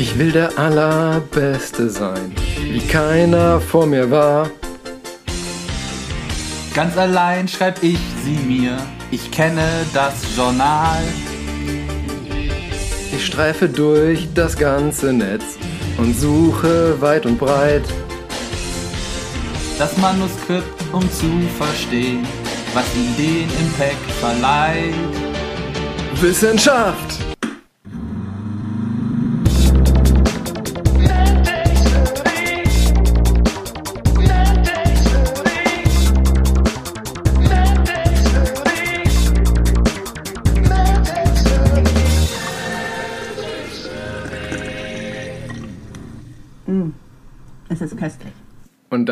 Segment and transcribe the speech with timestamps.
[0.00, 4.48] Ich will der Allerbeste sein, wie keiner vor mir war.
[6.72, 8.78] Ganz allein schreib ich sie mir,
[9.10, 11.02] ich kenne das Journal.
[13.14, 15.58] Ich streife durch das ganze Netz
[15.98, 17.84] und suche weit und breit.
[19.78, 22.26] Das Manuskript, um zu verstehen,
[22.72, 24.94] was ihm den Impact verleiht.
[26.22, 27.29] Wissenschaft!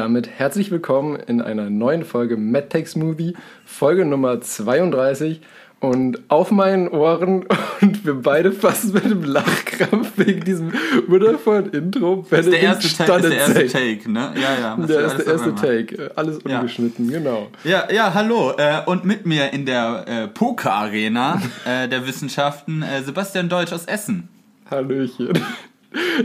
[0.08, 3.34] Damit herzlich willkommen in einer neuen Folge MedTech Smoothie,
[3.66, 5.42] Folge Nummer 32.
[5.80, 7.44] Und auf meinen Ohren
[7.82, 10.72] und wir beide fast mit dem Lachkrampf wegen diesem
[11.08, 12.24] wundervollen Intro.
[12.30, 14.32] Das ist der erste, Ta ist der erste Take, ne?
[14.34, 14.76] Ja, ja.
[14.86, 16.10] Der ist der erste Take.
[16.16, 17.18] Alles ungeschnitten, ja.
[17.18, 17.48] genau.
[17.64, 18.54] Ja, ja, hallo.
[18.56, 24.30] Äh, und mit mir in der äh, Poker-Arena äh, der Wissenschaften Sebastian Deutsch aus Essen.
[24.70, 25.38] Hallöchen.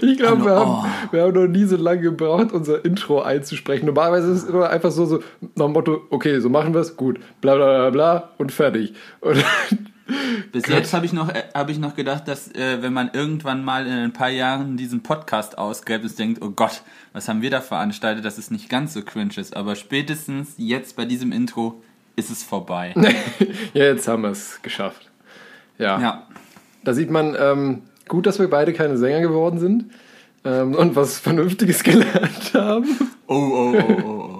[0.01, 1.11] Ich glaube, wir, haben, oh.
[1.11, 3.85] wir haben noch nie so lange gebraucht, unser Intro einzusprechen.
[3.85, 5.19] Normalerweise ist es immer einfach so, so
[5.55, 8.93] nach dem Motto, okay, so machen wir es, gut, bla bla bla bla und fertig.
[9.21, 9.43] Und
[10.51, 10.75] Bis Gott.
[10.75, 13.87] jetzt habe ich, noch, äh, hab ich noch gedacht, dass äh, wenn man irgendwann mal
[13.87, 16.81] in ein paar Jahren diesen Podcast ausgräbt und denkt, oh Gott,
[17.13, 19.55] was haben wir da veranstaltet, dass es nicht ganz so cringe ist.
[19.55, 21.81] Aber spätestens jetzt bei diesem Intro
[22.15, 22.93] ist es vorbei.
[23.73, 25.09] ja, jetzt haben wir es geschafft.
[25.77, 25.99] Ja.
[25.99, 26.27] ja.
[26.83, 27.81] Da sieht man, ähm,
[28.13, 29.85] gut, dass wir beide keine Sänger geworden sind
[30.45, 32.95] ähm, und was Vernünftiges gelernt haben.
[33.25, 34.39] Oh, oh, oh, oh.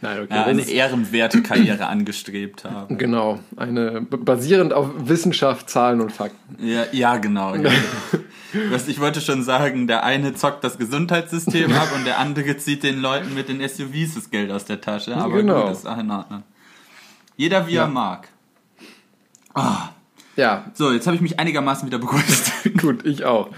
[0.00, 0.34] Nein, okay.
[0.34, 2.96] Ja, eine ehrenwerte Karriere angestrebt haben.
[2.96, 6.64] Genau, eine basierend auf Wissenschaft, Zahlen und Fakten.
[6.64, 7.56] Ja, ja genau.
[7.56, 7.72] Ja.
[8.86, 13.00] ich wollte schon sagen, der eine zockt das Gesundheitssystem ab und der andere zieht den
[13.00, 15.16] Leuten mit den SUVs das Geld aus der Tasche.
[15.16, 15.64] Aber genau.
[15.64, 16.44] gut, ist auch in Ordnung.
[17.36, 17.82] Jeder wie ja.
[17.82, 18.28] er mag.
[19.54, 19.88] Ah.
[20.38, 20.70] Ja.
[20.72, 22.52] So, jetzt habe ich mich einigermaßen wieder begrüßt.
[22.80, 23.48] Gut, ich auch.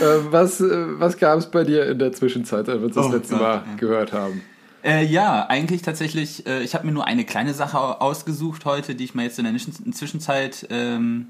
[0.00, 3.06] Äh, was äh, was gab es bei dir in der Zwischenzeit, als wir uns das
[3.06, 3.76] oh, letzte Gott, Mal ja.
[3.76, 4.42] gehört haben?
[4.82, 9.04] Äh, ja, eigentlich tatsächlich, äh, ich habe mir nur eine kleine Sache ausgesucht heute, die
[9.04, 11.28] ich mal jetzt in der Zwischenzeit ähm,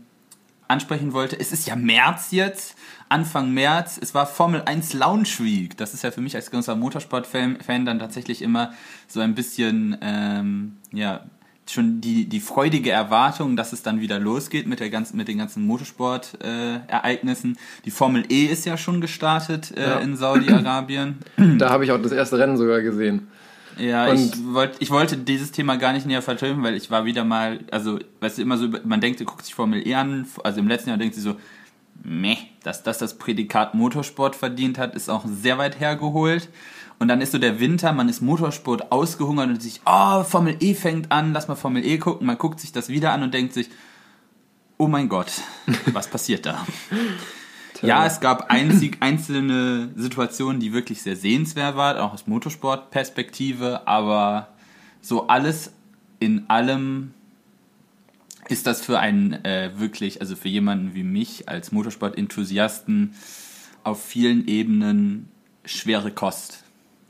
[0.68, 1.38] ansprechen wollte.
[1.38, 2.74] Es ist ja März jetzt,
[3.10, 3.98] Anfang März.
[4.00, 5.76] Es war Formel 1 Lounge Week.
[5.76, 8.72] Das ist ja für mich als großer Motorsport-Fan dann tatsächlich immer
[9.06, 11.26] so ein bisschen, ähm, ja,
[11.70, 15.38] schon die, die freudige Erwartung, dass es dann wieder losgeht mit, der ganzen, mit den
[15.38, 17.52] ganzen Motorsport-Ereignissen.
[17.52, 19.98] Äh, die Formel E ist ja schon gestartet äh, ja.
[19.98, 21.18] in Saudi-Arabien.
[21.58, 23.28] Da habe ich auch das erste Rennen sogar gesehen.
[23.78, 27.04] Ja, und ich, wollt, ich wollte dieses Thema gar nicht näher vertiefen, weil ich war
[27.04, 30.60] wieder mal, also, weißt du, immer so, man denkt, guckt sich Formel E an, also
[30.60, 31.36] im letzten Jahr denkt sie so,
[32.02, 36.48] meh, dass das das Prädikat Motorsport verdient hat, ist auch sehr weit hergeholt.
[37.04, 40.72] Und dann ist so der Winter, man ist Motorsport ausgehungert und sich, oh, Formel E
[40.72, 42.26] fängt an, lass mal Formel E gucken.
[42.26, 43.68] Man guckt sich das wieder an und denkt sich,
[44.78, 45.30] oh mein Gott,
[45.92, 46.66] was passiert da?
[47.82, 54.48] ja, es gab einzig, einzelne Situationen, die wirklich sehr sehenswert waren, auch aus Motorsport-Perspektive, aber
[55.02, 55.74] so alles
[56.20, 57.12] in allem
[58.48, 63.14] ist das für einen äh, wirklich, also für jemanden wie mich als Motorsport-Enthusiasten
[63.82, 65.28] auf vielen Ebenen
[65.66, 66.63] schwere Kost.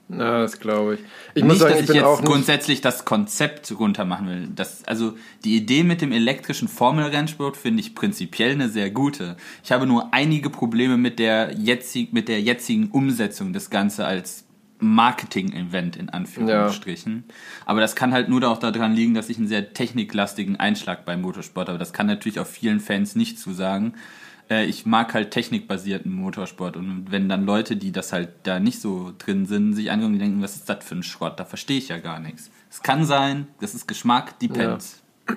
[0.09, 1.01] Ja, das glaube ich.
[1.35, 4.49] Ich nicht, muss sagen, dass ich, ich jetzt grundsätzlich das Konzept runter machen will.
[4.55, 9.37] Das, also die Idee mit dem elektrischen Formelrennsport finde ich prinzipiell eine sehr gute.
[9.63, 14.45] Ich habe nur einige Probleme mit der, jetzig, mit der jetzigen Umsetzung des Ganze als
[14.79, 17.25] Marketing-Event in Anführungsstrichen.
[17.27, 17.35] Ja.
[17.65, 21.23] Aber das kann halt nur auch daran liegen, dass ich einen sehr techniklastigen Einschlag beim
[21.23, 21.79] Motorsport habe.
[21.79, 23.95] Das kann natürlich auch vielen Fans nicht zusagen
[24.51, 26.77] äh, ich mag halt technikbasierten Motorsport.
[26.77, 30.19] Und wenn dann Leute, die das halt da nicht so drin sind, sich angucken und
[30.19, 32.51] denken, was ist das für ein Schrott, da verstehe ich ja gar nichts.
[32.71, 35.03] Es kann sein, das ist Geschmack, depends.
[35.29, 35.35] Ja.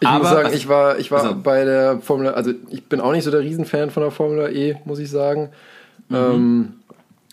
[0.00, 3.00] Ich Aber, muss sagen, ich war, ich war also, bei der Formel, also ich bin
[3.00, 5.50] auch nicht so der Riesenfan von der Formel E, muss ich sagen.
[6.08, 6.16] Mhm.
[6.16, 6.74] Ähm,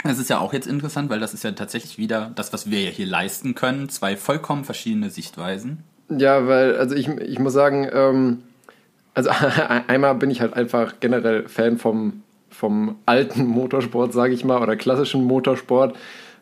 [0.04, 2.82] das ist ja auch jetzt interessant, weil das ist ja tatsächlich wieder das, was wir
[2.82, 3.90] ja hier leisten können.
[3.90, 5.84] Zwei vollkommen verschiedene Sichtweisen.
[6.10, 8.44] Ja, weil, also ich, ich muss sagen, ähm,
[9.18, 9.32] also
[9.88, 12.22] einmal bin ich halt einfach generell Fan vom,
[12.52, 15.98] vom alten Motorsport, sage ich mal, oder klassischen Motorsport.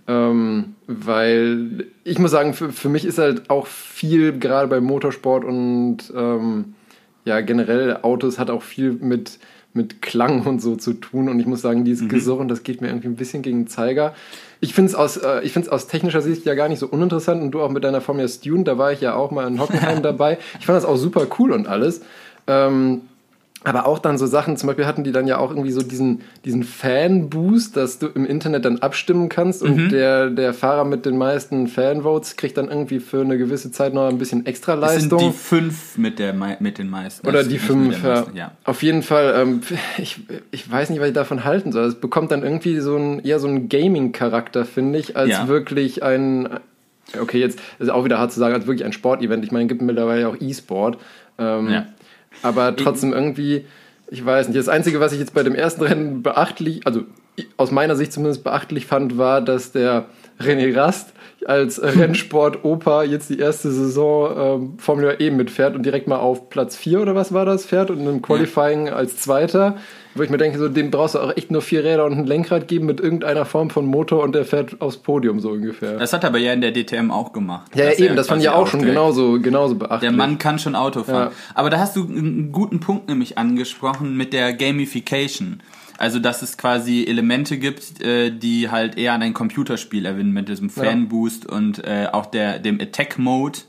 [0.07, 5.45] Ähm, weil ich muss sagen, für, für mich ist halt auch viel, gerade beim Motorsport
[5.45, 6.75] und ähm,
[7.23, 9.39] ja, generell Autos hat auch viel mit,
[9.73, 11.29] mit Klang und so zu tun.
[11.29, 12.09] Und ich muss sagen, dieses mhm.
[12.09, 14.13] Gesurren, das geht mir irgendwie ein bisschen gegen den Zeiger.
[14.59, 17.41] Ich finde es aus, äh, aus technischer Sicht ja gar nicht so uninteressant.
[17.41, 20.01] Und du auch mit deiner Formel Student, da war ich ja auch mal in Hockenheim
[20.03, 20.37] dabei.
[20.59, 22.01] Ich fand das auch super cool und alles.
[22.47, 23.01] Ähm,
[23.67, 26.21] aber auch dann so Sachen, zum Beispiel hatten die dann ja auch irgendwie so diesen,
[26.45, 29.89] diesen Fan-Boost, dass du im Internet dann abstimmen kannst und Mhm.
[29.89, 34.07] der, der Fahrer mit den meisten Fanvotes kriegt dann irgendwie für eine gewisse Zeit noch
[34.07, 35.31] ein bisschen extra Das sind Leistung.
[35.31, 37.27] die fünf mit, der, mit den meisten.
[37.27, 38.25] Oder Das die fünf, ja.
[38.35, 38.51] ja.
[38.65, 39.61] Auf jeden Fall, ähm,
[39.97, 40.19] ich,
[40.51, 41.85] ich weiß nicht, was ich davon halten soll.
[41.85, 45.47] Es bekommt dann irgendwie so ein, eher so einen Gaming-Charakter, finde ich, als Ja.
[45.47, 46.49] wirklich ein,
[47.19, 49.43] okay, jetzt ist auch wieder hart zu sagen, als wirklich ein Sportevent.
[49.43, 50.99] Ich meine, es gibt mittlerweile auch E-Sport.
[51.39, 51.85] Ähm, Ja.
[52.41, 53.65] Aber trotzdem irgendwie,
[54.09, 57.03] ich weiß nicht, das Einzige, was ich jetzt bei dem ersten Rennen beachtlich, also
[57.57, 60.05] aus meiner Sicht zumindest beachtlich fand, war, dass der
[60.39, 61.13] René Rast
[61.45, 66.75] als Rennsport-Opa jetzt die erste Saison ähm, Formel E mitfährt und direkt mal auf Platz
[66.75, 69.77] 4 oder was war das fährt und im Qualifying als Zweiter,
[70.15, 72.25] wo ich mir denke, so dem brauchst du auch echt nur vier Räder und ein
[72.25, 75.97] Lenkrad geben mit irgendeiner Form von Motor und der fährt aufs Podium so ungefähr.
[75.97, 77.71] Das hat er aber ja in der DTM auch gemacht.
[77.75, 80.09] ja, ja, eben, das fand ich auch schon genauso, genauso beachtlich.
[80.09, 81.31] Der Mann kann schon Auto fahren.
[81.31, 81.37] Ja.
[81.53, 85.61] Aber da hast du einen guten Punkt nämlich angesprochen mit der Gamification.
[85.97, 90.49] Also, dass es quasi Elemente gibt, äh, die halt eher an ein Computerspiel erinnern mit
[90.49, 93.59] diesem Fanboost und äh, auch der, dem Attack-Mode.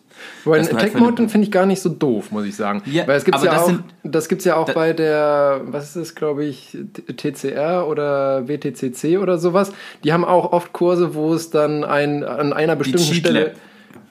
[0.44, 2.46] Wobei den halt Attack für eine- Mode den finde ich gar nicht so doof, muss
[2.46, 2.82] ich sagen.
[2.86, 5.84] Ja, Weil es gibt's ja das auch, sind- das gibt's ja auch bei der, was
[5.88, 6.76] ist das, glaube ich,
[7.16, 9.72] TCR oder WTCC oder sowas.
[10.04, 13.52] Die haben auch oft Kurse, wo es dann ein, an einer bestimmten Stelle.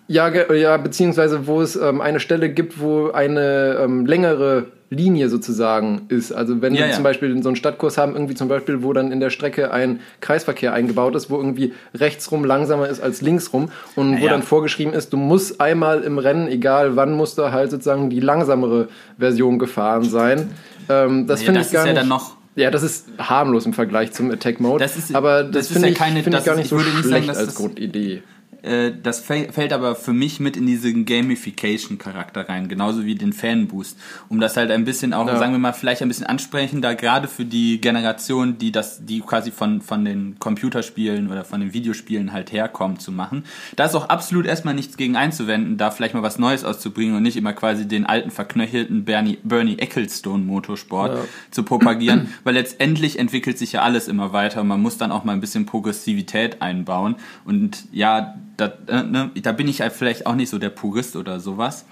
[0.07, 6.01] Ja, ja, beziehungsweise wo es ähm, eine Stelle gibt, wo eine ähm, längere Linie sozusagen
[6.09, 6.31] ist.
[6.31, 9.11] Also wenn Ja, wir zum Beispiel so einen Stadtkurs haben, irgendwie zum Beispiel, wo dann
[9.11, 14.21] in der Strecke ein Kreisverkehr eingebaut ist, wo irgendwie rechtsrum langsamer ist als linksrum und
[14.21, 18.09] wo dann vorgeschrieben ist, du musst einmal im Rennen, egal wann, musst du halt sozusagen
[18.09, 18.87] die langsamere
[19.17, 20.51] Version gefahren sein.
[20.87, 22.01] Ähm, das Ja, finde ich gar ist ja nicht.
[22.03, 24.83] dann noch- ja, das ist harmlos im Vergleich zum Attack Mode.
[24.83, 26.57] Das ist- aber das das, ist finde ja ich, keine- finde das ich gar ist-
[26.59, 28.23] nicht ich so nicht sagen, schlecht dass als Grundidee.
[28.65, 33.33] Äh, das fäll- fällt aber für mich mit in diesen Gamification-Charakter rein, genauso wie den
[33.33, 33.97] Fanboost.
[34.29, 35.37] Um das halt ein bisschen auch, Ja.
[35.37, 39.51] sagen wir mal, vielleicht ein bisschen ansprechender, gerade für die Generation, die das, die quasi
[39.51, 43.45] von, von den Computerspielen oder von den Videospielen halt herkommt, zu machen.
[43.75, 47.23] Da ist auch absolut erstmal nichts gegen einzuwenden, da vielleicht mal was Neues auszubringen und
[47.23, 51.21] nicht immer quasi den alten, verknöchelten Bernie, Bernie Ecclestone-Motorsport Ja.
[51.51, 55.23] zu propagieren, weil letztendlich entwickelt sich ja alles immer weiter und man muss dann auch
[55.23, 57.15] mal ein bisschen Progressivität einbauen.
[57.45, 61.15] Und ja, da, äh, ne, da bin ich halt vielleicht auch nicht so der Purist
[61.15, 61.85] oder sowas.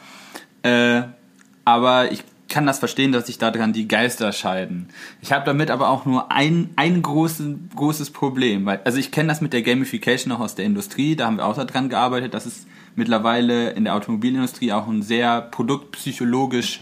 [0.64, 1.04] Äh,
[1.66, 4.90] aber ich kann das verstehen, dass sich daran die Geister scheiden.
[5.22, 8.66] Ich habe damit aber auch nur ein, ein großes, großes Problem.
[8.66, 11.46] Weil, also ich kenne das mit der Gamification noch aus der Industrie, da haben wir
[11.46, 12.34] auch daran gearbeitet.
[12.34, 16.82] Das ist mittlerweile in der Automobilindustrie auch ein sehr produktpsychologisch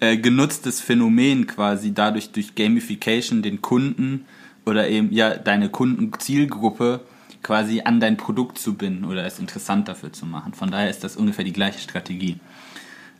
[0.00, 4.24] äh, genutztes Phänomen quasi, dadurch durch Gamification den Kunden
[4.66, 7.00] oder eben ja deine Kundenzielgruppe
[7.42, 10.54] quasi an dein Produkt zu binden oder es interessant dafür zu machen.
[10.54, 12.40] Von daher ist das ungefähr die gleiche Strategie.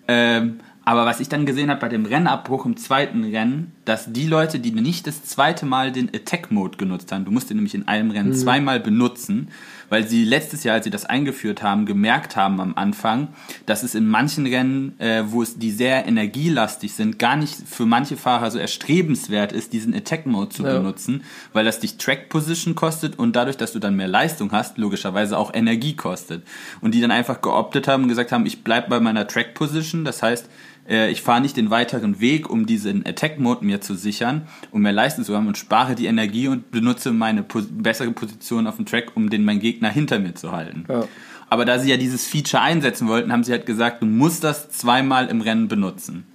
[0.06, 4.26] Ähm, aber was ich dann gesehen habe bei dem Rennabbruch im zweiten Rennen, dass die
[4.26, 7.86] Leute, die nicht das zweite Mal den Attack-Mode genutzt haben, du musst den nämlich in
[7.88, 9.48] einem Rennen zweimal benutzen,
[9.90, 13.28] weil sie letztes Jahr, als sie das eingeführt haben, gemerkt haben am Anfang,
[13.66, 17.86] dass es in manchen Rennen, äh, wo es die sehr energielastig sind, gar nicht für
[17.86, 20.74] manche Fahrer so erstrebenswert ist, diesen Attack-Mode zu Ja.
[20.78, 25.36] benutzen, weil das dich Track-Position kostet und dadurch, dass du dann mehr Leistung hast, logischerweise
[25.38, 26.42] auch Energie kostet.
[26.80, 30.22] Und die dann einfach geoptet haben und gesagt haben, ich bleib bei meiner Track-Position, das
[30.22, 30.48] heißt,
[30.88, 34.92] äh, ich fahre nicht den weiteren Weg, um diesen Attack-Mode mir zu sichern, um mehr
[34.92, 38.86] Leistung zu haben und spare die Energie und benutze meine pos bessere Position auf dem
[38.86, 40.84] Track, um den mein Gegner hinter mir zu halten.
[40.88, 41.04] Ja.
[41.50, 44.70] Aber da sie ja dieses Feature einsetzen wollten, haben sie halt gesagt, du musst das
[44.70, 46.26] zweimal im Rennen benutzen.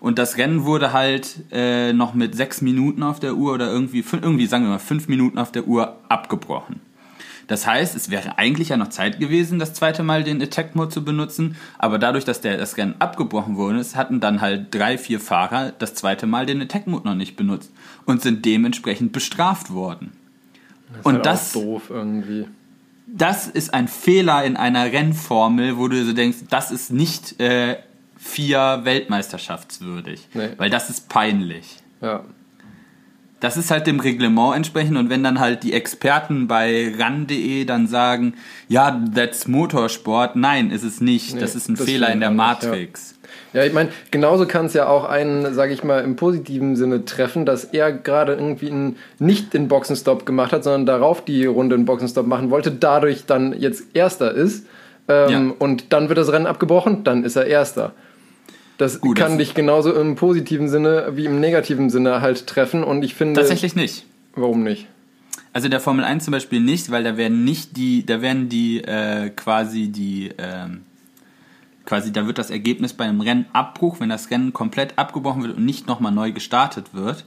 [0.00, 4.04] Und das Rennen wurde halt äh, noch mit sechs Minuten auf der Uhr oder irgendwie,
[4.12, 6.80] irgendwie sagen wir mal fünf Minuten auf der Uhr abgebrochen.
[7.48, 10.88] Das heißt, es wäre eigentlich ja noch Zeit gewesen, das zweite Mal den Attack Mode
[10.90, 15.20] zu benutzen, aber dadurch, dass der, das Rennen abgebrochen wurde, hatten dann halt drei, vier
[15.20, 17.70] Fahrer das zweite Mal den Attack Mode noch nicht benutzt
[18.04, 20.12] und sind dementsprechend bestraft worden.
[20.98, 22.46] Ist und halt das, doof irgendwie.
[23.06, 27.76] das ist ein Fehler in einer Rennformel, wo du so denkst, das ist nicht äh,
[28.16, 30.48] vier Weltmeisterschaftswürdig, Nee.
[30.56, 31.76] weil das ist peinlich.
[32.00, 32.24] Ja.
[33.40, 37.86] Das ist halt dem Reglement entsprechend und wenn dann halt die Experten bei ran.de dann
[37.86, 38.34] sagen,
[38.68, 42.30] ja, that's Motorsport, nein, ist es nicht, Nee, das ist ein das Fehler in der
[42.30, 42.46] auch nicht, ja.
[42.70, 43.14] Matrix.
[43.52, 47.04] Ja, ich meine, genauso kann es ja auch einen, sage ich mal, im positiven Sinne
[47.04, 51.74] treffen, dass er gerade irgendwie einen, nicht den Boxenstopp gemacht hat, sondern darauf die Runde
[51.74, 54.66] einen Boxenstopp machen wollte, dadurch dann jetzt Erster ist.
[55.08, 55.54] Ähm, Ja.
[55.58, 57.92] Und dann wird das Rennen abgebrochen, dann ist er Erster.
[58.78, 62.84] Das Gut, kann das- dich genauso im positiven Sinne wie im negativen Sinne halt treffen.
[62.84, 63.40] Und ich finde.
[63.40, 64.04] Tatsächlich nicht.
[64.34, 64.86] Warum nicht?
[65.52, 68.82] Also der Formel 1 zum Beispiel nicht, weil da werden nicht die, da werden die
[68.84, 70.82] äh, quasi die, ähm,
[71.86, 75.64] quasi da wird das Ergebnis bei einem Rennabbruch, wenn das Rennen komplett abgebrochen wird und
[75.64, 77.24] nicht nochmal neu gestartet wird,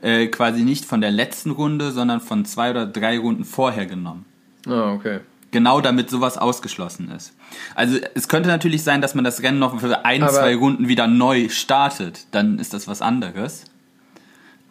[0.00, 4.24] äh, quasi nicht von der letzten Runde, sondern von zwei oder drei Runden vorher genommen.
[4.66, 5.20] Ah, okay.
[5.56, 7.32] Genau damit sowas ausgeschlossen ist.
[7.74, 10.86] Also es könnte natürlich sein, dass man das Rennen noch für ein, Aber- zwei Runden
[10.86, 12.26] wieder neu startet.
[12.32, 13.64] Dann ist das was anderes.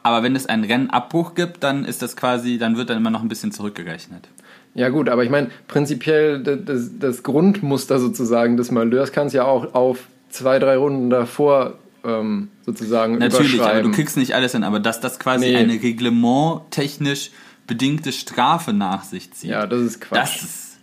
[0.03, 3.23] Aber wenn es einen Rennabbruch gibt, dann ist das quasi, dann wird dann immer noch
[3.23, 4.27] ein bisschen zurückgerechnet.
[4.75, 9.73] Ja gut, aber ich meine, prinzipiell das, das Grundmuster sozusagen des Malheurs kannst ja auch
[9.73, 14.63] auf zwei, drei Runden davor ähm, sozusagen Natürlich, aber du kriegst nicht alles hin.
[14.63, 15.55] Aber dass das quasi Nee.
[15.55, 17.31] eine reglementtechnisch
[17.65, 19.49] bedingte Strafe nach sich zieht.
[19.49, 20.19] ja, das ist Quatsch.
[20.19, 20.74] Das ist.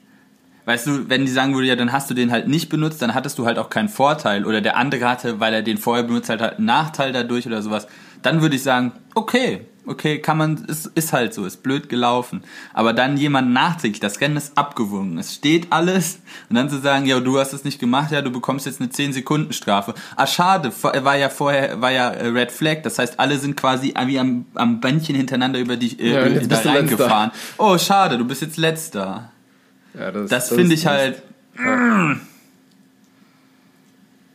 [0.64, 3.14] Weißt du, wenn die sagen würde, ja, dann hast du den halt nicht benutzt, dann
[3.14, 4.44] hattest du halt auch keinen Vorteil.
[4.46, 7.62] Oder der andere hatte, weil er den vorher benutzt hat, halt einen Nachteil dadurch oder
[7.62, 7.88] sowas.
[8.22, 12.44] Dann würde ich sagen, okay, okay, kann man, ist, ist halt so, ist blöd gelaufen.
[12.72, 17.06] Aber dann jemand nachträglich, das Rennen ist abgewogen, es steht alles, und dann zu sagen,
[17.06, 19.94] ja, du hast es nicht gemacht, ja, du bekommst jetzt eine 10 Sekunden Strafe.
[20.16, 23.94] Ah, schade, war ja vorher, war ja äh, Red Flag, das heißt, alle sind quasi
[24.06, 27.30] wie am, am Bändchen hintereinander über die, äh, Ja, da reingefahren.
[27.58, 29.30] Oh, schade, du bist jetzt Letzter.
[29.98, 31.22] Ja, das Das, finde ist- ich halt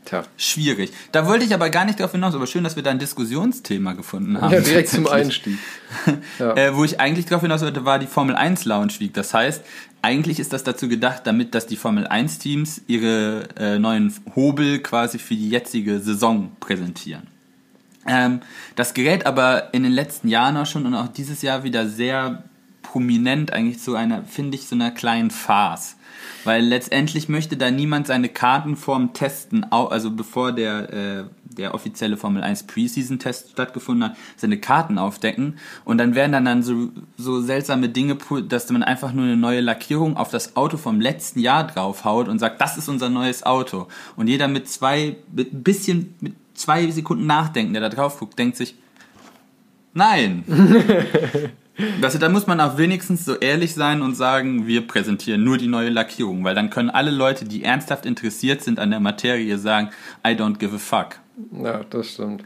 [0.06, 0.24] Tja.
[0.38, 0.94] schwierig.
[1.12, 3.92] Da wollte ich aber gar nicht darauf hinaus, aber schön, dass wir da ein Diskussionsthema
[3.92, 4.54] gefunden haben.
[4.54, 5.06] Ja, direkt zum.
[5.08, 5.58] Einstieg.
[6.40, 6.56] Ja.
[6.56, 9.14] Äh, wo ich eigentlich darauf hinaus wollte, war die Formel 1 Lounge Week.
[9.14, 9.64] Das heißt,
[10.02, 14.80] eigentlich ist das dazu gedacht, damit, dass die Formel 1 Teams ihre äh, neuen Hobel
[14.80, 17.24] quasi für die jetzige Saison präsentieren.
[18.08, 18.40] Ähm,
[18.78, 22.44] das gerät aber in den letzten Jahren auch schon und auch dieses Jahr wieder sehr
[22.98, 25.98] prominent eigentlich zu einer, finde ich, so einer kleinen Farce.
[26.46, 32.18] Weil letztendlich möchte da niemand seine Karten vorm Testen, also bevor der, äh, der offizielle
[32.18, 35.60] Formel 1 Preseason-Test stattgefunden hat, seine Karten aufdecken.
[35.86, 38.18] Und dann werden dann, so, so seltsame Dinge,
[38.50, 42.40] dass man einfach nur eine neue Lackierung auf das Auto vom letzten Jahr draufhaut und
[42.40, 43.88] sagt, das ist unser neues Auto.
[44.16, 48.58] Und jeder mit zwei, mit bisschen, mit zwei Sekunden Nachdenken, der da drauf guckt, denkt
[48.58, 48.74] sich,
[49.94, 50.44] nein.
[52.02, 55.68] Also da muss man auch wenigstens so ehrlich sein und sagen, wir präsentieren nur die
[55.68, 59.90] neue Lackierung, weil dann können alle Leute, die ernsthaft interessiert sind an der Materie, sagen,
[60.26, 61.20] I don't give a fuck.
[61.52, 62.44] ja, das stimmt.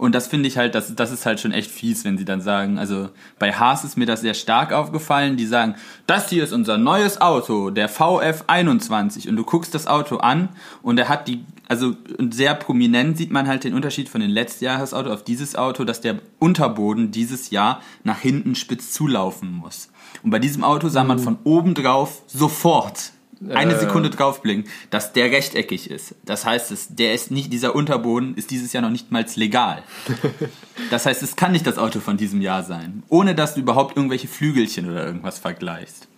[0.00, 2.40] Und das finde ich halt, das, das ist halt schon echt fies, wenn sie dann
[2.40, 5.74] sagen, also bei Haas ist mir das sehr stark aufgefallen, die sagen,
[6.06, 10.48] das hier ist unser neues Auto, der VF21 und du guckst das Auto an
[10.80, 11.96] und er hat die, also
[12.30, 16.16] sehr prominent sieht man halt den Unterschied von den Letztjahresauto auf dieses Auto, dass der
[16.38, 19.90] Unterboden dieses Jahr nach hinten spitz zulaufen muss.
[20.22, 23.12] Und bei diesem Auto sah man von oben drauf sofort
[23.48, 23.80] eine Äh.
[23.80, 26.14] Sekunde draufblicken, dass der rechteckig ist.
[26.24, 29.82] Das heißt, es, der ist nicht, dieser Unterboden ist dieses Jahr noch nicht mal legal.
[30.90, 33.96] Das heißt, es kann nicht das Auto von diesem Jahr sein, ohne dass du überhaupt
[33.96, 36.08] irgendwelche Flügelchen oder irgendwas vergleichst.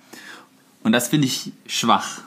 [0.83, 2.23] Und das finde ich schwach.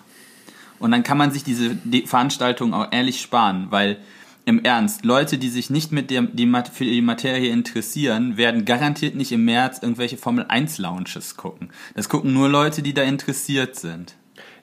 [0.77, 3.97] Und dann kann man sich diese die Veranstaltung auch ehrlich sparen, weil
[4.43, 9.15] im Ernst, Leute, die sich nicht mit der, die, für die Materie interessieren, werden garantiert
[9.15, 11.69] nicht im März irgendwelche Formel 1 Lounges gucken.
[11.95, 14.15] Das gucken nur Leute, die da interessiert sind.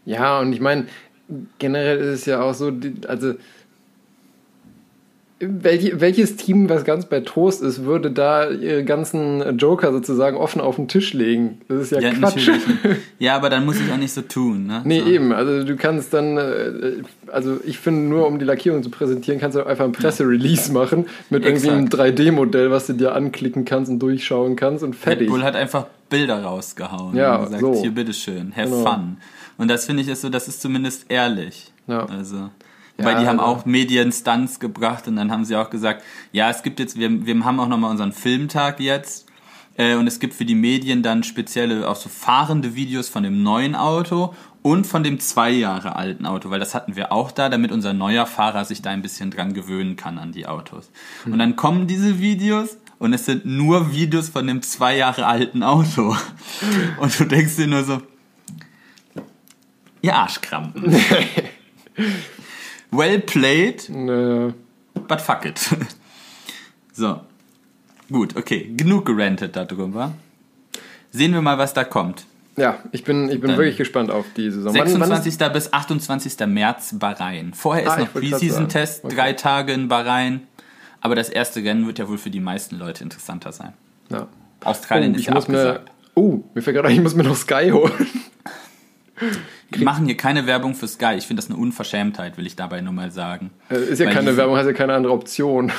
[0.04, 0.87] Ja, und ich meine,
[1.59, 2.73] generell ist es ja auch so,
[3.09, 3.35] also
[5.44, 10.61] welche, welches Team, was ganz bei Toast ist, würde da ihre ganzen Joker sozusagen offen
[10.61, 11.61] auf den Tisch legen?
[11.66, 12.47] Das ist ja, Quatsch.
[12.47, 12.62] natürlich.
[13.18, 14.66] Ja, aber dann muss ich auch nicht so tun.
[14.66, 14.82] Ne?
[14.85, 15.06] Nee, so.
[15.06, 15.32] eben.
[15.32, 19.56] Also du kannst dann, äh, also ich finde nur, um die Lackierung zu präsentieren, kannst
[19.56, 22.18] du einfach ein Presserelease machen mit irgendwie einem Exakt.
[22.21, 25.28] 3D-Modell, was du dir anklicken kannst und durchschauen kannst und Red fertig.
[25.28, 27.80] Bull hat einfach Bilder rausgehauen Ja, und gesagt, so.
[27.80, 28.85] hier bitteschön, have Genau.
[28.88, 29.16] fun.
[29.59, 31.73] Und das finde ich ist so, das ist zumindest ehrlich.
[31.87, 32.06] Ja.
[32.06, 32.50] Also,
[32.99, 36.50] weil Ja, die haben also- auch Medien-Stunts gebracht und dann haben sie auch gesagt, ja,
[36.50, 39.26] es gibt jetzt, wir, wir haben auch nochmal unseren Filmtag jetzt
[39.76, 43.42] äh, und es gibt für die Medien dann spezielle, auch so fahrende Videos von dem
[43.42, 47.49] neuen Auto und von dem zwei Jahre alten Auto, weil das hatten wir auch da,
[47.49, 50.90] damit unser neuer Fahrer sich da ein bisschen dran gewöhnen kann an die Autos.
[51.25, 55.64] Und dann kommen diese Videos und es sind nur Videos von dem zwei Jahre alten
[55.64, 56.16] Auto.
[57.00, 58.00] Und du denkst dir nur so,
[60.02, 60.94] ihr Arschkrampen.
[62.90, 64.52] well played, Naja.
[65.09, 65.59] but fuck it.
[66.92, 67.21] so.
[68.11, 68.71] Gut, okay.
[68.76, 70.12] Genug gerantet darüber.
[71.11, 72.25] Sehen wir mal, was da kommt.
[72.56, 74.75] Ja, ich bin, ich bin Dann wirklich gespannt auf die Saison.
[74.75, 75.52] Wann- wann ist- 26.
[75.54, 76.47] bis 28.
[76.47, 77.54] März Bahrain.
[77.54, 79.04] Vorher ist Ah, noch wollte grad Preseason-Test.
[79.04, 79.14] Okay.
[79.16, 80.47] drei Tage in Bahrain.
[81.00, 83.73] Aber das erste Rennen wird ja wohl für die meisten Leute interessanter sein.
[84.11, 84.28] Ja.
[84.62, 85.90] Australien Oh, ist ich ja muss mir, abgesagt.
[86.14, 87.92] oh, mir fällt gerade ein, ich muss mir noch Sky holen.
[89.81, 91.14] Wir machen hier keine Werbung für Sky.
[91.17, 93.50] Ich finde das eine Unverschämtheit, will ich dabei nur mal sagen.
[93.71, 95.73] Äh, Ist ja Weil keine Werbung, hast ja keine andere Option.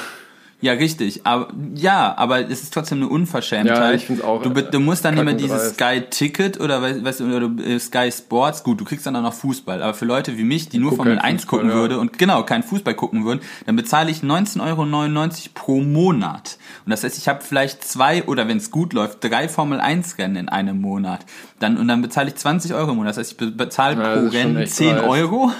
[0.63, 1.25] Ja, richtig.
[1.25, 3.77] Aber, ja, aber es ist trotzdem eine Unverschämtheit.
[3.77, 6.13] Ja, ich find's auch, Du, du musst dann immer dieses kackendreist.
[6.13, 9.83] Sky-Ticket oder, weißt du, oder äh, Sky Sports, gut, du kriegst dann auch noch Fußball.
[9.83, 11.75] Aber für Leute wie mich, die nur Formel keinen 1 Fußball, gucken ja.
[11.75, 16.57] würde und genau, keinen Fußball gucken würden, dann bezahle ich 19,99 Euro pro Monat.
[16.85, 20.17] Und das heißt, ich habe vielleicht zwei oder wenn es gut läuft, drei Formel 1
[20.17, 21.25] Rennen in einem Monat.
[21.59, 23.09] Dann, und dann bezahle ich 20 Euro im Monat.
[23.09, 25.09] Das heißt, ich be- bezahle Ja, pro Rennen echt 10 dreist.
[25.09, 25.51] Euro.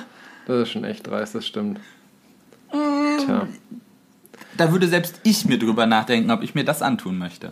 [0.48, 1.82] Das ist schon echt dreist, das stimmt.
[2.72, 2.80] Ähm.
[3.26, 3.48] Tja.
[4.58, 7.52] Da würde selbst ich mir drüber nachdenken, ob ich mir das antun möchte.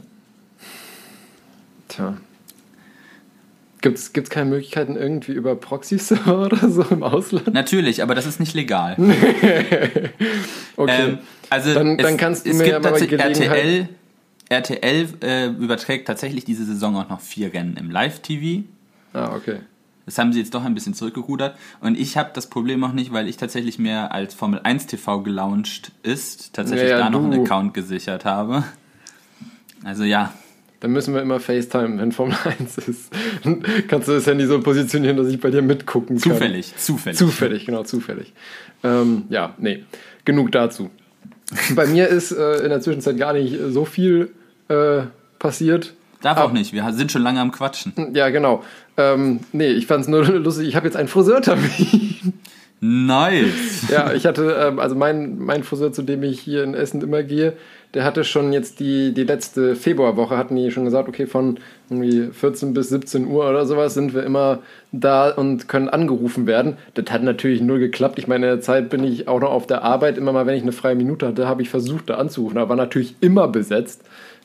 [1.88, 2.18] Tja.
[3.82, 7.54] Gibt es keine Möglichkeiten irgendwie über Proxy-Server oder so im Ausland?
[7.54, 8.96] Natürlich, aber das ist nicht legal.
[10.78, 11.10] Okay.
[11.10, 11.18] Ähm,
[11.50, 13.90] also Dann- es, dann kannst du es mir gibt ja tatsächlich RTL,
[14.50, 18.64] RTL äh, überträgt tatsächlich diese Saison auch noch vier Rennen im Live-TV.
[19.14, 19.58] ah, okay.
[20.06, 21.56] Das haben sie jetzt doch ein bisschen zurückgerudert.
[21.80, 25.22] Und ich habe das Problem auch nicht, weil ich tatsächlich mehr als Formel 1 TV
[25.22, 27.44] gelauncht ist, tatsächlich Ja, ja, da noch einen du.
[27.44, 28.64] Account gesichert habe.
[29.84, 30.34] Also ja,
[30.80, 33.12] Dann müssen wir immer FaceTime, wenn Formel 1 ist.
[33.44, 36.32] Dann Kannst du das Handy so positionieren, dass ich bei dir mitgucken kann.
[36.32, 37.18] zufällig, zufällig.
[37.20, 38.34] Zufällig, genau, zufällig.
[38.84, 39.84] Ähm, ja, nee,
[40.26, 40.90] genug dazu.
[41.76, 44.32] Bei mir ist äh, in der Zwischenzeit gar nicht so viel
[44.70, 45.02] äh,
[45.38, 45.94] passiert.
[46.22, 47.94] Darf Ab- auch nicht, wir sind schon lange am Quatschen.
[48.14, 48.64] Ja, genau.
[48.98, 50.68] Ähm, nee, ich fand es nur lustig.
[50.68, 52.34] Ich habe jetzt einen Friseurtermin.
[52.84, 53.90] Nice.
[53.92, 57.22] ja, ich hatte, ähm, also mein, mein Friseur, zu dem ich hier in Essen immer
[57.22, 57.54] gehe,
[57.94, 61.60] der hatte schon jetzt die, die letzte Februarwoche, hatten die schon gesagt, okay, von
[61.92, 64.60] irgendwie 14 bis 17 Uhr oder sowas sind wir immer
[64.92, 66.78] da und können angerufen werden.
[66.96, 68.18] Das hat natürlich null geklappt.
[68.18, 70.18] Ich meine, in der Zeit bin ich auch noch auf der Arbeit.
[70.18, 72.58] Immer mal, wenn ich eine freie Minute hatte, habe ich versucht, da anzurufen.
[72.58, 74.02] Aber war natürlich immer besetzt.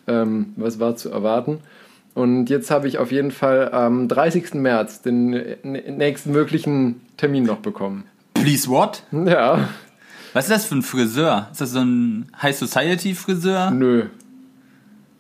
[0.06, 1.58] Ähm, was war zu erwarten?
[2.14, 4.54] Und jetzt habe ich auf jeden Fall am 30.
[4.54, 5.30] März den
[5.62, 8.04] nächsten möglichen Termin noch bekommen.
[8.34, 9.02] Please what?
[9.12, 9.68] Ja,
[10.32, 11.48] Was ist das für ein Friseur?
[11.52, 13.70] Ist das so ein High Society Friseur?
[13.70, 14.04] nö.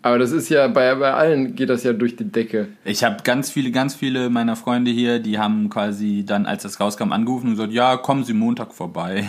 [0.02, 2.68] Aber das ist ja, bei, bei allen geht das ja durch die Decke.
[2.84, 6.78] Ich habe ganz viele, ganz viele meiner Freunde hier, die haben quasi dann, als das
[6.78, 9.24] rauskam, angerufen und gesagt, ja, kommen Sie Montag vorbei.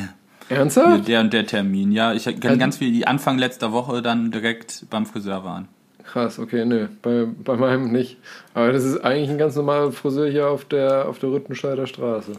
[0.49, 1.07] Ernsthaft?
[1.07, 1.91] der und der Termin.
[1.91, 5.67] Ja, ich kenne Also- ganz viele, die Anfang letzter Woche dann direkt beim Friseur waren.
[6.03, 8.17] Krass, okay, nö, bei, bei meinem nicht.
[8.53, 12.33] Aber das ist eigentlich ein ganz normaler Friseur hier auf der, auf der Rüttenscheider Straße.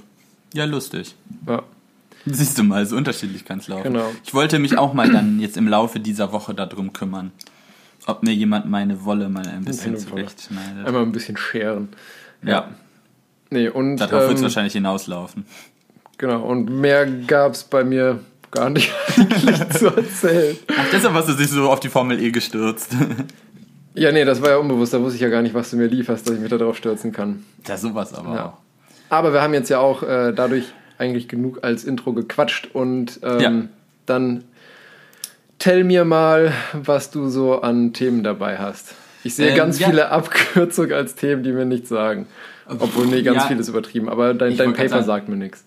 [0.55, 1.15] Ja, lustig.
[1.47, 1.63] Ja,
[2.25, 3.85] Siehst du mal, so unterschiedlich kann es laufen.
[3.93, 4.11] Genau.
[4.25, 7.31] Ich wollte mich auch mal dann jetzt im Laufe dieser Woche darum kümmern,
[8.07, 10.87] ob mir jemand meine Wolle mal ein bisschen zurechtschneidet.
[10.87, 11.89] einmal ein bisschen scheren.
[12.43, 12.69] Ja,
[13.51, 15.47] Nee, und, darauf wird es ähm, wahrscheinlich hinauslaufen.
[16.19, 20.57] Genau, und mehr gab es bei mir gar nicht eigentlich zu erzählen.
[20.77, 22.93] Ach, deshalb hast du dich so auf die Formel E gestürzt.
[23.95, 25.87] Ja, nee, das war ja unbewusst, da wusste ich ja gar nicht, was du mir
[25.89, 27.45] lieferst, dass ich mich da drauf stürzen kann.
[27.67, 28.45] ja, sowas aber Ja.
[28.47, 28.53] auch.
[29.09, 30.67] Aber wir haben jetzt ja auch äh, dadurch
[30.99, 33.53] eigentlich genug als Intro gequatscht und ähm, Ja.
[34.07, 34.45] dann
[35.59, 38.95] tell mir mal, was du so an Themen dabei hast.
[39.25, 39.89] Ich sehe Ähm, ganz ja.
[39.89, 42.29] viele Abkürzungen als Themen, die mir nichts sagen.
[42.69, 43.49] Obwohl, nee, ganz Ja.
[43.49, 45.65] vieles übertrieben, aber dein, dein Paper sagen- sagt mir nichts.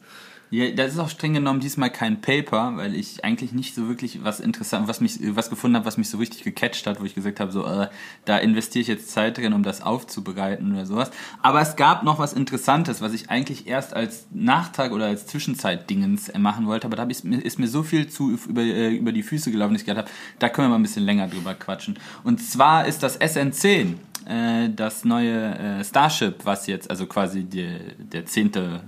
[0.53, 4.21] Ja, das ist auch streng genommen diesmal kein Paper, weil ich eigentlich nicht so wirklich
[4.25, 7.15] was interessant, was mich, was gefunden habe, was mich so richtig gecatcht hat, wo ich
[7.15, 7.87] gesagt habe, so, äh,
[8.25, 11.09] da investiere ich jetzt Zeit drin, um das aufzubereiten oder sowas.
[11.41, 16.33] Aber es gab noch was Interessantes, was ich eigentlich erst als Nachtrag oder als Zwischenzeitdingens
[16.37, 19.23] machen wollte, aber da ich's, mir- ist mir so viel zu über, äh, über die
[19.23, 21.97] Füße gelaufen, dass ich gedacht habe, da können wir mal ein bisschen länger drüber quatschen.
[22.25, 23.93] Und zwar ist das SN10,
[24.25, 28.81] äh, das neue äh, Starship, was jetzt, also quasi die, der zehnte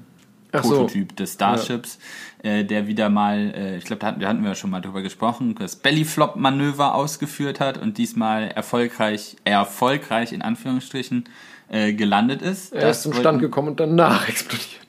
[0.54, 0.76] Ach so.
[0.76, 1.98] Prototyp des Starships,
[2.44, 4.82] äh, der wieder mal, äh, ich glaube, da hatten, da hatten wir ja schon mal
[4.82, 11.26] drüber gesprochen, das Bellyflop-Manöver ausgeführt hat und diesmal erfolgreich, erfolgreich in Anführungsstrichen,
[11.70, 12.72] äh, gelandet ist.
[12.74, 14.84] Er ist zum Stand gekommen und danach explodiert.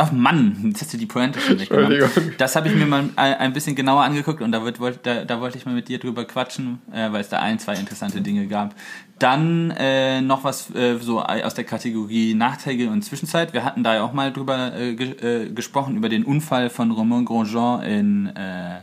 [0.00, 2.34] Ach Mann, jetzt hast du die Pointe schon weggenommen.
[2.38, 5.58] Das habe ich mir mal ein, bisschen genauer angeguckt und da, wird, da, da wollte
[5.58, 8.76] ich mal mit dir drüber quatschen, äh, weil es da ein, zwei interessante Dinge gab.
[9.18, 13.52] Dann äh, noch was äh, so aus der Kategorie Nachträge und Zwischenzeit.
[13.52, 16.90] Wir hatten da ja auch mal drüber äh, ge äh, gesprochen, über den Unfall von
[16.90, 18.80] Romain Grosjean in äh,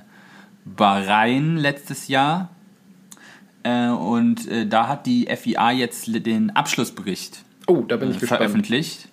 [0.65, 2.49] Bahrain letztes Jahr.
[3.63, 8.39] Äh, und äh, da hat die FIA jetzt den Abschlussbericht Oh, da bin ich gespannt.
[8.39, 9.09] veröffentlicht.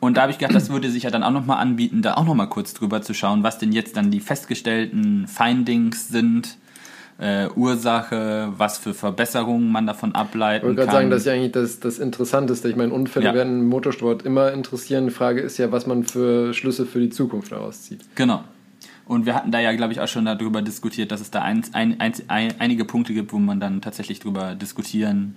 [0.00, 2.24] Und da habe ich gedacht, das würde sich ja dann auch nochmal anbieten, da auch
[2.24, 6.56] nochmal kurz drüber zu schauen, was denn jetzt dann die festgestellten Findings sind,
[7.18, 10.86] äh, Ursache, was für Verbesserungen man davon Ich ableiten wollte kann.
[10.86, 12.68] gerade sagen, das ist ja eigentlich das, das Interessanteste.
[12.68, 13.34] Ich meine, Unfälle Ja.
[13.34, 15.06] werden im Motorsport immer interessieren.
[15.06, 18.04] Die Frage ist ja, was man für Schlüsse für die Zukunft daraus zieht.
[18.14, 18.44] Genau.
[19.04, 21.64] Und wir hatten da ja, glaube ich, auch schon darüber diskutiert, dass es da ein,
[21.72, 25.34] ein, ein, ein, einige Punkte gibt, wo man dann tatsächlich drüber diskutieren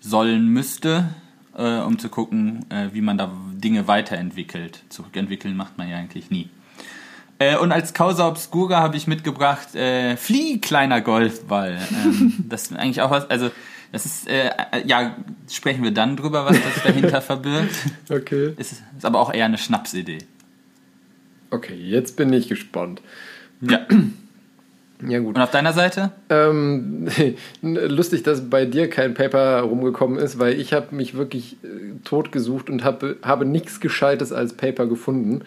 [0.00, 1.06] sollen müsste,
[1.56, 4.82] äh, um zu gucken, äh, wie man da Dinge weiterentwickelt.
[4.90, 6.50] Zurückentwickeln macht man ja eigentlich nie.
[7.38, 11.78] Äh, und als Causa Obscura habe ich mitgebracht äh, Flieh, kleiner Golfball.
[12.04, 13.50] Ähm, das ist eigentlich auch was, also
[13.92, 15.16] das ist, äh, äh ja,
[15.50, 17.74] sprechen wir dann drüber, was das dahinter verbirgt.
[18.08, 18.52] Okay.
[18.56, 20.18] Ist, ist aber auch eher eine Schnapsidee.
[21.50, 23.02] Okay, jetzt bin ich gespannt.
[23.60, 23.86] Ja.
[25.06, 25.34] Ja, gut.
[25.36, 26.12] Und auf deiner Seite?
[26.30, 27.08] Ähm,
[27.62, 32.32] lustig, dass bei dir kein Paper rumgekommen ist, weil ich habe mich wirklich äh, tot
[32.32, 35.42] gesucht und hab, habe nichts Gescheites als Paper gefunden.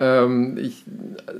[0.00, 0.84] Ähm, ich,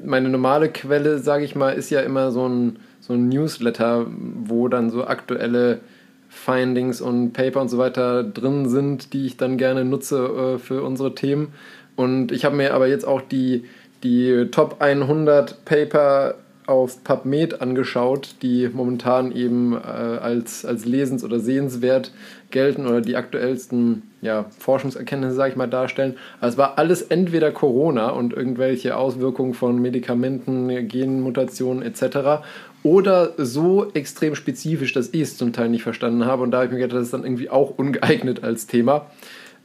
[0.05, 4.07] meine normale Quelle, sage ich mal, ist ja immer so ein, so ein Newsletter,
[4.44, 5.81] wo dann so aktuelle
[6.29, 10.83] Findings und Paper und so weiter drin sind, die ich dann gerne nutze äh, für
[10.83, 11.53] unsere Themen.
[11.96, 13.64] Und ich habe mir aber jetzt auch die,
[14.05, 21.40] die Top 100 Paper auf PubMed angeschaut, die momentan eben äh, als, als lesens- oder
[21.40, 22.12] sehenswert
[22.51, 26.17] gelten oder die aktuellsten ja, Forschungserkenntnisse, sage ich mal, darstellen.
[26.41, 32.43] Also es war alles entweder Corona und irgendwelche Auswirkungen von Medikamenten, Genmutationen etc.
[32.83, 36.43] oder so extrem spezifisch, dass ich es zum Teil nicht verstanden habe.
[36.43, 39.07] Und da habe ich mir gedacht, das ist dann irgendwie auch ungeeignet als Thema.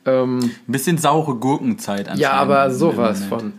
[0.06, 2.22] Ähm, Ein bisschen saure Gurkenzeit anscheinend.
[2.22, 3.54] Ja, aber sowas von.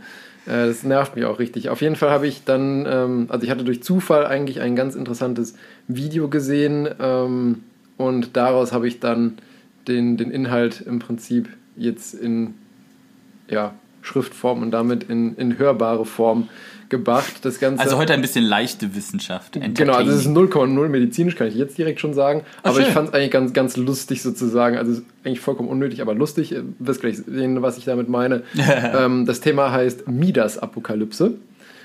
[0.47, 1.69] Äh, das nervt mich auch richtig.
[1.69, 4.95] Auf jeden Fall habe ich dann, ähm, also ich hatte durch Zufall eigentlich ein ganz
[4.95, 5.55] interessantes
[5.89, 7.65] Video gesehen ähm,
[7.97, 9.39] und daraus habe ich dann
[9.89, 12.55] den, den Inhalt im Prinzip jetzt in
[13.49, 16.49] ja, Schriftform und damit in, in hörbare Form
[16.89, 17.45] gebracht.
[17.45, 19.59] Das Ganze, also heute ein bisschen leichte Wissenschaft.
[19.75, 22.43] Genau, also es ist 0,0 medizinisch, kann ich jetzt direkt schon sagen.
[22.59, 22.87] Ach, aber schön.
[22.87, 24.77] ich fand es eigentlich ganz, ganz lustig sozusagen.
[24.77, 26.53] Also eigentlich vollkommen unnötig, aber lustig.
[26.53, 28.43] Ihr wirst gleich sehen, was ich damit meine.
[28.57, 31.35] ähm, das Thema heißt Midas-Apokalypse.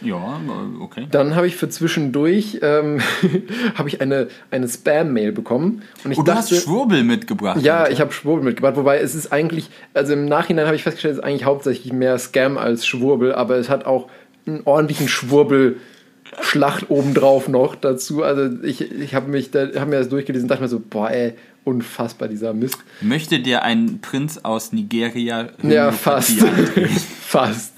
[0.01, 0.41] Ja,
[0.79, 1.07] okay.
[1.11, 2.99] Dann habe ich für zwischendurch ähm,
[3.75, 5.83] habe ich eine, eine Spam-Mail bekommen.
[6.03, 7.61] Und ich oh, dachte, du hast Schwurbel mitgebracht.
[7.61, 8.75] Ja, ich habe Schwurbel mitgebracht.
[8.75, 12.17] Wobei es ist eigentlich, also im Nachhinein habe ich festgestellt, es ist eigentlich hauptsächlich mehr
[12.17, 14.09] Scam als Schwurbel, aber es hat auch
[14.45, 15.77] einen ordentlichen Schwurbel.
[16.39, 18.23] Schlacht obendrauf noch dazu.
[18.23, 21.11] Also ich, ich habe mich da, hab mir das durchgelesen und dachte mir so, boah
[21.11, 21.33] ey,
[21.63, 22.77] unfassbar dieser Mist.
[23.01, 26.39] Möchte dir ein Prinz aus Nigeria Ja, fast.
[27.21, 27.73] fast.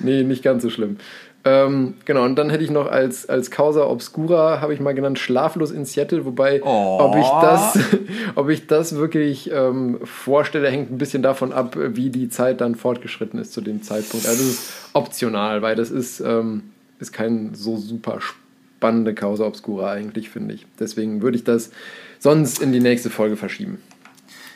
[0.00, 0.96] Nee, nicht ganz so schlimm.
[1.42, 5.18] Ähm, genau, und dann hätte ich noch als, als Causa Obscura, habe ich mal genannt,
[5.18, 6.98] Schlaflos in Seattle, wobei, oh.
[7.00, 7.78] ob, ich das,
[8.34, 12.74] ob ich das wirklich ähm, vorstelle, hängt ein bisschen davon ab, wie die Zeit dann
[12.74, 14.26] fortgeschritten ist zu dem Zeitpunkt.
[14.26, 16.64] Also das ist optional, weil das ist, ähm,
[16.98, 20.66] ist kein so super spannende Causa Obscura eigentlich, finde ich.
[20.78, 21.70] Deswegen würde ich das
[22.18, 23.80] sonst in die nächste Folge verschieben.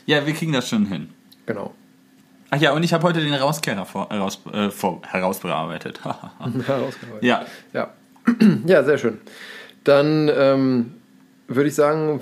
[0.05, 1.09] Ja, wir kriegen das schon hin.
[1.47, 1.73] Genau.
[2.55, 6.01] Ach ja, und ich habe heute den Rauskehrer vor, heraus, äh, vor, herausbearbeitet.
[6.05, 7.23] herausgearbeitet.
[7.23, 7.45] Ja.
[7.73, 7.91] ja.
[8.67, 9.19] Ja, sehr schön.
[9.83, 10.95] Dann ähm,
[11.49, 12.21] würde ich sagen,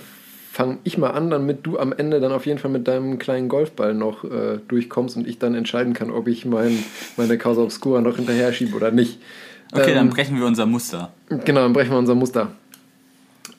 [0.51, 3.51] fange ich mal an, damit du am Ende dann auf jeden Fall mit deinem kleinen
[3.51, 6.83] Golfball noch äh, durchkommst und ich dann entscheiden kann, ob ich mein,
[7.18, 9.21] meine Causa Obscura noch hinterher schiebe oder nicht.
[9.71, 11.12] Okay, ähm, dann brechen wir unser Muster.
[11.29, 12.53] Genau, dann brechen wir unser Muster.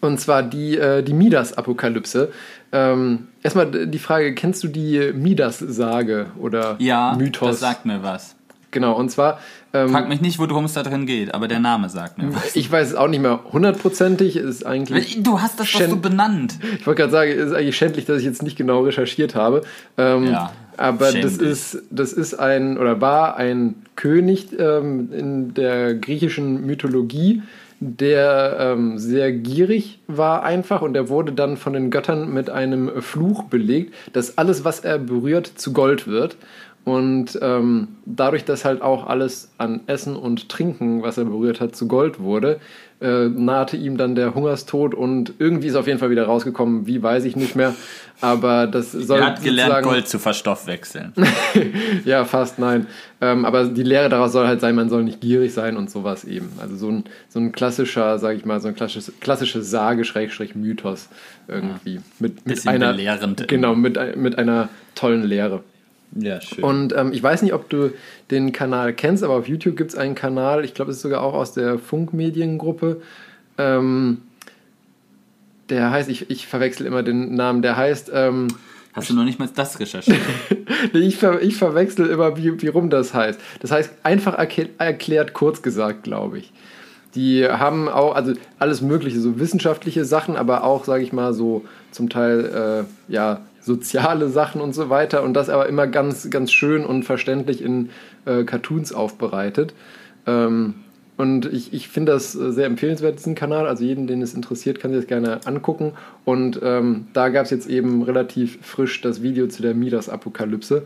[0.04, 2.30] Und zwar die, äh, die Midas-Apokalypse.
[2.74, 7.42] Ähm, erstmal die Frage, kennst du die Midas-Sage oder ja, Mythos?
[7.42, 8.36] Ja, das sagt mir was.
[8.72, 9.40] Genau, und zwar...
[9.72, 12.56] Ähm, Frag mich nicht, worum es da drin geht, aber der Name sagt mir was.
[12.56, 15.24] Ich weiß es auch nicht mehr hundertprozentig, ist eigentlich...
[15.24, 16.60] Du hast das doch so benannt.
[16.78, 19.62] Ich wollte gerade sagen, es ist eigentlich schändlich, dass ich jetzt nicht genau recherchiert habe.
[19.98, 25.94] Ähm, ja, aber das ist, das ist ein, oder war ein König ähm, in der
[25.94, 27.42] griechischen Mythologie,
[27.84, 33.02] der ähm, sehr gierig war einfach und er wurde dann von den Göttern mit einem
[33.02, 36.38] Fluch belegt, dass alles, was er berührt, zu Gold wird.
[36.86, 41.76] Und ähm, dadurch, dass halt auch alles an Essen und Trinken, was er berührt hat,
[41.78, 42.60] zu Gold wurde,
[43.00, 47.02] äh, nahte ihm dann der Hungerstod und irgendwie ist auf jeden Fall wieder rausgekommen, wie
[47.02, 47.74] weiß ich nicht mehr.
[48.20, 49.20] Aber das soll.
[49.20, 51.14] Er hat gelernt, Gold zu verstoffwechseln.
[52.06, 52.88] ja, fast nein.
[53.22, 56.24] Ähm, aber die Lehre daraus soll halt sein, man soll nicht gierig sein und sowas
[56.26, 56.50] eben.
[56.62, 60.56] Also so ein, so ein klassischer, sag ich mal, so ein klassisches, klassische Sage, Schrägstrich,
[60.56, 61.10] Mythos
[61.48, 62.00] irgendwie.
[62.20, 62.92] Mit, mit einer.
[62.92, 63.48] Belehrend.
[63.48, 65.64] Genau, mit, mit einer tollen Lehre.
[66.16, 66.64] Ja, schön.
[66.64, 67.92] Und ähm, ich weiß nicht, ob du
[68.30, 71.24] den Kanal kennst, aber auf YouTube gibt es einen Kanal, ich glaube, es ist sogar
[71.24, 73.02] auch aus der Funkmediengruppe.
[73.58, 74.20] Ähm,
[75.70, 78.12] der heißt, ich, ich verwechsel immer den Namen, der heißt.
[78.14, 78.48] Ähm,
[78.94, 80.20] Hast du noch nicht mal das recherchiert?
[80.94, 83.40] ich, ver, ich verwechsel immer, wie, wie rum das heißt.
[83.60, 86.54] Das heißt, einfach erklärt, kurz gesagt, glaube ich.
[87.16, 91.66] Die haben auch, also alles Mögliche, so wissenschaftliche Sachen, aber auch, sage ich mal, so
[91.90, 96.52] zum Teil, äh, ja, soziale Sachen und so weiter und das aber immer ganz, ganz
[96.52, 97.90] schön und verständlich in
[98.26, 99.74] äh, Cartoons aufbereitet.
[100.28, 100.76] Ähm,
[101.16, 103.68] und ich, ich finde das äh, sehr empfehlenswert, diesen Kanal.
[103.68, 105.94] Also jeden, den es interessiert, kann sich das gerne angucken.
[106.26, 110.84] Und ähm, da gab es jetzt eben relativ frisch das Video zu der Midas-Apokalypse.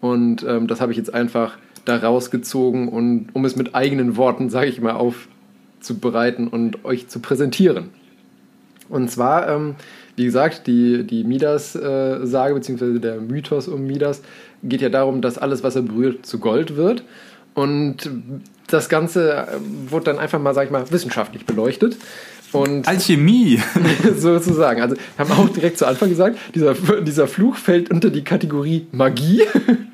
[0.00, 4.50] Und ähm, das habe ich jetzt einfach da rausgezogen und um es mit eigenen Worten,
[4.50, 7.88] sage ich mal, aufzubereiten und euch zu präsentieren.
[8.90, 9.76] Und zwar, ähm,
[10.20, 14.20] wie gesagt, die, die Midas-Sage, äh, beziehungsweise der Mythos um Midas,
[14.62, 17.04] geht ja darum, dass alles, was er berührt, zu Gold wird.
[17.54, 18.10] Und
[18.66, 19.46] das Ganze äh,
[19.88, 21.96] wurde dann einfach mal, sag ich mal, wissenschaftlich beleuchtet.
[22.52, 23.60] Und Alchemie!
[24.16, 24.82] sozusagen.
[24.82, 29.44] Also haben auch direkt zu Anfang gesagt, dieser, dieser Fluch fällt unter die Kategorie Magie,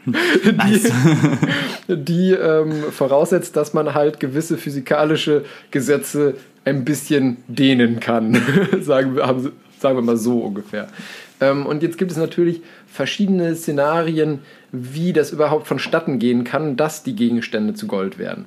[0.57, 0.91] nice.
[1.87, 6.35] die, die ähm, voraussetzt, dass man halt gewisse physikalische Gesetze
[6.65, 8.43] ein bisschen dehnen kann.
[8.81, 10.89] sagen, wir, haben, sagen wir mal so ungefähr.
[11.41, 14.41] Ähm, und jetzt gibt es natürlich verschiedene Szenarien,
[14.73, 18.47] wie das überhaupt vonstatten gehen kann, dass die Gegenstände zu Gold werden.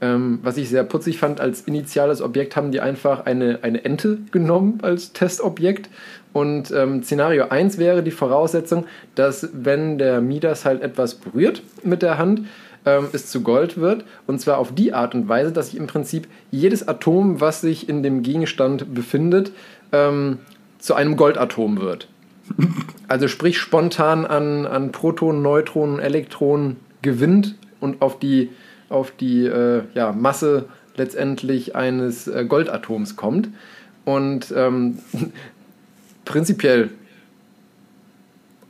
[0.00, 4.18] Ähm, was ich sehr putzig fand, als initiales Objekt haben die einfach eine, eine Ente
[4.30, 5.88] genommen als Testobjekt.
[6.34, 8.84] Und ähm, Szenario 1 wäre die Voraussetzung,
[9.14, 12.42] dass wenn der Midas halt etwas berührt mit der Hand,
[12.84, 14.04] ähm, es zu Gold wird.
[14.26, 17.88] Und zwar auf die Art und Weise, dass sich im Prinzip jedes Atom, was sich
[17.88, 19.52] in dem Gegenstand befindet,
[19.92, 20.38] ähm,
[20.86, 22.08] zu einem Goldatom wird.
[23.08, 28.50] Also sprich spontan an, an Protonen, Neutronen, Elektronen gewinnt und auf die
[28.88, 33.48] auf die äh, ja, Masse letztendlich eines äh, Goldatoms kommt.
[34.04, 34.98] Und ähm,
[36.24, 36.90] prinzipiell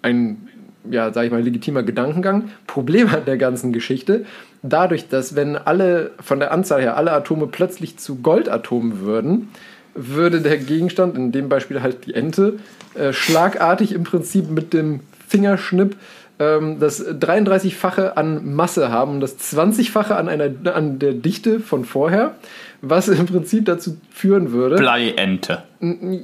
[0.01, 0.49] ein,
[0.91, 2.49] ja, sag ich mal, legitimer Gedankengang.
[2.67, 4.25] Problem an der ganzen Geschichte,
[4.63, 9.49] dadurch, dass wenn alle, von der Anzahl her, alle Atome plötzlich zu Goldatomen würden,
[9.97, 12.59] würde der Gegenstand, in dem Beispiel halt die Ente,
[12.95, 15.97] äh, schlagartig im Prinzip mit dem Fingerschnipp
[16.39, 22.35] ähm, das 33-fache an Masse haben, das 20-fache an, einer, an der Dichte von vorher,
[22.83, 24.77] was im Prinzip dazu führen würde.
[24.77, 25.63] Bleiente.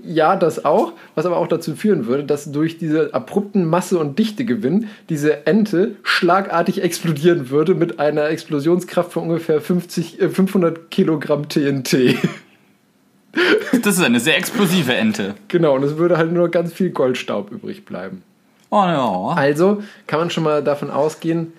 [0.05, 4.19] Ja, das auch, was aber auch dazu führen würde, dass durch diese abrupten Masse- und
[4.19, 11.49] Dichtegewinn diese Ente schlagartig explodieren würde mit einer Explosionskraft von ungefähr 50, äh, 500 Kilogramm
[11.49, 12.17] TNT.
[13.83, 15.35] Das ist eine sehr explosive Ente.
[15.49, 18.23] Genau, und es würde halt nur ganz viel Goldstaub übrig bleiben.
[18.71, 19.35] Oh ja.
[19.37, 21.53] Also kann man schon mal davon ausgehen,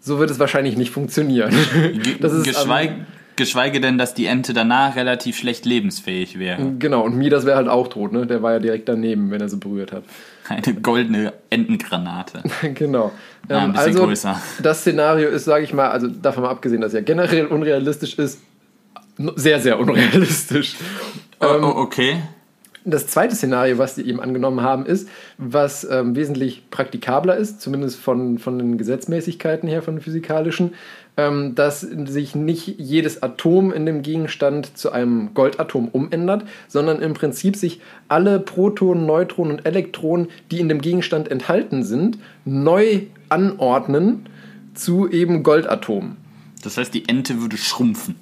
[0.00, 1.54] so wird es wahrscheinlich nicht funktionieren.
[2.20, 6.72] Das ist, geschweige, um, geschweige denn, dass die Ente danach relativ schlecht lebensfähig wäre.
[6.78, 8.26] Genau, und Midas wäre halt auch tot, ne?
[8.26, 10.04] Der war ja direkt daneben, wenn er sie berührt hat.
[10.48, 12.42] Eine goldene Entengranate.
[12.74, 13.12] genau.
[13.48, 14.40] Ja, ein bisschen also, größer.
[14.62, 18.40] Das Szenario ist, sage ich mal, also davon mal abgesehen, dass ja generell unrealistisch ist,
[19.36, 20.76] sehr, sehr unrealistisch.
[21.40, 22.22] Oh, oh, okay.
[22.88, 27.98] Das zweite Szenario, was sie eben angenommen haben, ist, was ähm, wesentlich praktikabler ist, zumindest
[27.98, 30.74] von, von den Gesetzmäßigkeiten her, von den physikalischen,
[31.16, 37.14] ähm, dass sich nicht jedes Atom in dem Gegenstand zu einem Goldatom umändert, sondern im
[37.14, 43.00] Prinzip sich alle Protonen, Neutronen und Elektronen, die in dem Gegenstand enthalten sind, neu
[43.30, 44.28] anordnen
[44.74, 46.18] zu eben Goldatomen.
[46.62, 48.14] Das heißt, die Ente würde schrumpfen.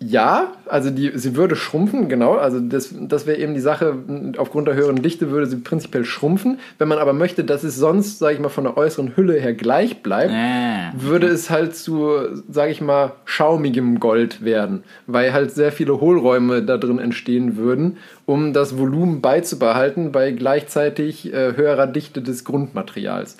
[0.00, 2.34] Ja, also die, sie würde schrumpfen, genau.
[2.34, 3.96] Also das, das wäre eben die Sache,
[4.36, 6.60] aufgrund der höheren Dichte würde sie prinzipiell schrumpfen.
[6.78, 9.54] Wenn man aber möchte, dass es sonst, sage ich mal, von der äußeren Hülle her
[9.54, 10.92] gleich bleibt, äh.
[10.94, 12.10] würde es halt zu,
[12.48, 17.96] sage ich mal, schaumigem Gold werden, weil halt sehr viele Hohlräume da drin entstehen würden,
[18.24, 23.36] um das Volumen beizubehalten bei gleichzeitig äh, höherer Dichte des Grundmaterials.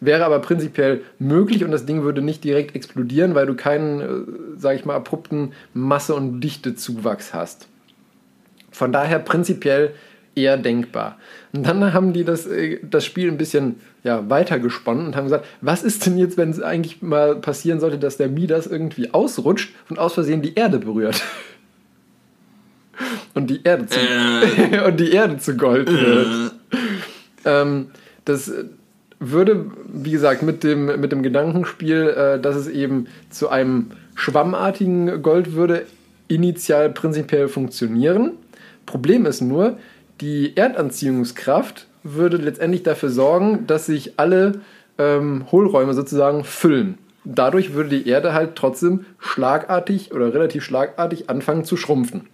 [0.00, 4.58] Wäre aber prinzipiell möglich und das Ding würde nicht direkt explodieren, weil du keinen, äh,
[4.58, 7.68] sage ich mal, abrupten Masse- und Dichtezuwachs hast.
[8.70, 9.92] Von daher prinzipiell
[10.34, 11.18] eher denkbar.
[11.52, 15.44] Und dann haben die das, äh, das Spiel ein bisschen ja, weitergesponnen und haben gesagt,
[15.60, 19.74] was ist denn jetzt, wenn es eigentlich mal passieren sollte, dass der Midas irgendwie ausrutscht
[19.90, 21.22] und aus Versehen die Erde berührt?
[23.34, 24.80] und die Erde zu, äh.
[24.86, 26.52] und die Erde zu Gold wird.
[27.44, 27.60] Äh.
[27.62, 27.90] Ähm,
[28.24, 28.52] das,
[29.20, 35.22] würde, wie gesagt, mit dem, mit dem Gedankenspiel, äh, dass es eben zu einem schwammartigen
[35.22, 35.86] Gold würde,
[36.26, 38.32] initial prinzipiell funktionieren.
[38.86, 39.78] Problem ist nur,
[40.20, 44.60] die Erdanziehungskraft würde letztendlich dafür sorgen, dass sich alle
[44.98, 46.98] ähm, Hohlräume sozusagen füllen.
[47.24, 52.26] Dadurch würde die Erde halt trotzdem schlagartig oder relativ schlagartig anfangen zu schrumpfen.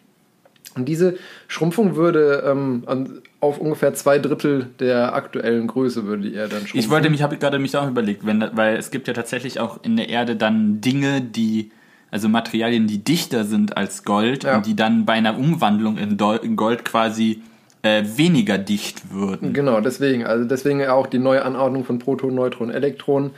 [0.76, 1.16] Und diese
[1.48, 6.60] Schrumpfung würde ähm, an, auf ungefähr zwei Drittel der aktuellen Größe würde die Erde dann
[6.60, 6.80] schrumpfen.
[6.80, 9.82] Ich wollte mich, habe gerade mich auch überlegt, wenn, weil es gibt ja tatsächlich auch
[9.82, 11.70] in der Erde dann Dinge, die,
[12.10, 14.56] also Materialien, die dichter sind als Gold ja.
[14.56, 17.42] und die dann bei einer Umwandlung in, Gold quasi
[17.82, 19.52] äh, weniger dicht würden.
[19.52, 23.30] Genau, deswegen, also deswegen auch die neue Anordnung von Protonen, Neutronen, Elektronen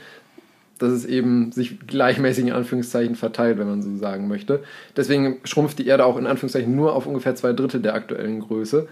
[0.79, 4.61] dass es eben sich gleichmäßig in Anführungszeichen verteilt, wenn man so sagen möchte.
[4.95, 8.87] Deswegen schrumpft die Erde auch in Anführungszeichen nur auf ungefähr zwei Drittel der aktuellen Größe.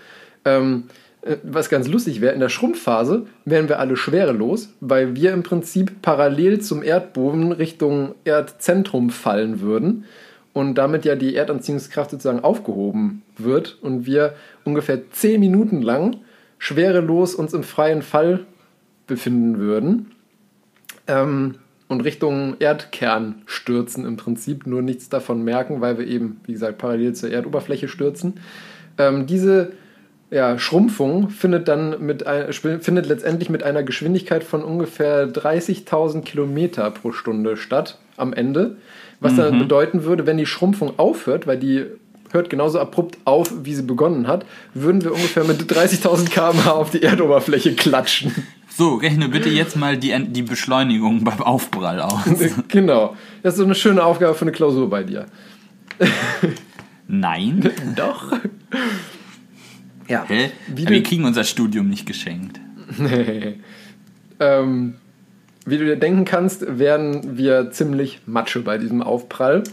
[0.45, 0.84] Ähm,
[1.21, 5.43] äh, was ganz lustig wäre, in der Schrumpfphase wären wir alle schwerelos, weil wir im
[5.43, 10.06] Prinzip parallel zum Erdboden Richtung Erdzentrum fallen würden
[10.54, 16.17] und damit ja die Erdanziehungskraft sozusagen aufgehoben wird und wir ungefähr 10 Minuten lang
[16.60, 18.45] schwerelos uns im freien Fall
[19.06, 20.12] befinden würden
[21.08, 21.56] ähm,
[21.88, 26.78] und Richtung Erdkern stürzen im Prinzip, nur nichts davon merken, weil wir eben, wie gesagt,
[26.78, 28.39] parallel zur Erdoberfläche stürzen.
[28.97, 29.71] Ähm, diese
[30.30, 37.13] ja, Schrumpfung findet dann mit findet letztendlich mit einer Geschwindigkeit von ungefähr 30.000 Kilometer pro
[37.13, 38.76] Stunde statt am Ende.
[39.21, 39.38] Was mhm.
[39.38, 41.86] dann bedeuten würde, wenn die Schrumpfung aufhört, weil die
[42.32, 46.92] hört genauso abrupt auf, wie sie begonnen hat, würden wir ungefähr mit 30.000 km/h auf
[46.92, 48.34] die Erdoberfläche klatschen.
[48.78, 52.26] So, rechne bitte jetzt mal die, die Beschleunigung beim Aufprall aus.
[52.68, 53.16] genau.
[53.42, 55.26] Das ist so eine schöne Aufgabe für eine Klausur bei dir.
[57.08, 57.72] Nein.
[57.96, 58.34] Doch.
[60.08, 60.26] Ja.
[60.28, 60.52] Hä?
[60.68, 62.60] Wie wir kriegen unser Studium nicht geschenkt.
[64.40, 64.94] ähm,
[65.66, 69.63] wie du dir denken kannst, werden wir ziemlich Matsche bei diesem Aufprall.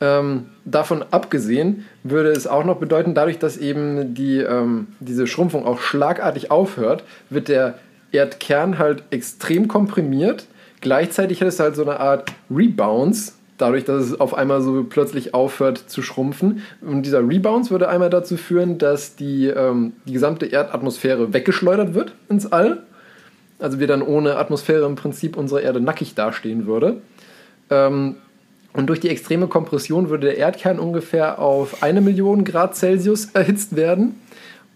[0.00, 5.64] Ähm, davon abgesehen würde es auch noch bedeuten, dadurch, dass eben die, ähm, diese Schrumpfung
[5.64, 7.78] auch schlagartig aufhört, wird der
[8.12, 10.46] Erdkern halt extrem komprimiert.
[10.80, 15.32] Gleichzeitig hat es halt so eine Art Rebounce, dadurch, dass es auf einmal so plötzlich
[15.32, 16.62] aufhört zu schrumpfen.
[16.82, 22.12] Und dieser Rebounce würde einmal dazu führen, dass die, ähm, die gesamte Erdatmosphäre weggeschleudert wird
[22.28, 22.82] ins All.
[23.58, 27.00] Also wir dann ohne Atmosphäre im Prinzip unsere Erde nackig dastehen würde.
[27.70, 28.16] Ähm,
[28.76, 33.74] und durch die extreme Kompression würde der Erdkern ungefähr auf eine Million Grad Celsius erhitzt
[33.74, 34.20] werden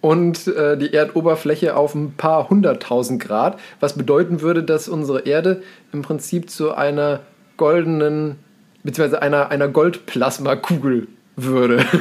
[0.01, 5.63] und äh, die Erdoberfläche auf ein paar hunderttausend Grad, was bedeuten würde, dass unsere Erde
[5.93, 7.21] im Prinzip zu einer
[7.59, 8.37] goldenen
[8.83, 11.85] beziehungsweise einer, einer Goldplasmakugel würde.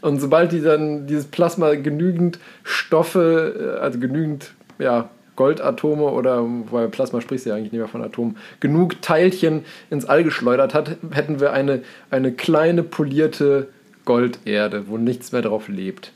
[0.00, 6.88] Und sobald die dann dieses Plasma genügend Stoffe, äh, also genügend ja, Goldatome oder, weil
[6.88, 10.96] Plasma sprichst du ja eigentlich nicht mehr von Atomen, genug Teilchen ins All geschleudert hat,
[11.12, 13.68] hätten wir eine, eine kleine polierte
[14.04, 16.12] Golderde, wo nichts mehr drauf lebt.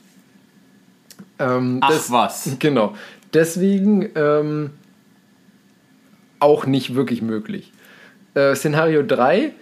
[1.39, 2.57] Ähm, Ach das, was.
[2.59, 2.95] Genau.
[3.33, 4.71] Deswegen ähm,
[6.39, 7.71] auch nicht wirklich möglich.
[8.33, 9.53] Äh, Szenario 3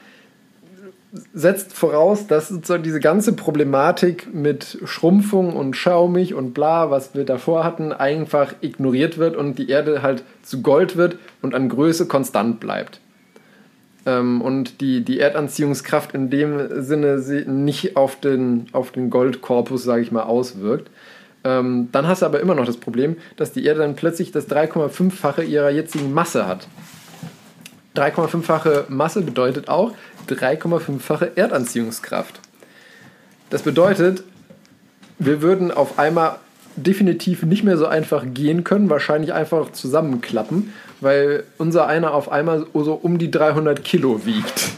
[1.12, 7.26] setzt voraus, dass sozusagen diese ganze Problematik mit Schrumpfung und schaumig und bla, was wir
[7.26, 12.08] davor hatten, einfach ignoriert wird und die Erde halt zu Gold wird und an Größe
[12.08, 13.00] konstant bleibt.
[14.06, 17.17] Ähm, und die, die Erdanziehungskraft in dem Sinne
[17.48, 20.91] nicht auf den, auf den Goldkorpus, sage ich mal, auswirkt.
[21.43, 24.50] Ähm, dann hast du aber immer noch das Problem, dass die Erde dann plötzlich das
[24.50, 26.67] 3,5-fache ihrer jetzigen Masse hat.
[27.95, 29.93] 3,5-fache Masse bedeutet auch
[30.30, 32.39] 3,5-fache Erdanziehungskraft.
[33.50, 34.24] Das bedeutet,
[35.18, 36.38] wir würden auf einmal
[36.76, 42.65] definitiv nicht mehr so einfach gehen können, wahrscheinlich einfach zusammenklappen, weil unser einer auf einmal
[42.74, 44.70] so um die 300 Kilo wiegt.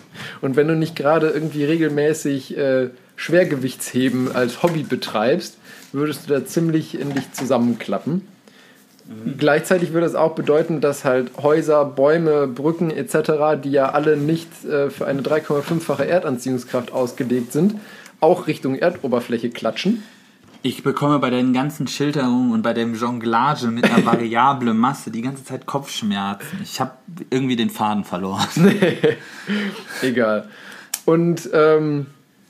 [0.42, 5.58] Und wenn du nicht gerade irgendwie regelmäßig äh, Schwergewichtsheben als Hobby betreibst,
[5.92, 8.28] würdest du da ziemlich in dich zusammenklappen.
[9.08, 9.38] Mhm.
[9.38, 14.66] Gleichzeitig würde es auch bedeuten, dass halt Häuser, Bäume, Brücken etc., die ja alle nicht
[14.66, 17.76] äh, für eine 3,5-fache Erdanziehungskraft ausgelegt sind,
[18.20, 20.04] auch Richtung Erdoberfläche klatschen.
[20.64, 25.24] Ich bekomme bei deinen ganzen Schilderungen und bei dem Jonglage mit einer variablen Masse die
[25.24, 26.60] ganze Zeit Kopfschmerzen.
[26.64, 26.92] Ich habe
[27.32, 28.48] irgendwie den Faden verloren.
[30.04, 30.48] Egal.
[31.06, 32.06] Und ähm,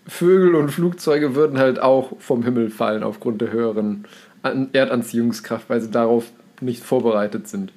[0.08, 4.06] Vögel und Flugzeuge würden halt auch vom Himmel fallen aufgrund der höheren
[4.44, 6.26] Erdanziehungskraft, weil sie darauf
[6.62, 7.72] nicht vorbereitet sind.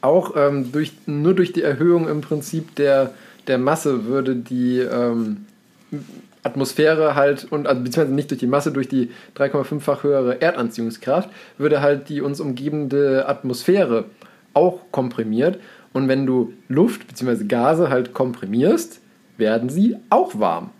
[0.00, 3.12] Auch ähm, durch, nur durch die Erhöhung im Prinzip der,
[3.46, 5.46] der Masse würde die ähm,
[6.42, 11.80] Atmosphäre halt, und also, beziehungsweise nicht durch die Masse, durch die 3,5-fach höhere Erdanziehungskraft, würde
[11.80, 14.06] halt die uns umgebende Atmosphäre
[14.54, 15.58] auch komprimiert.
[15.92, 17.44] Und wenn du Luft bzw.
[17.44, 19.00] Gase halt komprimierst,
[19.36, 20.70] werden sie auch warm.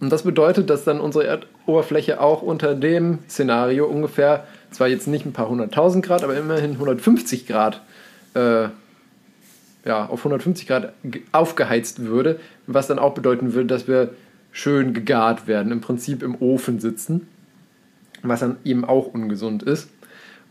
[0.00, 5.24] Und das bedeutet, dass dann unsere Erdoberfläche auch unter dem Szenario ungefähr zwar jetzt nicht
[5.24, 7.82] ein paar hunderttausend Grad, aber immerhin 150 Grad,
[8.34, 8.68] äh,
[9.84, 10.92] ja, auf 150 Grad
[11.32, 14.10] aufgeheizt würde, was dann auch bedeuten würde, dass wir
[14.52, 17.26] schön gegart werden, im Prinzip im Ofen sitzen,
[18.22, 19.88] was dann eben auch ungesund ist.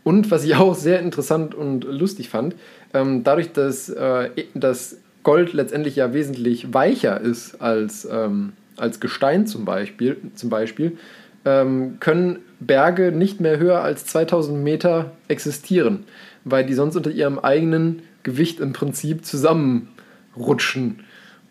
[0.02, 2.56] Und was ich auch sehr interessant und lustig fand,
[2.94, 9.46] ähm, dadurch, dass äh, das Gold letztendlich ja wesentlich weicher ist als, ähm, als Gestein
[9.46, 10.98] zum Beispiel, zum Beispiel
[11.46, 16.04] ähm, können Berge nicht mehr höher als 2000 Meter existieren,
[16.44, 21.00] weil die sonst unter ihrem eigenen Gewicht im Prinzip zusammenrutschen.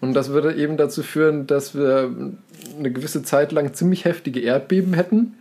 [0.01, 2.13] Und das würde eben dazu führen, dass wir
[2.77, 5.33] eine gewisse Zeit lang ziemlich heftige Erdbeben hätten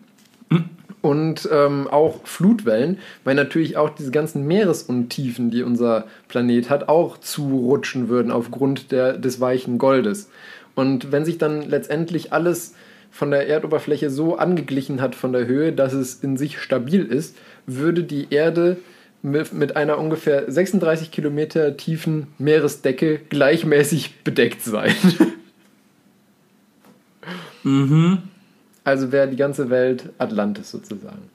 [1.03, 7.19] und ähm, auch Flutwellen, weil natürlich auch diese ganzen Meeresuntiefen, die unser Planet hat, auch
[7.19, 10.31] zurutschen würden aufgrund der, des weichen Goldes.
[10.75, 12.75] Und wenn sich dann letztendlich alles
[13.15, 17.37] von der Erdoberfläche so angeglichen hat von der Höhe, dass es in sich stabil ist,
[17.65, 18.79] würde die Erde
[19.23, 24.95] mit, einer ungefähr 36 Kilometer tiefen Meeresdecke gleichmäßig bedeckt sein.
[27.67, 28.19] Mhm.
[28.85, 31.31] Also wäre die ganze Welt Atlantis sozusagen.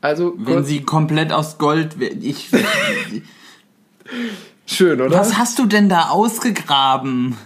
[0.00, 1.96] Also Wenn sie komplett aus Gold.
[2.00, 2.48] Ich,
[4.66, 5.18] schön, oder?
[5.18, 7.36] was hast du denn da ausgegraben?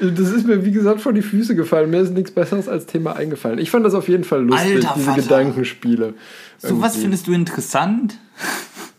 [0.00, 1.90] Das ist mir wie gesagt vor die Füße gefallen.
[1.90, 3.58] Mir ist nichts Besseres als Thema eingefallen.
[3.58, 5.22] Ich fand das auf jeden Fall lustig, Alter diese Vater.
[5.22, 6.14] Gedankenspiele.
[6.58, 8.18] So was findest du interessant?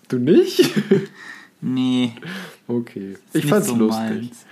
[0.07, 0.71] du nicht?
[1.59, 2.13] Nee.
[2.67, 3.15] Okay.
[3.33, 4.09] ist Ich fand's so lustig.
[4.09, 4.45] meins.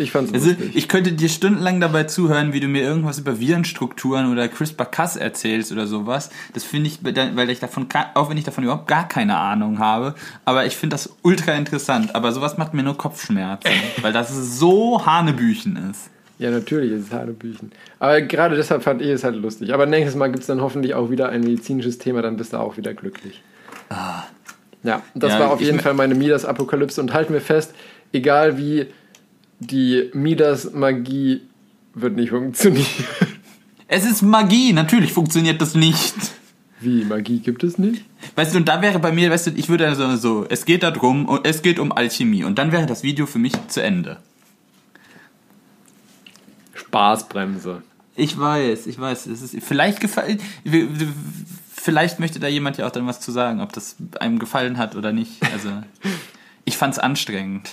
[0.00, 0.74] Ich fand's Also lustig.
[0.74, 5.70] ich könnte dir stundenlang dabei zuhören, wie du mir irgendwas über Virenstrukturen oder CRISPR-Cas erzählst
[5.72, 6.30] oder sowas.
[6.54, 10.14] Das finde ich, weil ich davon, auch wenn ich davon überhaupt gar keine Ahnung habe,
[10.44, 12.14] aber ich finde das ultra interessant.
[12.14, 13.70] Aber sowas macht mir nur Kopfschmerzen,
[14.02, 16.10] weil das so Hanebüchen ist.
[16.38, 17.70] Ja, natürlich ist es Hanebüchen.
[17.98, 19.74] Aber gerade deshalb fand ich es halt lustig.
[19.74, 22.56] Aber nächstes Mal gibt es dann hoffentlich auch wieder ein medizinisches Thema, dann bist du
[22.56, 23.42] auch wieder glücklich.
[24.82, 27.74] Ja, das Ja, war auf jeden Fall meine Midas-Apokalypse und halten wir fest,
[28.12, 28.86] egal wie
[29.60, 31.42] die Midas-Magie
[31.94, 32.86] wird nicht funktionieren.
[33.92, 36.14] Es ist Magie, natürlich funktioniert das nicht.
[36.80, 38.04] Wie, Magie gibt es nicht?
[38.36, 40.82] Weißt du, und da wäre bei mir, weißt du, ich würde also so, es geht
[40.82, 42.44] darum, und es geht um Alchemie.
[42.44, 44.18] Und dann wäre das Video für mich zu Ende.
[46.74, 47.82] Spaßbremse.
[48.16, 49.26] Ich weiß, ich weiß.
[49.26, 50.40] Es ist, vielleicht gefallen.
[51.74, 54.96] Vielleicht möchte da jemand ja auch dann was zu sagen, ob das einem gefallen hat
[54.96, 55.42] oder nicht.
[55.52, 55.70] Also,
[56.64, 57.70] ich fand's anstrengend.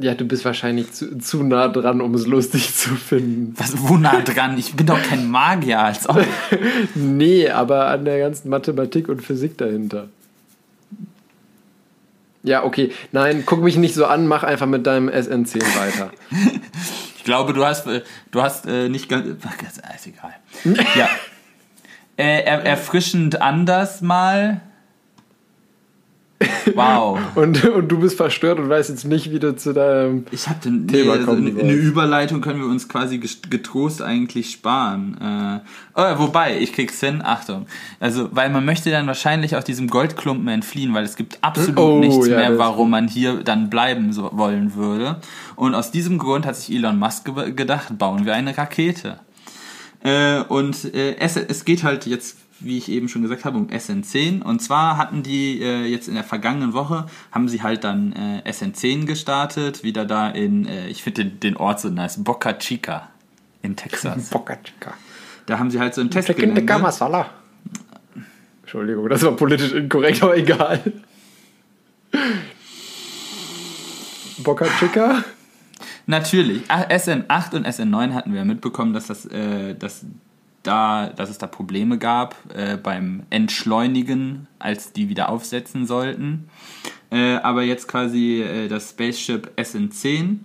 [0.00, 3.54] Ja, du bist wahrscheinlich zu, zu nah dran, um es lustig zu finden.
[3.56, 4.56] Was, wo nah dran?
[4.56, 5.80] Ich bin doch kein Magier.
[5.80, 6.24] Als ob.
[6.94, 10.08] Nee, aber an der ganzen Mathematik und Physik dahinter.
[12.44, 12.92] Ja, okay.
[13.10, 16.10] Nein, guck mich nicht so an, mach einfach mit deinem SN10 weiter.
[17.18, 19.26] Ich glaube, du hast, äh, du hast äh, nicht ganz.
[19.26, 20.34] Ist egal.
[20.96, 21.10] Ja.
[22.16, 24.62] Äh, er, erfrischend anders mal.
[26.74, 27.18] Wow.
[27.34, 30.24] Und, und du bist verstört und weißt jetzt nicht, wie du zu deinem.
[30.30, 31.62] Ich hatte nee, Thema also kommen eine, soll.
[31.62, 35.16] eine Überleitung können wir uns quasi getrost eigentlich sparen.
[35.20, 35.60] Äh,
[35.94, 37.66] oh, wobei, ich krieg's hin, Achtung.
[37.98, 41.98] Also, weil man möchte dann wahrscheinlich aus diesem Goldklumpen entfliehen, weil es gibt absolut Oh,
[41.98, 45.16] nichts ja, mehr, warum man hier dann bleiben so, wollen würde.
[45.56, 49.18] Und aus diesem Grund hat sich Elon Musk ge gedacht, bauen wir eine Rakete.
[50.04, 53.68] Äh, und äh, es, es geht halt jetzt, wie ich eben schon gesagt habe, um
[53.68, 54.42] SN10.
[54.42, 58.42] Und zwar hatten die äh, jetzt in der vergangenen Woche, haben sie halt dann äh,
[58.48, 63.10] SN10 gestartet, wieder da in, äh, ich finde den, den Ort so nice, Boca Chica
[63.62, 64.28] in Texas.
[64.30, 64.94] Boca Chica.
[65.46, 67.30] Da haben sie halt so einen Test tikka masala.
[68.62, 70.92] Entschuldigung, das war politisch inkorrekt, aber egal.
[74.38, 75.24] Boca Chica?
[76.06, 76.62] Natürlich.
[76.68, 80.04] Ah, SN8 und SN9 hatten wir mitbekommen, dass das, äh, dass
[80.62, 86.48] da, dass es da Probleme gab äh, beim Entschleunigen, als die wieder aufsetzen sollten.
[87.10, 90.38] Äh, aber jetzt quasi äh, das Spaceship SN10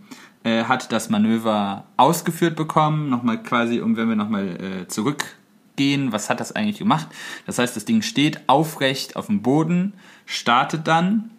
[0.44, 3.10] äh, hat das Manöver ausgeführt bekommen.
[3.10, 7.08] Nochmal quasi, um wenn wir nochmal äh, zurückgehen, was hat das eigentlich gemacht?
[7.46, 9.94] Das heißt, das Ding steht aufrecht auf dem Boden,
[10.26, 11.32] startet dann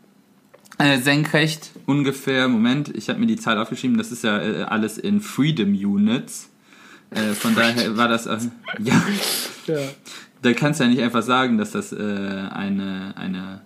[0.79, 4.99] äh, senkrecht ungefähr, Moment, ich habe mir die Zahl aufgeschrieben, das ist ja äh, alles
[4.99, 6.51] in Freedom Units.
[7.15, 8.39] Äh, von daher war das, äh,
[8.81, 9.03] ja,
[9.67, 9.79] Ja.
[10.43, 13.61] da kannst du ja nicht einfach sagen, dass das äh, eine, eine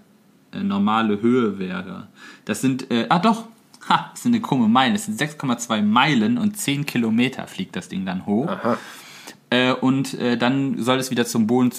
[0.53, 2.09] äh, normale Höhe wäre.
[2.45, 3.45] Das sind, äh, ah doch,
[3.89, 7.89] ha, das sind eine krumme Meilen, das sind 6,2 Meilen und 10 Kilometer fliegt das
[7.89, 8.49] Ding dann hoch.
[8.49, 8.79] Aha.
[9.51, 11.71] Äh, und äh, dann soll es wieder zum Boden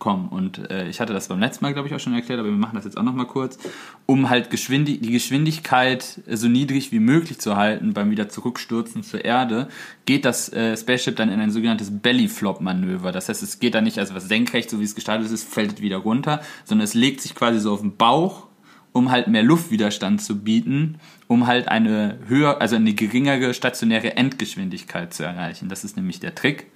[0.00, 0.28] zurückkommen.
[0.28, 2.56] Und äh, ich hatte das beim letzten Mal, glaube ich, auch schon erklärt, aber wir
[2.56, 3.58] machen das jetzt auch nochmal kurz.
[4.06, 9.24] Um halt Geschwindi die Geschwindigkeit so niedrig wie möglich zu halten beim wieder zurückstürzen zur
[9.24, 9.68] Erde,
[10.06, 13.12] geht das äh, Spaceship dann in ein sogenanntes Belly-Flop-Manöver.
[13.12, 15.80] Das heißt, es geht dann nicht, also was senkrecht, so wie es gestartet ist, fällt
[15.80, 18.48] wieder runter, sondern es legt sich quasi so auf den Bauch
[18.92, 20.98] um halt mehr Luftwiderstand zu bieten,
[21.28, 25.68] um halt eine höher, also eine geringere stationäre Endgeschwindigkeit zu erreichen.
[25.68, 26.69] Das ist nämlich der Trick.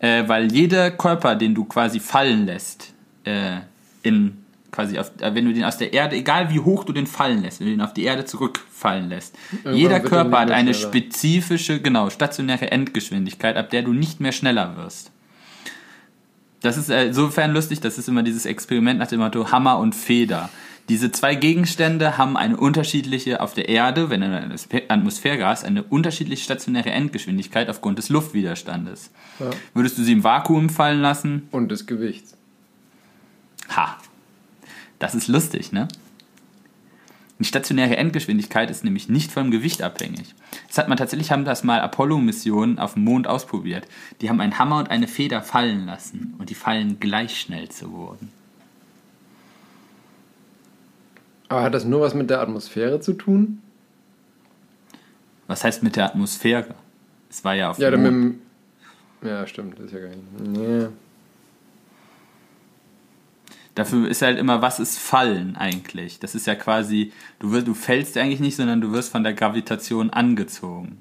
[0.00, 2.92] Äh, weil jeder Körper, den du quasi fallen lässt,
[3.24, 3.58] äh,
[4.02, 4.38] in
[4.70, 7.42] quasi auf, äh, wenn du den aus der Erde, egal wie hoch du den fallen
[7.42, 10.74] lässt, wenn du den auf die Erde zurückfallen lässt, jeder wird er Körper hat eine
[10.74, 10.88] schneller.
[10.88, 15.10] spezifische, genau, stationäre Endgeschwindigkeit, ab der du nicht mehr schneller wirst.
[16.62, 19.94] Das ist äh, insofern lustig, das ist immer dieses Experiment nach dem Motto Hammer und
[19.94, 20.50] Feder.
[20.90, 24.52] Diese zwei Gegenstände haben eine unterschiedliche auf der Erde, wenn ein
[24.88, 29.12] Atmosphärgas, eine unterschiedliche stationäre Endgeschwindigkeit aufgrund des Luftwiderstandes.
[29.38, 29.50] Ja.
[29.72, 31.46] Würdest du sie im Vakuum fallen lassen?
[31.52, 32.36] Und des Gewichts.
[33.68, 33.98] Ha.
[34.98, 35.86] Das ist lustig, ne?
[37.38, 40.34] Die stationäre Endgeschwindigkeit ist nämlich nicht vom Gewicht abhängig.
[40.66, 43.86] Das hat man tatsächlich, haben das mal Apollo-Missionen auf dem Mond ausprobiert.
[44.20, 47.90] Die haben einen Hammer und eine Feder fallen lassen und die fallen gleich schnell zu
[47.90, 48.39] Boden.
[51.50, 53.60] Aber hat das nur was mit der Atmosphäre zu tun?
[55.48, 56.76] Was heißt mit der Atmosphäre?
[57.28, 58.36] Es war ja auf Ja, dem Mond.
[59.22, 60.40] Ja, stimmt, das ist ja gar nicht.
[60.40, 60.86] Nee.
[63.74, 66.20] Dafür ist halt immer, was ist Fallen eigentlich?
[66.20, 69.34] Das ist ja quasi, du, wirst, du fällst eigentlich nicht, sondern du wirst von der
[69.34, 70.98] Gravitation angezogen.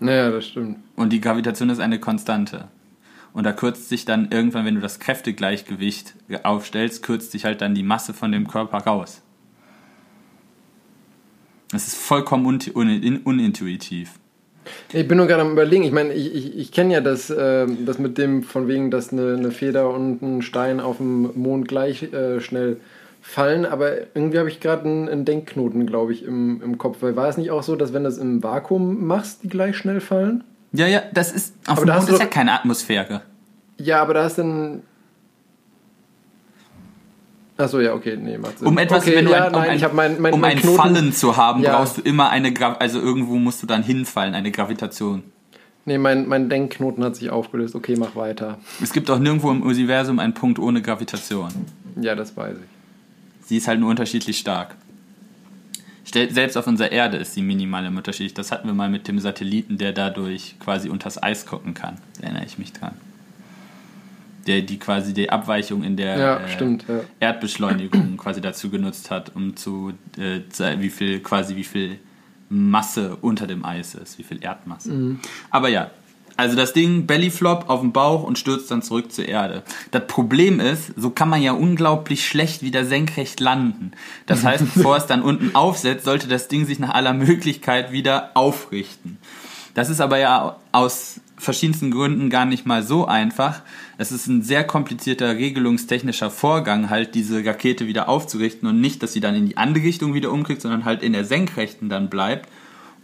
[0.00, 0.80] Naja, das stimmt.
[0.96, 2.68] Und die Gravitation ist eine Konstante.
[3.34, 6.14] Und da kürzt sich dann irgendwann, wenn du das Kräftegleichgewicht
[6.44, 9.20] aufstellst, kürzt sich halt dann die Masse von dem Körper raus.
[11.70, 14.12] Das ist vollkommen un un unintuitiv.
[14.92, 17.66] Ich bin nur gerade am überlegen, ich meine, ich, ich, ich kenne ja das, äh,
[17.84, 21.68] das mit dem, von wegen, dass eine, eine Feder und ein Stein auf dem Mond
[21.68, 22.78] gleich äh, schnell
[23.20, 26.98] fallen, aber irgendwie habe ich gerade einen, einen Denkknoten, glaube ich, im, im Kopf.
[27.00, 29.76] Weil war es nicht auch so, dass wenn du es im Vakuum machst, die gleich
[29.76, 30.44] schnell fallen?
[30.74, 31.54] Ja, ja, das ist.
[31.66, 33.22] Auf Aber dem Mond ist ja keine Atmosphäre.
[33.78, 34.82] Ja, aber da ist dann.
[37.56, 38.66] Achso, ja, okay, nee, macht Sinn.
[38.66, 40.58] Um etwas, okay, wenn du ja, ein, um nein, ein, mein, mein, um mein ein
[40.58, 41.76] Knoten, Fallen zu haben, Ja.
[41.78, 45.22] brauchst du immer eine Gra also irgendwo musst du dann hinfallen, eine Gravitation.
[45.84, 47.76] Nee, mein, mein Denkknoten hat sich aufgelöst.
[47.76, 48.58] Okay, mach weiter.
[48.82, 51.50] Es gibt auch nirgendwo im Universum einen Punkt ohne Gravitation.
[52.00, 53.46] Ja, das weiß ich.
[53.46, 54.74] Sie ist halt nur unterschiedlich stark.
[56.14, 58.38] Selbst auf unserer Erde ist sie minimal im Unterschied.
[58.38, 61.98] Das hatten wir mal mit dem Satelliten, der dadurch quasi unters Eis gucken kann.
[62.16, 62.92] Da erinnere ich mich dran.
[64.46, 67.00] Der die quasi die Abweichung in der Ja, äh, stimmt, ja.
[67.18, 70.40] Erdbeschleunigung quasi dazu genutzt hat, um zu äh,
[70.78, 71.98] wie viel quasi wie viel
[72.48, 74.92] Masse unter dem Eis ist, wie viel Erdmasse.
[74.92, 75.20] Mhm.
[75.50, 75.90] Aber ja,
[76.36, 79.62] also das Ding Bellyflop auf den Bauch und stürzt dann zurück zur Erde.
[79.92, 83.92] Das Problem ist, so kann man ja unglaublich schlecht wieder senkrecht landen.
[84.26, 88.32] Das heißt, bevor es dann unten aufsetzt, sollte das Ding sich nach aller Möglichkeit wieder
[88.34, 89.18] aufrichten.
[89.74, 93.62] Das ist aber ja aus verschiedensten Gründen gar nicht mal so einfach.
[93.98, 99.12] Es ist ein sehr komplizierter regelungstechnischer Vorgang, halt diese Rakete wieder aufzurichten und nicht, dass
[99.12, 102.48] sie dann in die andere Richtung wieder umkriegt, sondern halt in der Senkrechten dann bleibt.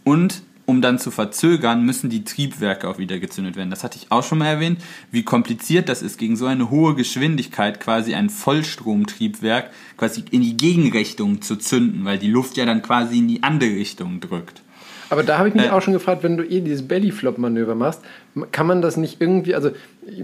[0.03, 0.41] Und
[0.71, 3.69] um dann zu verzögern, müssen die Triebwerke auch wieder gezündet werden.
[3.69, 4.79] Das hatte ich auch schon mal erwähnt,
[5.11, 10.57] wie kompliziert das ist, gegen so eine hohe Geschwindigkeit quasi ein Vollstromtriebwerk quasi in die
[10.57, 14.61] Gegenrichtung zu zünden, weil die Luft ja dann quasi in die andere Richtung drückt.
[15.09, 15.69] Aber da habe ich mich Äh.
[15.71, 17.99] auch schon gefragt, wenn du eh dieses Bellyflop-Manöver machst,
[18.53, 19.71] kann man das nicht irgendwie, also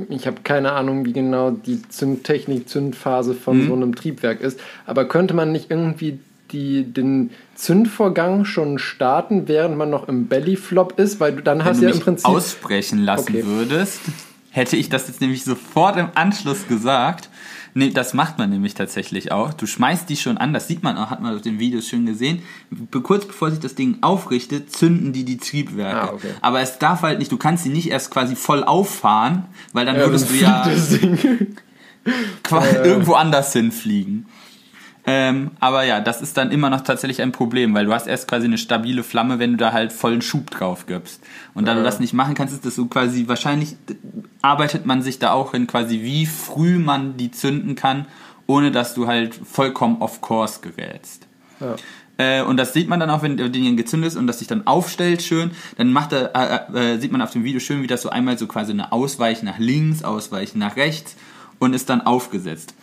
[0.09, 3.67] ich, habe keine Ahnung, wie genau die Zündtechnik, Zündphase von Mhm.
[3.67, 6.19] so einem Triebwerk ist, aber könnte man nicht irgendwie
[6.51, 11.65] die, den Zündvorgang schon starten, während man noch im Bellyflop ist, weil du dann Wenn
[11.65, 13.45] hast du ja im Prinzip aussprechen lassen Okay.
[13.45, 14.01] würdest,
[14.51, 17.29] hätte ich das jetzt nämlich sofort im Anschluss gesagt.
[17.73, 19.53] Nee, das macht man nämlich tatsächlich auch.
[19.53, 22.07] Du schmeißt die schon an, das sieht man auch, hat man auf den Videos schön
[22.07, 22.41] gesehen.
[23.03, 26.09] Kurz bevor sich das Ding aufrichtet, zünden die die Triebwerke.
[26.09, 26.29] Ah, okay.
[26.41, 29.97] Aber es darf halt nicht, du kannst sie nicht erst quasi voll auffahren, weil dann
[29.97, 30.63] Ja, würdest dann du ja
[32.43, 34.25] quasi irgendwo anders hinfliegen.
[35.09, 38.27] Ähm, aber ja, das ist dann immer noch tatsächlich ein Problem, weil du hast erst
[38.27, 41.21] quasi eine stabile Flamme, wenn du da halt vollen Schub drauf gibst.
[41.53, 41.85] Und da du Ja.
[41.85, 43.77] das nicht machen kannst, ist das so quasi, wahrscheinlich
[44.41, 48.05] arbeitet man sich da auch in quasi, wie früh man die zünden kann,
[48.47, 51.25] ohne dass du halt vollkommen off course gerätst.
[51.61, 51.75] Ja.
[52.17, 54.47] Äh, und das sieht man dann auch, wenn der Ding gezündet ist und das sich
[54.49, 55.51] dann aufstellt schön.
[55.77, 56.35] Dann macht er,
[56.73, 58.91] äh, äh, sieht man auf dem Video schön, wie das so einmal so quasi eine
[58.91, 61.15] Ausweichen nach links, Ausweichen nach rechts
[61.59, 62.73] und ist dann aufgesetzt.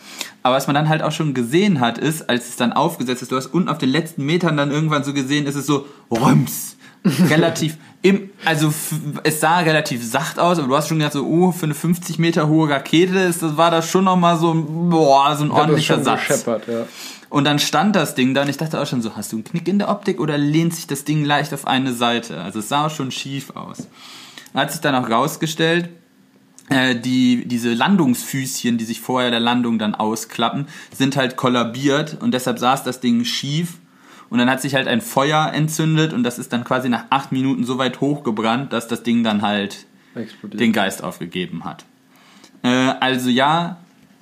[0.43, 3.33] Aber was man dann halt auch schon gesehen hat, ist, als es dann aufgesetzt ist,
[3.33, 6.77] du hast unten auf den letzten Metern dann irgendwann so gesehen, ist es so rums.
[7.29, 8.73] relativ im, also
[9.23, 12.19] es sah relativ sacht aus, aber du hast schon gedacht so, oh, für eine 50
[12.19, 15.51] Meter hohe Rakete ist, das war da schon noch mal so, ein- boah, so ein
[15.51, 16.45] das ordentlicher Satz.
[16.47, 16.87] ja.
[17.29, 19.45] Und dann stand das Ding da und ich dachte auch schon so, hast du einen
[19.45, 22.41] Knick in der Optik oder lehnt sich das Ding leicht auf eine Seite?
[22.41, 23.87] Also es sah auch schon schief aus.
[24.55, 25.89] Hat sich dann auch rausgestellt,
[26.71, 32.59] die, diese Landungsfüßchen, die sich vorher der Landung dann ausklappen, sind halt kollabiert und deshalb
[32.59, 33.75] saß das Ding schief
[34.31, 37.33] und dann hat sich halt ein Feuer entzündet und das ist dann quasi nach acht
[37.33, 40.61] Minuten so weit hochgebrannt, dass das Ding dann halt Explodiert.
[40.61, 41.85] den Geist aufgegeben hat.
[42.63, 43.77] Äh, also ja,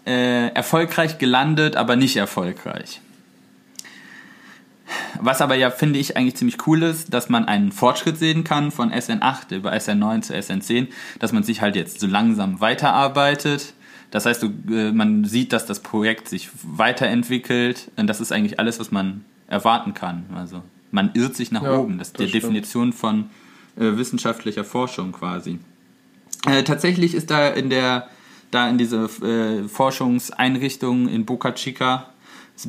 [0.05, 3.01] äh, erfolgreich gelandet, aber nicht erfolgreich.
[5.21, 8.71] Was aber ja, finde ich, eigentlich ziemlich cool ist, dass man einen Fortschritt sehen kann
[8.71, 10.89] von SN8 über SN9 zu SN10,
[11.19, 13.75] dass man sich halt jetzt so langsam weiterarbeitet,
[14.11, 18.79] Das heißt, äh, man sieht, dass das Projekt sich weiterentwickelt und das ist eigentlich alles,
[18.79, 20.25] was man erwarten kann.
[20.35, 21.99] Also man irrt sich nach Ja, oben.
[21.99, 22.31] Das ist die.
[22.31, 23.31] Definition von
[23.77, 25.59] äh, wissenschaftlicher Forschung quasi.
[26.47, 28.09] Äh, tatsächlich ist da in der
[28.51, 32.12] da in diese äh, Forschungseinrichtung in Boca Chica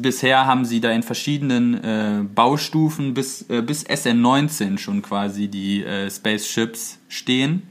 [0.01, 5.83] bisher haben sie da in verschiedenen äh, Baustufen bis äh, bis SN19 schon quasi die
[5.83, 7.63] äh, Spaceships stehen.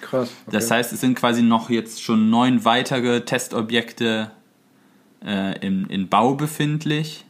[0.00, 0.30] Krass.
[0.46, 0.56] Okay.
[0.56, 4.30] Das heißt, es sind quasi noch jetzt schon neun weitere Testobjekte
[5.24, 7.24] äh, in, in Bau befindlich.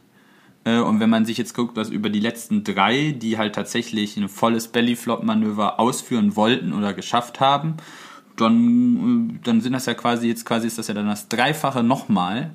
[0.64, 4.16] Äh, und wenn man sich jetzt guckt, was über die letzten drei, die halt tatsächlich
[4.16, 7.76] ein volles Bellyflop-Manöver ausführen wollten oder geschafft haben,
[8.36, 11.82] dann, äh, dann sind das ja quasi, jetzt quasi ist das ja dann das Dreifache
[11.82, 12.50] nochmal,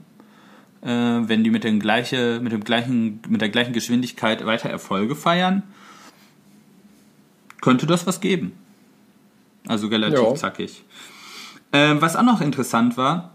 [0.82, 5.64] wenn die mit, den gleiche, mit, dem gleichen, mit der gleichen Geschwindigkeit weiter Erfolge feiern,
[7.62, 8.54] könnte das was geben.
[9.68, 10.36] Also relativ Ja.
[10.36, 10.84] zackig.
[11.74, 13.32] Ähm, was auch noch interessant war,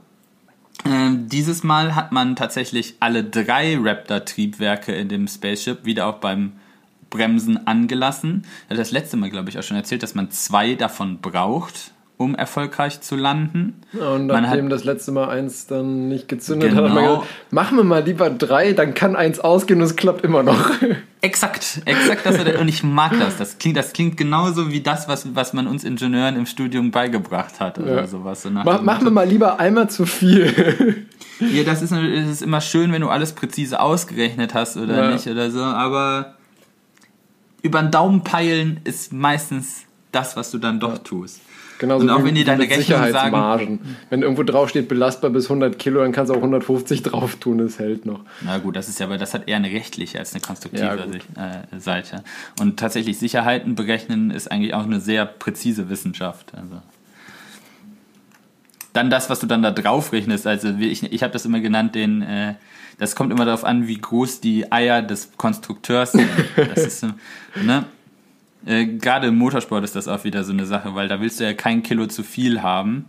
[0.84, 6.52] ähm, dieses Mal hat man tatsächlich alle drei Raptor-Triebwerke in dem Spaceship wieder auch beim
[7.10, 8.44] Bremsen angelassen.
[8.68, 13.00] Das letzte Mal, glaube ich, auch schon erzählt, dass man zwei davon braucht, um erfolgreich
[13.00, 13.80] zu landen.
[13.92, 16.94] Ja, und man nachdem hat- das letzte Mal eins dann nicht gezündet hat, hat man
[16.94, 17.14] Genau.
[17.20, 20.70] gesagt, machen wir mal lieber drei, dann kann eins ausgehen und es klappt immer noch.
[21.22, 23.38] Exakt, exakt das und ich mag das.
[23.38, 27.60] Das klingt, das klingt genauso wie das, was, was man uns Ingenieuren im Studium beigebracht
[27.60, 28.06] hat oder Ja.
[28.06, 28.42] sowas.
[28.42, 31.06] So Ma machen wir mal lieber einmal zu viel.
[31.40, 35.10] Ja, das ist, es ist immer schön, wenn du alles präzise ausgerechnet hast oder Ja.
[35.12, 36.34] nicht oder so, aber
[37.62, 41.40] über den Daumen peilen ist meistens das, was du dann doch tust.
[41.84, 43.78] Genauso Und auch wie wenn die deine Rechnung sagen- Sicherheitsmargen.
[44.08, 47.60] Wenn irgendwo drauf steht, belastbar bis 100 Kilo, dann kannst du auch 150 drauf tun,
[47.60, 48.20] es hält noch.
[48.40, 51.06] Na gut, das ist ja, aber das hat eher eine rechtliche als eine konstruktive Ja.
[51.06, 52.24] Sicht- äh, Seite.
[52.58, 56.52] Und tatsächlich Sicherheiten berechnen ist eigentlich auch eine sehr präzise Wissenschaft.
[56.56, 56.80] Also.
[58.92, 61.94] Dann das, was du dann da drauf rechnest, also ich, ich habe das immer genannt,
[61.96, 62.54] den, äh,
[62.98, 66.28] das kommt immer darauf an, wie groß die Eier des Konstrukteurs sind.
[66.56, 67.04] Das ist,
[67.60, 67.84] ne?
[68.66, 71.44] Äh, Gerade im Motorsport ist das auch wieder so eine Sache, weil da willst du
[71.44, 73.06] ja kein Kilo zu viel haben.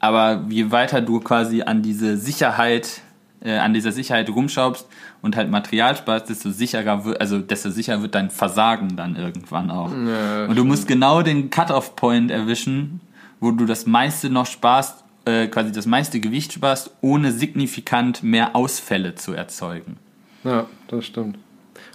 [0.00, 3.02] Aber je weiter du quasi an diese Sicherheit,
[3.40, 4.86] äh, an dieser Sicherheit rumschraubst
[5.22, 9.70] und halt Material sparst, desto sicherer wird, also desto sicherer wird dein Versagen dann irgendwann
[9.70, 9.90] auch.
[9.90, 13.00] Ja, und du musst genau den Cut-off-Point erwischen,
[13.40, 18.54] wo du das meiste noch sparst, äh, quasi das meiste Gewicht sparst, ohne signifikant mehr
[18.54, 19.96] Ausfälle zu erzeugen.
[20.44, 21.38] Ja, das stimmt.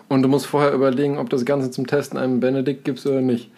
[0.10, 3.50] Und du musst vorher überlegen, ob das Ganze zum Testen einem Benedikt gibst oder nicht.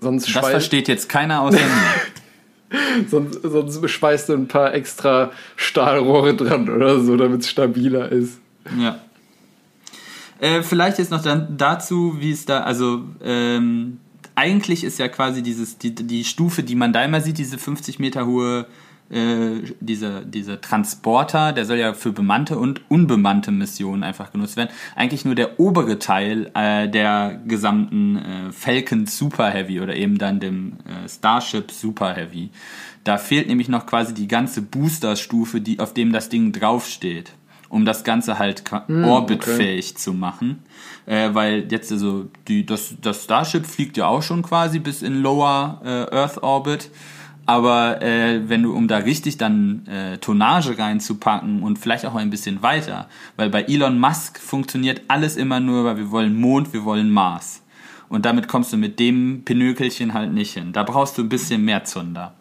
[0.00, 3.08] Sonst, Das versteht jetzt keiner außer mir.
[3.08, 8.38] sonst, sonst schweißt du ein paar extra Stahlrohre dran oder so, damit es stabiler ist.
[8.78, 9.00] Ja.
[10.38, 13.98] Äh, vielleicht jetzt noch dann dazu, wie es da, also ähm,
[14.34, 17.98] eigentlich ist ja quasi dieses, die, die Stufe, die man da immer sieht, diese 50
[17.98, 18.66] Meter hohe,
[19.10, 24.70] äh, dieser, dieser Transporter, der soll ja für bemannte und unbemannte Missionen einfach genutzt werden.
[24.96, 30.40] Eigentlich nur der obere Teil äh, der gesamten äh, Falcon Super Heavy oder eben dann
[30.40, 32.50] dem äh, Starship Super Heavy.
[33.04, 37.32] Da fehlt nämlich noch quasi die ganze Booster-Stufe, die, auf dem das Ding draufsteht
[37.70, 40.58] um das Ganze halt qua- orbitfähig zu machen.
[41.06, 45.22] Äh, weil jetzt also die, das, das Starship fliegt ja auch schon quasi bis in
[45.22, 46.90] Lower äh, Earth Orbit.
[47.50, 52.30] Aber äh, wenn du, um da richtig dann äh, Tonnage reinzupacken und vielleicht auch ein
[52.30, 56.84] bisschen weiter, weil bei Elon Musk funktioniert alles immer nur, weil wir wollen Mond, wir
[56.84, 57.64] wollen Mars.
[58.08, 60.72] Und damit kommst du mit dem Pinökelchen halt nicht hin.
[60.72, 62.34] Da brauchst du ein bisschen mehr Zunder.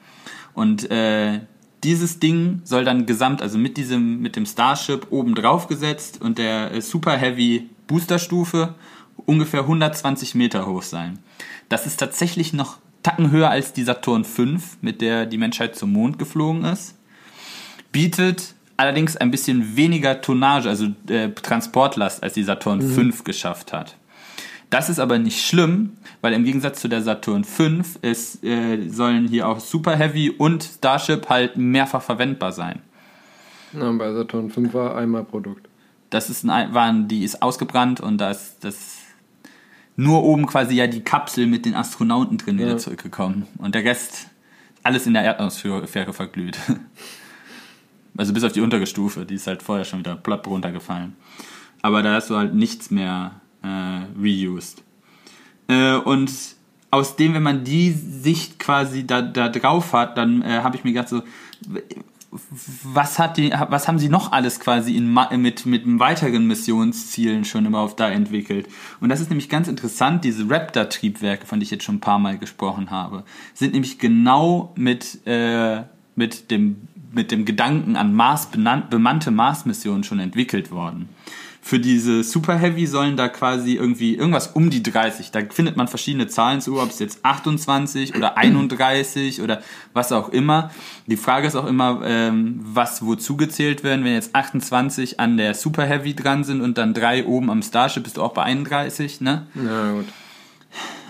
[0.53, 1.39] Und äh,
[1.83, 6.37] dieses Ding soll dann gesamt, also mit diesem, mit dem Starship oben drauf gesetzt und
[6.37, 8.75] der äh, Super Heavy Boosterstufe
[9.25, 11.17] ungefähr 120 Meter hoch sein.
[11.67, 14.43] Das ist tatsächlich noch Tacken höher als die Saturn V,
[14.81, 16.95] mit der die Menschheit zum Mond geflogen ist.
[17.91, 23.95] Bietet allerdings ein bisschen weniger Tonnage, also äh, Transportlast, als die Saturn V geschafft hat.
[24.69, 29.27] Das ist aber nicht schlimm, weil im Gegensatz zu der Saturn V ist, äh, sollen
[29.27, 32.81] hier auch Super Heavy und Starship halt mehrfach verwendbar sein.
[33.73, 35.67] Na, bei Saturn 5 war einmal Produkt.
[36.09, 38.98] Das ist ein, waren, die ist ausgebrannt und da ist das
[39.99, 42.77] nur oben quasi ja die Kapsel mit den Astronauten drin wieder Ja.
[42.77, 43.47] zurückgekommen.
[43.57, 44.27] Und der Rest
[44.81, 46.57] alles in der Erdatmosphäre verglüht.
[48.17, 51.15] Also bis auf die untere Stufe, die ist halt vorher schon wieder platt runtergefallen.
[51.81, 54.83] Aber da hast du halt nichts mehr äh, reused.
[55.69, 56.29] Äh, und
[56.91, 60.83] aus dem, wenn man die Sicht quasi da, da drauf hat, dann äh, habe ich
[60.83, 61.21] mir gedacht so,
[62.31, 67.65] was hat die, was haben sie noch alles quasi in, mit, mit weiteren Missionszielen schon
[67.65, 68.67] immer auf da entwickelt?
[68.99, 72.19] Und das ist nämlich ganz interessant, diese Raptor-Triebwerke, von denen ich jetzt schon ein paar
[72.19, 73.23] Mal gesprochen habe,
[73.53, 75.83] sind nämlich genau mit, äh,
[76.15, 81.09] mit dem, mit dem Gedanken an Mars benannt, bemannte Mars-Missionen schon entwickelt worden
[81.61, 85.31] für diese Super Heavy sollen da quasi irgendwie irgendwas um die 30.
[85.31, 89.61] Da findet man verschiedene Zahlen zu, ob es jetzt 28 oder 31 oder
[89.93, 90.71] was auch immer.
[91.07, 94.05] Die Frage ist auch immer, ähm, was wozu gezählt werden.
[94.05, 98.03] Wenn jetzt 28 an der Super Heavy dran sind und dann drei oben am Starship,
[98.03, 99.47] bist du auch bei 31, ne?
[99.55, 100.07] Ja, gut.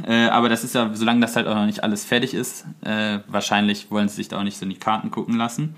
[0.07, 3.19] Äh, aber das ist ja, solange das halt auch noch nicht alles fertig ist, äh,
[3.27, 5.75] wahrscheinlich wollen sie sich da auch nicht so in die Karten gucken lassen.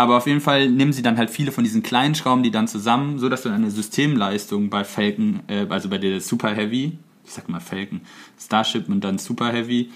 [0.00, 2.66] Aber auf jeden Fall nehmen sie dann halt viele von diesen kleinen Schrauben, die dann
[2.66, 6.96] zusammen, so dass du eine Systemleistung bei Falcon, äh, also bei der Super Heavy,
[7.26, 8.00] ich sag mal Falcon,
[8.40, 9.90] Starship und dann Super Heavy,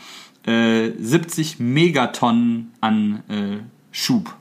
[0.44, 4.36] äh, 70 Megatonnen an äh, Schub.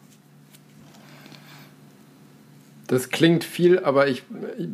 [2.88, 4.24] Das klingt viel, aber ich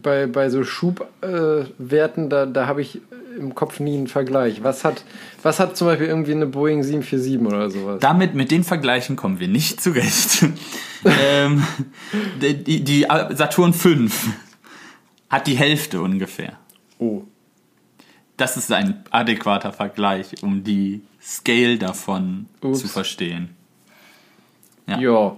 [0.02, 3.00] bei, bei so Schubwerten, äh, da, da habe ich
[3.40, 4.64] im Kopf nie einen Vergleich.
[4.64, 5.04] Was hat,
[5.42, 8.00] was hat zum Beispiel irgendwie eine Boeing 747 oder sowas?
[8.00, 10.46] Damit, mit den Vergleichen kommen wir nicht zurecht.
[11.06, 11.64] ähm,
[12.42, 14.28] die, die Saturn 5
[15.30, 16.58] hat die Hälfte ungefähr.
[16.98, 17.24] Oh.
[18.38, 22.80] Das ist ein adäquater Vergleich, um die Scale davon Ups.
[22.80, 23.56] zu verstehen.
[24.88, 25.00] Ja.
[25.00, 25.38] ja.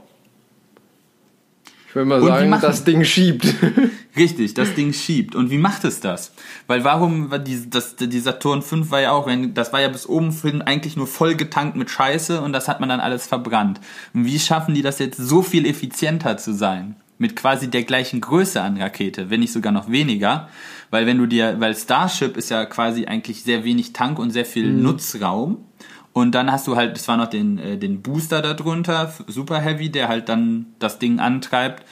[1.91, 3.53] Ich will mal sagen, das Ding schiebt.
[4.15, 5.35] Richtig, das Ding schiebt.
[5.35, 6.31] Und wie macht es das?
[6.65, 10.07] Weil warum war die, das, die Saturn 5 war ja auch, das war ja bis
[10.07, 13.81] oben hin eigentlich nur voll getankt mit Scheiße und das hat man dann alles verbrannt.
[14.13, 16.95] Und wie schaffen die das jetzt so viel effizienter zu sein?
[17.17, 20.47] Mit quasi der gleichen Größe an Rakete, wenn nicht sogar noch weniger.
[20.91, 24.45] Weil wenn du dir, weil Starship ist ja quasi eigentlich sehr wenig Tank und sehr
[24.45, 24.81] viel mhm.
[24.81, 25.65] Nutzraum.
[26.13, 29.89] Und dann hast du halt, es war noch den, äh, den Booster darunter, Super Heavy,
[29.89, 31.85] der halt dann das Ding antreibt.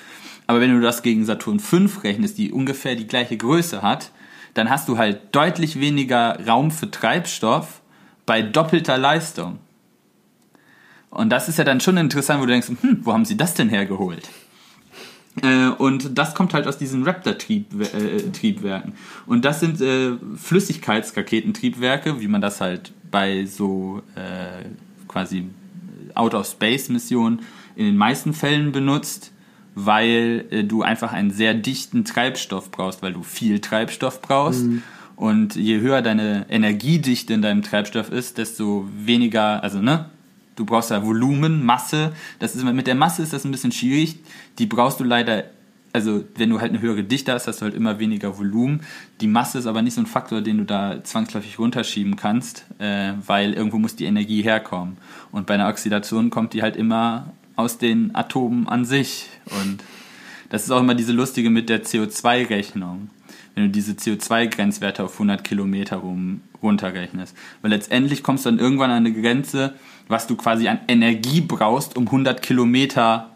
[0.48, 4.12] Aber wenn du das gegen Saturn 5 rechnest, die ungefähr die gleiche Größe hat,
[4.56, 7.82] dann hast du halt deutlich weniger Raum für Treibstoff
[8.26, 9.60] bei doppelter Leistung.
[11.12, 13.54] Und das ist ja dann schon interessant, wo du denkst, hm, wo haben sie das
[13.54, 14.30] denn hergeholt?
[15.42, 18.92] Äh, und das kommt halt aus diesen Raptor-Triebwerken.
[18.92, 18.96] Äh,
[19.26, 24.66] und das sind äh, Flüssigkeitsraketentriebwerke, wie man das halt bei so äh,
[25.08, 25.46] quasi
[26.16, 27.42] Out-of-Space-Missionen
[27.76, 29.32] in den meisten Fällen benutzt,
[29.76, 34.66] weil äh, du einfach einen sehr dichten Treibstoff brauchst, weil du viel Treibstoff brauchst.
[34.66, 34.84] Mhm.
[35.16, 40.06] Und je höher deine Energiedichte in deinem Treibstoff ist, desto weniger, also ne,
[40.56, 42.14] du brauchst ja Volumen, Masse.
[42.40, 44.20] Das ist mit der Masse ist das ein bisschen schwierig.
[44.60, 45.46] Die brauchst du leider
[45.94, 48.82] also wenn du halt eine höhere Dichte hast, hast du halt immer weniger Volumen.
[49.22, 53.14] Die Masse ist aber nicht so ein Faktor, den du da zwangsläufig runterschieben kannst, äh,
[53.26, 54.98] weil irgendwo muss die Energie herkommen.
[55.32, 59.28] Und bei einer Oxidation kommt die halt immer aus den Atomen an sich.
[59.46, 59.84] Und
[60.50, 63.10] das ist auch immer diese lustige mit der CO2-Rechnung.
[63.56, 67.36] Wenn du diese CO2-Grenzwerte auf 100 Kilometer rum, runterrechnest.
[67.62, 69.74] Weil letztendlich kommst du dann irgendwann an eine Grenze,
[70.08, 73.29] was du quasi an Energie brauchst, um 100 Kilometer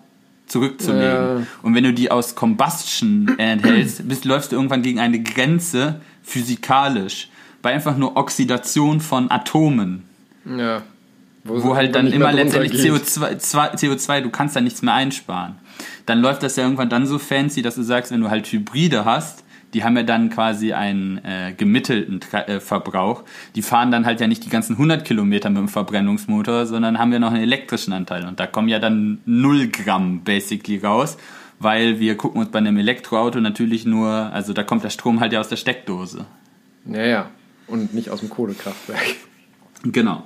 [0.48, 1.40] zurückzulegen.
[1.40, 1.48] Ja.
[1.62, 7.30] Und wenn du die aus Combustion enthältst, bist, läufst du irgendwann gegen eine Grenze physikalisch.
[7.62, 10.04] Bei einfach nur Oxidation von Atomen.
[10.46, 10.82] Ja.
[11.46, 15.56] Wo, wo halt dann immer letztendlich CO2, CO2, du kannst da nichts mehr einsparen.
[16.06, 19.06] Dann läuft das ja irgendwann dann so fancy, dass du sagst, wenn du halt Hybride
[19.06, 19.43] hast,
[19.74, 23.24] die haben ja dann quasi einen äh, gemittelten Tra äh, Verbrauch.
[23.56, 27.12] Die fahren dann halt ja nicht die ganzen 100 Kilometer mit dem Verbrennungsmotor, sondern haben
[27.12, 28.28] ja noch einen elektrischen Anteil.
[28.28, 31.18] Und da kommen ja dann 0 Gramm basically raus,
[31.60, 35.34] weil wir gucken uns bei einem Elektroauto natürlich nur, also da kommt der Strom halt
[35.34, 36.26] ja aus der Steckdose.
[36.86, 37.30] Naja,
[37.68, 39.16] und nicht aus dem Kohlekraftwerk.
[39.86, 40.24] Genau.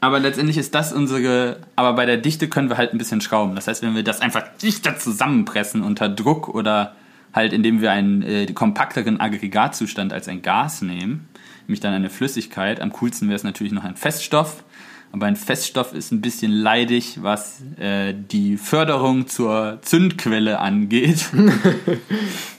[0.00, 3.54] Aber letztendlich ist das unsere, aber bei der Dichte können wir halt ein bisschen schrauben.
[3.54, 6.96] Das heißt, wenn wir das einfach dichter zusammenpressen unter Druck oder
[7.32, 11.28] halt indem wir einen äh, kompakteren Aggregatzustand als ein Gas nehmen,
[11.66, 12.80] nämlich dann eine Flüssigkeit.
[12.80, 14.64] Am coolsten wäre es natürlich noch ein Feststoff,
[15.12, 21.30] aber ein Feststoff ist ein bisschen leidig, was äh, die Förderung zur Zündquelle angeht.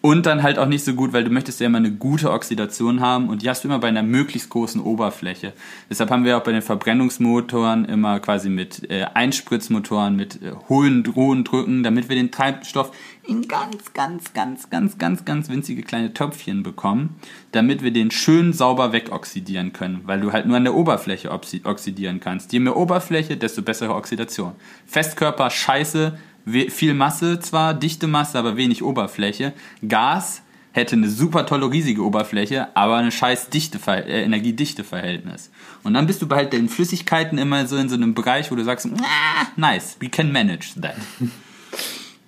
[0.00, 3.00] Und dann halt auch nicht so gut, weil du möchtest ja immer eine gute Oxidation
[3.00, 5.52] haben und die hast du immer bei einer möglichst großen Oberfläche.
[5.90, 11.04] Deshalb haben wir auch bei den Verbrennungsmotoren immer quasi mit äh, Einspritzmotoren, mit äh, hohen,
[11.14, 12.90] hohen Drücken, damit wir den Treibstoff
[13.26, 17.16] in ganz, ganz, ganz, ganz, ganz, ganz winzige kleine Töpfchen bekommen,
[17.52, 22.20] damit wir den schön sauber wegoxidieren können, weil du halt nur an der Oberfläche oxidieren
[22.20, 22.52] kannst.
[22.52, 24.52] Je mehr Oberfläche, desto bessere Oxidation.
[24.86, 29.52] Festkörper, scheiße, viel Masse zwar, dichte Masse, aber wenig Oberfläche.
[29.86, 30.42] Gas
[30.72, 35.50] hätte eine super tolle riesige Oberfläche, aber eine scheiß dichte äh, Energiedichte-Verhältnis.
[35.84, 38.56] Und dann bist du bei halt den Flüssigkeiten immer so in so einem Bereich, wo
[38.56, 40.96] du sagst, ah, nice, we can manage that.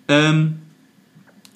[0.08, 0.60] ähm,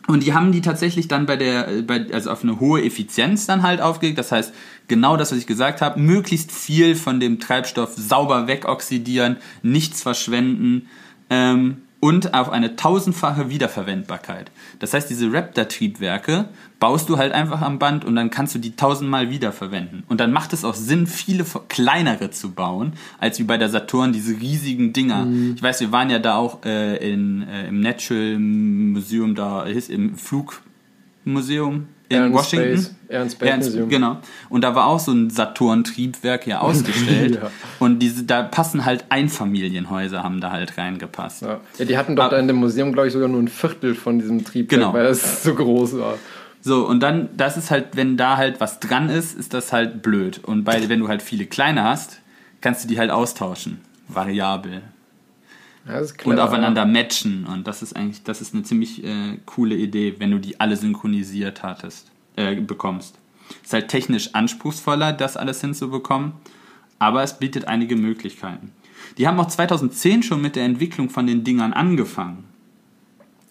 [0.08, 3.46] Und die haben die tatsächlich dann bei der, äh, bei, also auf eine hohe Effizienz
[3.46, 4.18] dann halt aufgelegt.
[4.18, 4.52] Das heißt,
[4.88, 10.88] genau das, was ich gesagt habe, möglichst viel von dem Treibstoff sauber wegoxidieren, nichts verschwenden.
[11.30, 14.50] Ähm, und auf eine tausendfache Wiederverwendbarkeit.
[14.78, 16.48] Das heißt, diese Raptor-Triebwerke
[16.78, 20.04] baust du halt einfach am Band und dann kannst du die tausendmal wiederverwenden.
[20.08, 24.14] Und dann macht es auch Sinn, viele kleinere zu bauen, als wie bei der Saturn
[24.14, 25.26] diese riesigen Dinger.
[25.26, 25.54] Mhm.
[25.56, 29.90] Ich weiß, wir waren ja da auch äh, in, äh, im Natural Museum, da ist
[29.90, 32.76] im Flugmuseum in Air Washington.
[32.76, 32.94] Space.
[33.08, 33.88] Air and Space Air Museum.
[33.88, 34.18] Genau.
[34.48, 37.36] Und da war auch so ein Saturn-Triebwerk ja ausgestellt.
[37.36, 37.50] ja.
[37.78, 41.42] Und diese, da passen halt Einfamilienhäuser, haben da halt reingepasst.
[41.42, 43.48] Ja, ja die hatten doch Aber, da in dem Museum, glaube ich, sogar nur ein
[43.48, 44.92] Viertel von diesem Triebwerk, genau.
[44.92, 46.18] weil das so groß war.
[46.60, 50.02] So, und dann, das ist halt, wenn da halt was dran ist, ist das halt
[50.02, 50.40] blöd.
[50.44, 52.20] Und bei, wenn du halt viele kleine hast,
[52.60, 53.80] kannst du die halt austauschen.
[54.08, 54.82] Variabel.
[56.30, 57.46] Und aufeinander matchen.
[57.46, 60.76] Und das ist eigentlich, das ist eine ziemlich äh, coole Idee, wenn du die alle
[60.76, 63.16] synchronisiert hattest, äh, bekommst.
[63.62, 66.32] Ist halt technisch anspruchsvoller, das alles hinzubekommen,
[66.98, 68.72] aber es bietet einige Möglichkeiten.
[69.18, 72.44] Die haben auch 2010 schon mit der Entwicklung von den Dingern angefangen.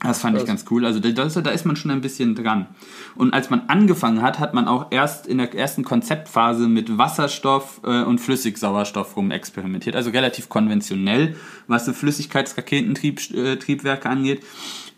[0.02, 0.86] Das fand ich ganz cool.
[0.86, 2.68] Also da, da ist man schon ein bisschen dran.
[3.16, 7.82] Und als man angefangen hat, hat man auch erst in der ersten Konzeptphase mit Wasserstoff
[7.84, 9.97] äh, und Flüssigsauerstoff rum experimentiert.
[9.97, 11.36] Also relativ konventionell,
[11.68, 14.41] was so Flüssigkeitsraketentriebwerke äh, angeht.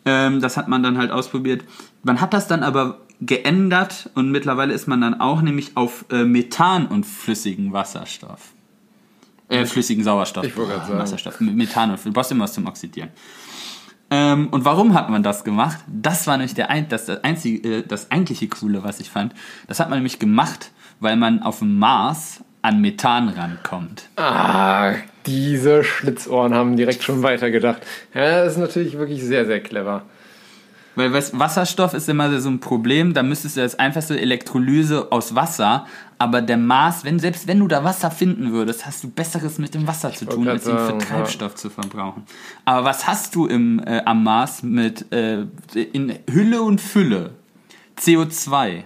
[0.06, 1.64] Ähm, das hat man dann halt ausprobiert.
[2.04, 6.26] Man hat das dann aber geändert und mittlerweile ist man dann auch nämlich auf äh,
[6.26, 8.54] Methan und flüssigen Wasserstoff.
[9.48, 10.46] Äh, flüssigen Sauerstoff.
[10.46, 11.00] Ich wollte gerade sagen.
[11.00, 11.40] Wasserstoff.
[11.40, 13.10] Methan und du brauchst immer was zum Oxidieren.
[14.12, 15.80] Ähm, und warum hat man das gemacht?
[15.88, 19.34] Das war nämlich der, das, das, einzige, äh, das eigentliche Coole, was ich fand.
[19.68, 24.10] Das hat man nämlich gemacht, weil man auf dem Mars an Methan rankommt.
[24.18, 24.94] Ah,
[25.26, 27.82] diese Schlitzohren haben direkt schon weitergedacht.
[28.14, 30.04] Ja, das ist natürlich wirklich sehr, sehr clever.
[30.96, 35.86] Weil Wasserstoff ist immer so ein Problem, da müsstest du das einfachste Elektrolyse aus Wasser,
[36.18, 39.74] aber der Mars, wenn, selbst wenn du da Wasser finden würdest, hast du Besseres mit
[39.74, 41.56] dem Wasser zu tun, als ihn für Treibstoff ja.
[41.56, 42.24] zu verbrauchen.
[42.66, 47.32] Aber was hast du im, äh, am Mars mit äh, in Hülle und Fülle?
[47.98, 48.84] CO2.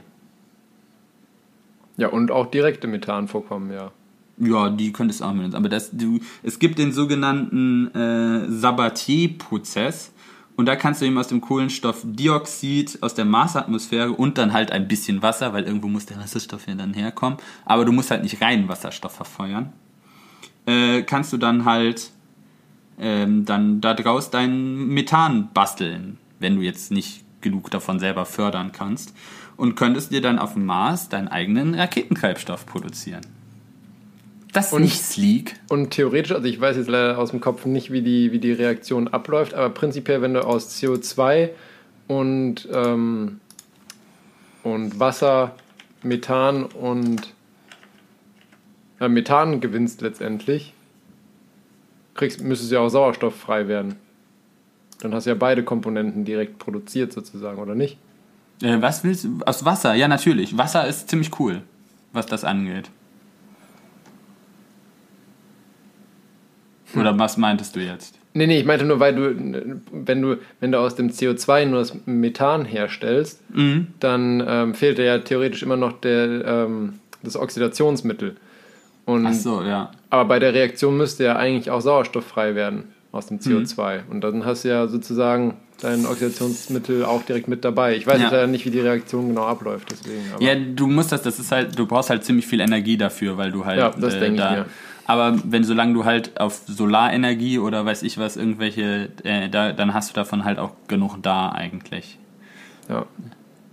[1.98, 3.92] Ja, und auch direkte Methanvorkommen, ja.
[4.38, 5.56] Ja, die könntest du auch mit.
[5.56, 10.12] Aber das, du, es gibt den sogenannten äh, Sabatier-Prozess
[10.56, 14.88] und da kannst du eben aus dem Kohlenstoffdioxid aus der Marsatmosphäre und dann halt ein
[14.88, 18.42] bisschen Wasser, weil irgendwo muss der Wasserstoff ja dann herkommen, aber du musst halt nicht
[18.42, 19.74] rein Wasserstoff verfeuern,
[20.66, 22.12] äh, kannst du dann halt
[23.00, 29.14] ähm, dann daraus dein Methan basteln, wenn du jetzt nicht genug davon selber fördern kannst.
[29.58, 33.22] Und könntest dir dann auf dem Mars deinen eigenen Raketentreibstoff produzieren.
[34.56, 35.58] Das und, nicht sleek.
[35.68, 38.54] Und theoretisch, also ich weiß jetzt leider aus dem Kopf nicht, wie die, wie die
[38.54, 41.50] Reaktion abläuft, aber prinzipiell, wenn du aus CO2
[42.08, 43.42] und, ähm,
[44.64, 45.56] und Wasser,
[46.04, 47.34] Methan und
[49.02, 50.74] äh, Methan gewinnst letztendlich,
[52.14, 53.98] kriegst, müsste es ja auch sauerstofffrei werden.
[55.02, 57.98] Dann hast du ja beide Komponenten direkt produziert sozusagen, oder nicht?
[58.62, 59.40] Äh, was willst du?
[59.46, 60.58] Aus Wasser, ja natürlich.
[60.58, 61.62] Wasser ist ziemlich cool,
[62.14, 62.90] was das angeht.
[66.94, 68.20] Oder was meintest du jetzt?
[68.34, 71.80] Nee, nee, ich meinte nur, weil du, wenn du, wenn du aus dem CO2 nur
[71.80, 73.88] das Methan herstellst, mhm.
[74.02, 78.36] dann ähm, fehlt dir ja theoretisch immer noch der, ähm, das Oxidationsmittel.
[79.06, 79.92] Und, Ach so, ja.
[80.10, 82.84] Aber bei der Reaktion müsste ja eigentlich auch Sauerstoff frei werden
[83.14, 84.00] aus dem CO2.
[84.00, 84.12] Mhm.
[84.12, 87.96] Und dann hast du ja sozusagen dein Oxidationsmittel auch direkt mit dabei.
[87.96, 88.30] Ich weiß ja.
[88.30, 90.22] leider nicht, wie die Reaktion genau abläuft, deswegen.
[90.40, 93.52] ja, du musst das, das ist halt, du brauchst halt ziemlich viel Energie dafür, weil
[93.52, 93.80] du halt.
[93.80, 94.66] Ja, das äh, denke da, ich mir
[95.06, 99.94] aber wenn solange du halt auf Solarenergie oder weiß ich was, irgendwelche, äh, da, dann
[99.94, 102.18] hast du davon halt auch genug da eigentlich.
[102.90, 103.06] Ja.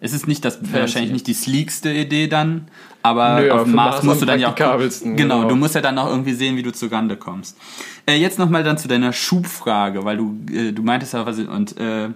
[0.01, 0.73] Es ist nicht das Fancy.
[0.73, 2.67] wahrscheinlich nicht die sleekste Idee dann,
[3.03, 4.77] aber Nö, auf dem Mars, Mars musst du dann ja auch genau,
[5.17, 7.57] genau, du musst ja dann auch irgendwie sehen, wie du zugande kommst.
[8.05, 11.79] Äh, jetzt nochmal dann zu deiner Schubfrage, weil du äh, du meintest ja was und
[11.79, 12.09] äh,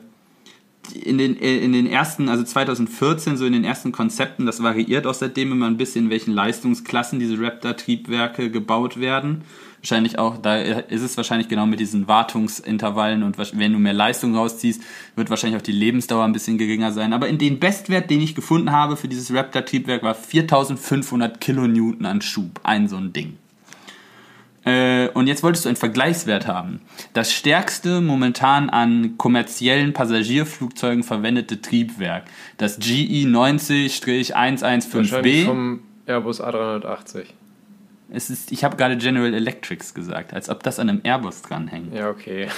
[0.92, 5.06] in den, äh, in den ersten, also 2014, so in den ersten Konzepten, das variiert
[5.06, 9.42] auch seitdem immer ein bisschen, in welchen Leistungsklassen diese Raptor-Triebwerke gebaut werden.
[9.80, 14.34] Wahrscheinlich auch, da ist es wahrscheinlich genau mit diesen Wartungsintervallen und wenn du mehr Leistung
[14.34, 14.82] rausziehst,
[15.14, 17.12] wird wahrscheinlich auch die Lebensdauer ein bisschen geringer sein.
[17.12, 22.20] Aber in den Bestwert, den ich gefunden habe für dieses Raptor-Triebwerk, war 4500 Kilonewton an
[22.20, 22.60] Schub.
[22.64, 23.36] Ein so ein Ding.
[24.66, 26.80] Äh, und jetzt wolltest du einen Vergleichswert haben.
[27.12, 32.24] Das stärkste momentan an kommerziellen Passagierflugzeugen verwendete Triebwerk,
[32.58, 35.44] das GE 90-115B.
[35.46, 37.26] vom Airbus A380.
[38.10, 41.94] Es ist, ich habe gerade General Electrics gesagt, als ob das an einem Airbus dranhängt.
[41.94, 42.48] Ja, okay.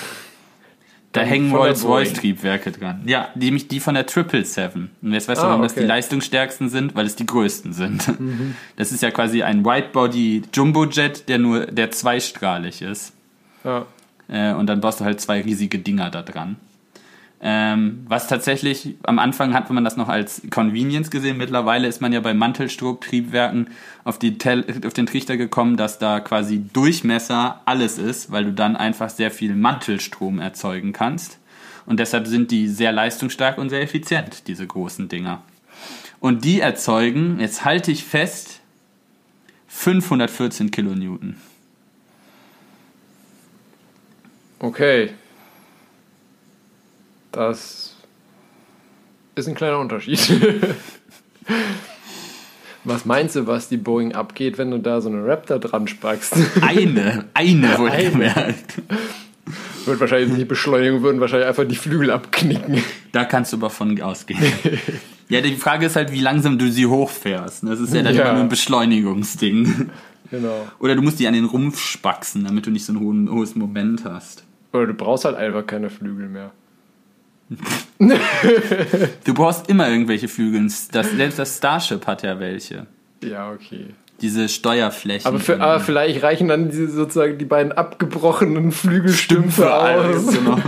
[1.18, 3.02] Da hängen Rolls-Royce-Triebwerke dran.
[3.06, 4.90] Ja, nämlich die von der 777.
[5.02, 5.88] Und jetzt weißt du, Ah, warum das die okay.
[5.88, 6.94] leistungsstärksten sind?
[6.94, 8.06] Weil es die größten sind.
[8.18, 8.56] Mhm.
[8.76, 13.12] Das ist ja quasi ein Widebody Jumbojet, der nur, der zweistrahlig ist.
[13.64, 13.86] Ja.
[14.28, 16.56] Äh, und dann baust du halt zwei riesige Dinger da dran.
[17.40, 21.36] Ähm, was tatsächlich, am Anfang hat man das noch als Convenience gesehen.
[21.36, 23.68] Mittlerweile ist man ja bei Mantelstromtriebwerken
[24.02, 29.10] auf, auf den Trichter gekommen, dass da quasi Durchmesser alles ist, weil du dann einfach
[29.10, 31.38] sehr viel Mantelstrom erzeugen kannst.
[31.86, 35.42] Und deshalb sind die sehr leistungsstark und sehr effizient, diese großen Dinger.
[36.20, 38.60] Und die erzeugen, jetzt halte ich fest,
[39.68, 41.36] 514 Kilonewton.
[44.58, 45.10] Okay.
[47.38, 47.94] Das
[49.36, 50.18] ist ein kleiner Unterschied.
[52.84, 56.34] Was meinst du, was die Boeing abgeht, wenn du da so eine Raptor dran spackst?
[56.62, 58.10] Eine, eine wurde Eine.
[58.10, 58.82] gemerkt.
[59.84, 62.82] Wird wahrscheinlich nicht Beschleunigung, würden wahrscheinlich einfach die Flügel abknicken.
[63.12, 64.40] Da kannst du aber von ausgehen.
[65.28, 67.62] ja, die Frage ist halt, wie langsam du sie hochfährst.
[67.66, 68.22] Das ist ja dann Ja.
[68.24, 69.90] immer nur ein Beschleunigungsding.
[70.30, 70.66] Genau.
[70.80, 74.04] Oder du musst die an den Rumpf spaxen, damit du nicht so ein hohes Moment
[74.04, 74.44] hast.
[74.72, 76.52] Oder du brauchst halt einfach keine Flügel mehr.
[79.24, 80.68] Du brauchst immer irgendwelche Flügel.
[80.92, 82.86] Das, selbst das Starship hat ja welche.
[83.22, 83.86] Ja, okay.
[84.20, 85.26] Diese Steuerflächen.
[85.26, 90.26] Aber, für, aber vielleicht reichen dann diese, sozusagen die beiden abgebrochenen Flügelstümpfe aus.
[90.32, 90.58] Genau.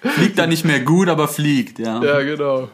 [0.00, 2.02] Fliegt da nicht mehr gut, aber fliegt, ja.
[2.02, 2.68] Ja, genau.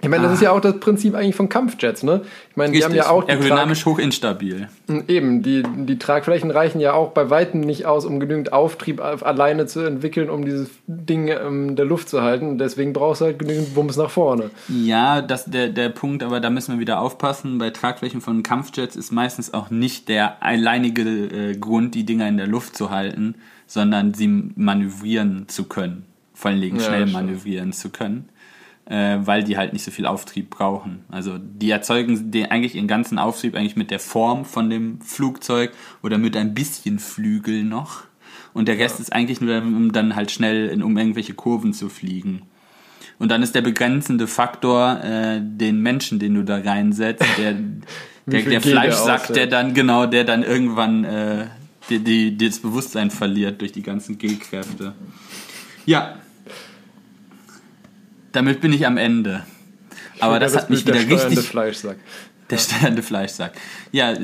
[0.00, 2.20] Ich meine, das ist ja auch das Prinzip eigentlich von Kampfjets, ne?
[2.50, 4.68] Ich meine, die haben ja auch die Trag aerodynamisch hochinstabil.
[5.08, 9.26] eben die, die Tragflächen reichen ja auch bei weitem nicht aus, um genügend Auftrieb auf-
[9.26, 12.58] alleine zu entwickeln, um dieses Ding ähm, in der Luft zu halten.
[12.58, 14.50] Deswegen brauchst du halt genügend Wumms nach vorne.
[14.68, 17.58] Ja, das der der Punkt, aber da müssen wir wieder aufpassen.
[17.58, 22.36] Bei Tragflächen von Kampfjets ist meistens auch nicht der alleinige äh, Grund, die Dinger in
[22.36, 23.34] der Luft zu halten,
[23.66, 26.04] sondern sie manövrieren zu können.
[26.34, 28.28] Vor allen Dingen Ja, schnell manövrieren zu können,
[28.88, 31.04] äh, weil die halt nicht so viel Auftrieb brauchen.
[31.10, 35.72] Also die erzeugen den, eigentlich ihren ganzen Auftrieb eigentlich mit der Form von dem Flugzeug
[36.02, 38.04] oder mit ein bisschen Flügel noch.
[38.54, 41.90] Und der Rest ist eigentlich nur, um dann halt schnell in, um irgendwelche Kurven zu
[41.90, 42.42] fliegen.
[43.18, 48.42] Und dann ist der begrenzende Faktor äh, den Menschen, den du da reinsetzt, der, der,
[48.42, 49.36] der der Fleischsack, aushält.
[49.36, 51.46] der dann, genau, der dann irgendwann äh,
[51.90, 54.94] die, die, die das Bewusstsein verliert durch die ganzen G-Kräfte.
[55.84, 56.16] Ja.
[58.38, 59.42] Damit bin ich am Ende.
[60.20, 61.48] Aber das, hat mich wieder der steuernde richtig.
[61.48, 61.96] Fleischsack.
[62.50, 63.52] Der steuernde Fleischsack.
[63.90, 64.14] Ja,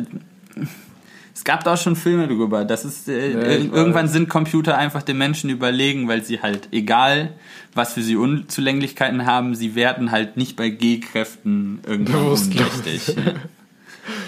[1.34, 2.64] es gab da auch schon Filme drüber.
[2.64, 6.68] Das ist, äh, Ja, ir- irgendwann sind Computer einfach den Menschen überlegen, weil sie halt,
[6.70, 7.32] egal
[7.74, 13.08] was für sie Unzulänglichkeiten haben, sie werden halt nicht bei G-Kräften irgendwann ohnmächtig.
[13.08, 13.32] Ja.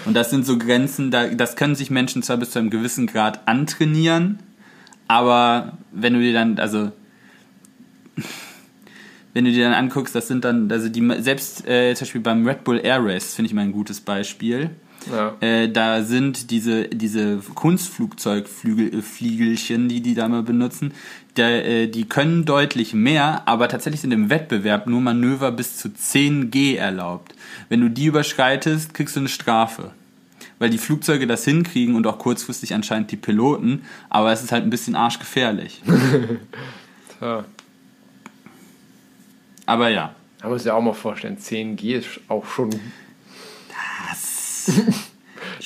[0.03, 3.07] Und das sind so Grenzen, da, das können sich Menschen zwar bis zu einem gewissen
[3.07, 4.39] Grad antrainieren,
[5.07, 6.91] aber wenn du dir dann, also
[9.37, 12.47] wenn du dir dann anguckst, das sind dann, also die selbst äh, zum Beispiel beim
[12.47, 14.71] Red Bull Air Race finde ich mal ein gutes Beispiel.
[15.11, 15.35] Ja.
[15.41, 20.91] Äh, da sind diese, diese Kunstflugzeugfliegelchen, die die da mal benutzen,
[21.35, 25.93] der, äh, die können deutlich mehr, aber tatsächlich sind im Wettbewerb nur Manöver bis zu
[25.93, 27.35] 10 G erlaubt.
[27.69, 29.91] Wenn du die überschreitest, kriegst du eine Strafe.
[30.57, 34.63] Weil die Flugzeuge das hinkriegen und auch kurzfristig anscheinend die Piloten, aber es ist halt
[34.63, 35.83] ein bisschen arschgefährlich.
[37.21, 37.45] Ja.
[39.67, 40.15] Aber ja.
[40.41, 42.71] Da muss ich ja auch mal vorstellen, 10G ist auch schon.
[44.09, 44.71] Das.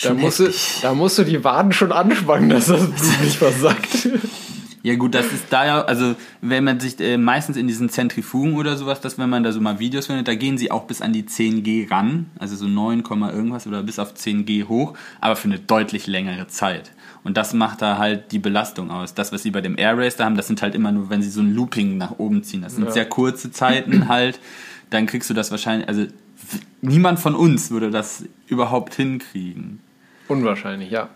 [0.03, 0.49] Da musst, du,
[0.81, 4.07] da musst du die Waden schon anspannen, dass das Blut nicht versackt.
[4.83, 8.55] Ja gut, das ist da ja, also wenn man sich äh, meistens in diesen Zentrifugen
[8.55, 11.01] oder sowas, dass wenn man da so mal Videos findet, da gehen sie auch bis
[11.01, 15.35] an die 10G ran, also so 9, Komma irgendwas oder bis auf 10G hoch, aber
[15.35, 16.91] für eine deutlich längere Zeit.
[17.23, 19.13] Und das macht da halt die Belastung aus.
[19.13, 21.21] Das, was sie bei dem Air Race da haben, das sind halt immer nur, wenn
[21.21, 22.63] sie so ein Looping nach oben ziehen.
[22.63, 22.91] Das sind Ja.
[22.91, 24.39] sehr kurze Zeiten halt.
[24.89, 26.05] Dann kriegst du das wahrscheinlich, also
[26.81, 29.79] niemand von uns würde das überhaupt hinkriegen.
[30.27, 31.09] Unwahrscheinlich, ja.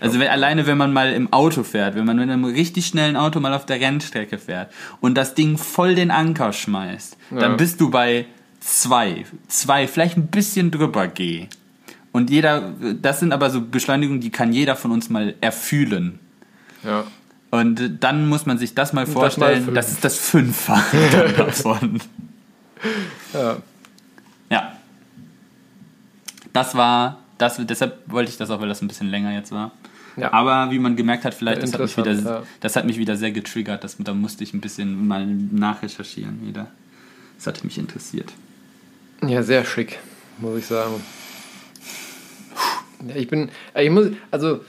[0.00, 3.16] Also wenn, alleine wenn man mal im Auto fährt, wenn man mit einem richtig schnellen
[3.16, 7.38] Auto mal auf der Rennstrecke fährt und das Ding voll den Anker schmeißt, Ja.
[7.40, 8.26] dann bist du bei
[8.60, 11.46] zwei, zwei, vielleicht ein bisschen drüber G.
[12.12, 12.72] Und jeder,
[13.02, 16.18] das sind aber so Beschleunigungen, die kann jeder von uns mal erfühlen.
[16.82, 17.04] ja.
[17.52, 20.98] Und dann muss man sich das mal vorstellen, das ist das Fünffache
[21.36, 22.00] davon.
[23.32, 23.56] ja.
[24.50, 24.72] Ja.
[26.52, 29.72] Das war, das, deshalb wollte ich das auch, weil das ein bisschen länger jetzt war.
[30.16, 30.32] Ja.
[30.32, 32.42] Aber wie man gemerkt hat, vielleicht, das hat, mich wieder, ja.
[32.60, 33.84] das hat mich wieder sehr getriggert.
[33.84, 36.68] Das, da musste ich ein bisschen mal nachrecherchieren wieder.
[37.36, 38.32] Das hatte mich interessiert.
[39.26, 39.98] Ja, sehr schick,
[40.38, 41.02] muss ich sagen.
[43.06, 44.60] Ja, ich bin, ich muss, also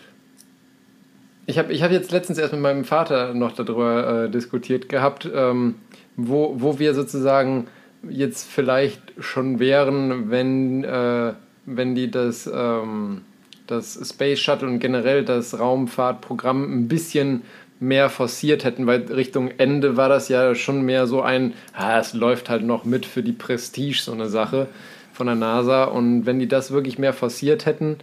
[1.46, 5.30] ich habe ich hab jetzt letztens erst mit meinem Vater noch darüber äh, diskutiert gehabt,
[5.34, 5.76] ähm,
[6.18, 7.68] wo, wo wir sozusagen
[8.10, 11.34] jetzt vielleicht schon wären, wenn, äh,
[11.68, 13.22] wenn die das, ähm,
[13.68, 17.44] das Space Shuttle und generell das Raumfahrtprogramm ein bisschen
[17.80, 22.14] mehr forciert hätten, weil Richtung Ende war das ja schon mehr so ein, ah, es
[22.14, 24.68] läuft halt noch mit für die Prestige, so eine Sache
[25.14, 25.84] von der NASA.
[25.84, 27.98] Und wenn die das wirklich mehr forciert hätten,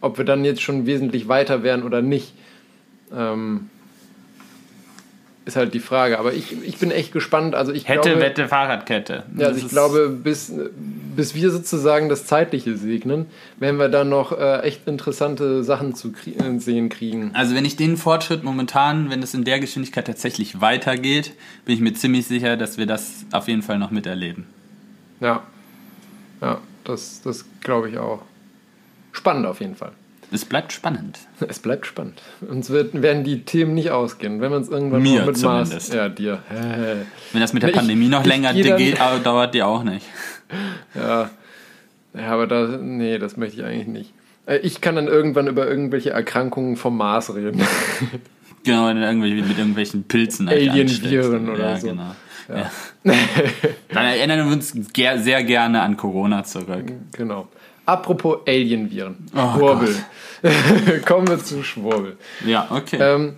[0.00, 2.32] ob wir dann jetzt schon wesentlich weiter wären oder nicht,
[3.14, 3.70] ähm,
[5.46, 6.18] ist halt die Frage.
[6.18, 7.54] Aber ich, ich bin echt gespannt.
[7.54, 9.24] Also ich Hätte, glaube, Wette, Fahrradkette.
[9.36, 10.52] ja, also ich glaube, bis,
[11.16, 13.26] bis wir sozusagen das Zeitliche segnen,
[13.58, 17.30] werden wir da noch äh, echt interessante Sachen zu krie äh, sehen kriegen.
[17.34, 21.34] Also wenn ich den Fortschritt momentan, wenn es in der Geschwindigkeit tatsächlich weitergeht,
[21.64, 24.46] bin ich mir ziemlich sicher, dass wir das auf jeden Fall noch miterleben.
[25.20, 25.42] Ja.
[26.40, 28.22] Ja, das, das glaube ich auch.
[29.12, 29.92] Spannend auf jeden Fall.
[30.34, 31.18] Es bleibt spannend.
[31.48, 32.20] Es bleibt spannend.
[32.40, 34.40] Uns wird, werden die Themen nicht ausgehen.
[34.40, 35.72] Wenn man es irgendwann Mir mit zumindest.
[35.72, 35.92] Mars.
[35.92, 36.40] Ja, dir.
[37.32, 40.06] Wenn das mit der Ich- Pandemie noch länger geht, dauert die auch nicht.
[40.94, 41.30] Ja.
[42.14, 44.12] ja, aber da, nee, das möchte ich eigentlich nicht.
[44.46, 47.62] Äh, Ich kann dann irgendwann über irgendwelche Erkrankungen vom Mars reden.
[48.66, 49.02] Genau, mit
[49.58, 51.88] irgendwelchen Pilzen Alien-Viren oder ja, so.
[51.88, 52.14] Genau.
[52.48, 52.70] Ja.
[53.92, 56.86] Dann erinnern wir uns sehr gerne an Corona zurück.
[57.12, 57.48] genau.
[57.86, 59.16] Apropos Alienviren.
[59.34, 59.94] Oh Schwurbel.
[61.06, 62.16] Kommen wir zu Schwurbel.
[62.46, 62.98] Ja, okay.
[63.00, 63.36] Ähm,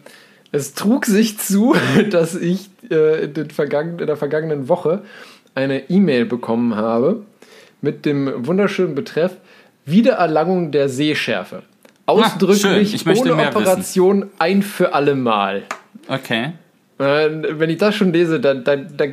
[0.53, 1.75] es trug sich zu,
[2.11, 5.03] dass ich äh, in, in der vergangenen Woche
[5.55, 7.23] eine E-Mail bekommen habe
[7.81, 9.37] mit dem wunderschönen Betreff
[9.85, 11.63] Wiedererlangung der Sehschärfe.
[12.07, 12.83] Ausdrücklich Ah, schön.
[12.83, 15.65] Ich möchte ohne Operation ein für alle Mal.
[16.09, 16.53] Okay.
[16.99, 17.29] Äh,
[17.59, 19.05] wenn ich das schon lese, da, da, da,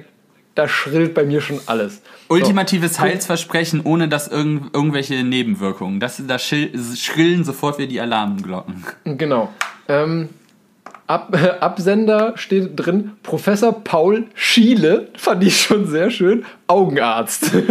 [0.55, 2.01] da schrillt bei mir schon alles.
[2.27, 5.99] Ultimatives Heilsversprechen ohne dass irgend, irgendwelche Nebenwirkungen.
[5.99, 8.83] Das, da schrillen sofort wieder die Alarmglocken.
[9.05, 9.51] Genau.
[9.87, 10.29] Ähm,
[11.07, 17.51] Ab, Absender steht drin, Professor Paul Schiele, fand ich schon sehr schön, Augenarzt.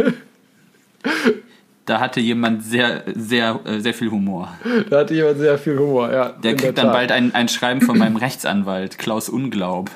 [1.84, 4.56] Da hatte jemand sehr, sehr, äh, sehr viel Humor.
[4.88, 6.28] da hatte jemand sehr viel Humor, ja.
[6.28, 9.90] Der kriegt der dann bald ein, ein Schreiben von meinem Rechtsanwalt, Klaus Unglaub.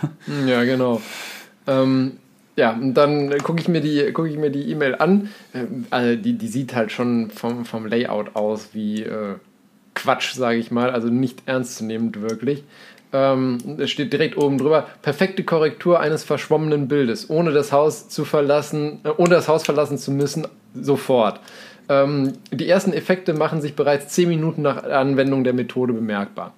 [0.49, 1.01] Ja, genau.
[1.69, 2.19] Ähm,
[2.57, 5.29] ja, und dann gucke ich mir die gucke ich mir die E-Mail an.
[5.55, 9.35] Ähm, also die, die sieht halt schon vom, vom Layout aus wie äh,
[9.95, 12.65] Quatsch, sage ich mal, also nicht ernstzunehmend wirklich.
[13.13, 18.25] Ähm, es steht direkt oben drüber: perfekte Korrektur eines verschwommenen Bildes, ohne das Haus zu
[18.25, 21.41] verlassen, äh, ohne das Haus verlassen zu müssen, sofort.
[21.89, 26.55] Ähm, die ersten Effekte machen sich bereits 10 Minuten nach Anwendung der Methode bemerkbar.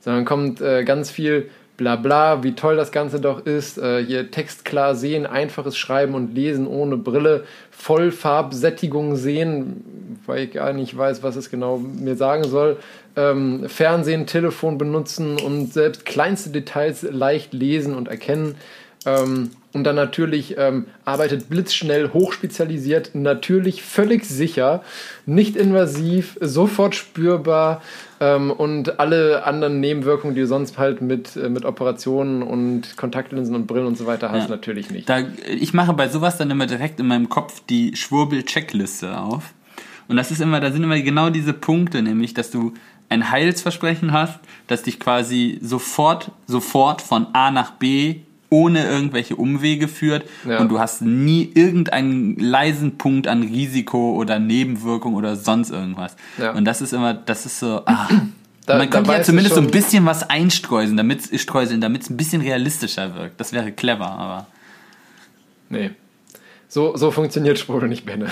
[0.00, 3.78] So, dann kommt äh, ganz viel Blabla, wie toll das Ganze doch ist.
[3.78, 10.52] Äh, hier Text klar sehen, einfaches Schreiben und Lesen ohne Brille, Vollfarbsättigung sehen, weil ich
[10.52, 12.76] gar nicht weiß, was es genau mir sagen soll.
[13.16, 18.54] Ähm, Fernsehen, Telefon benutzen und selbst kleinste Details leicht lesen und erkennen.
[19.04, 24.82] Ähm, und dann natürlich ähm, arbeitet blitzschnell, hochspezialisiert, natürlich völlig sicher,
[25.24, 27.82] nicht invasiv, sofort spürbar
[28.22, 33.56] ähm, und alle anderen Nebenwirkungen, die du sonst halt mit, äh, mit Operationen und Kontaktlinsen
[33.56, 34.50] und Brillen und so weiter hast, Ja.
[34.50, 35.08] natürlich nicht.
[35.08, 39.52] Da, ich mache bei sowas dann immer direkt in meinem Kopf die Schwurbel-Checkliste auf.
[40.06, 42.74] Und das ist immer, da sind immer genau diese Punkte, nämlich, dass du
[43.08, 48.20] ein Heilsversprechen hast, das dich quasi sofort, sofort von A nach B
[48.52, 50.60] ohne irgendwelche Umwege führt Ja.
[50.60, 56.16] und du hast nie irgendeinen leisen Punkt an Risiko oder Nebenwirkung oder sonst irgendwas.
[56.36, 56.52] Ja.
[56.52, 58.08] Und das ist immer, das ist so, ah.
[58.64, 62.16] Da- Man könnte ja zumindest so ein bisschen was einstreuseln, damit streuseln, damit es ein
[62.16, 63.40] bisschen realistischer wirkt.
[63.40, 64.46] Das wäre clever, aber.
[65.68, 65.90] Nee.
[66.68, 68.28] So, so funktioniert Schwurbel nicht, Benne.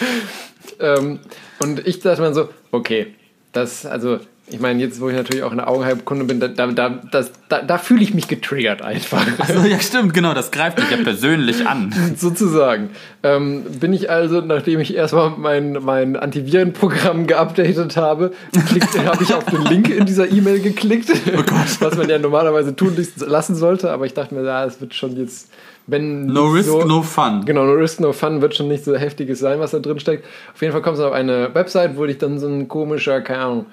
[0.80, 1.20] ähm,
[1.60, 3.14] und ich dachte mir so, okay,
[3.52, 7.00] das, also, ich meine, jetzt, wo ich natürlich auch eine Augenheilkunde bin, da, da, da,
[7.10, 9.26] das- da, da fühle ich mich getriggert einfach.
[9.40, 11.92] Also, ja, stimmt, genau, das greift dich ja persönlich an.
[12.16, 12.90] Sozusagen.
[13.24, 18.32] Ähm, bin ich also, nachdem ich erstmal mein, mein Antivirenprogramm geupdatet habe,
[19.06, 21.46] habe ich auf den Link in dieser E-Mail geklickt, Oh Gott.
[21.80, 22.96] was man ja normalerweise tun
[23.26, 25.50] lassen sollte, aber ich dachte mir, ja, es wird schon jetzt,
[25.88, 27.44] wenn No risk, so, no fun.
[27.46, 30.24] Genau, no risk, no fun wird schon nicht so heftiges sein, was da drin steckt.
[30.54, 33.40] Auf jeden Fall kommst du auf eine Website, wo dich dann so ein komischer, keine
[33.40, 33.66] Ahnung,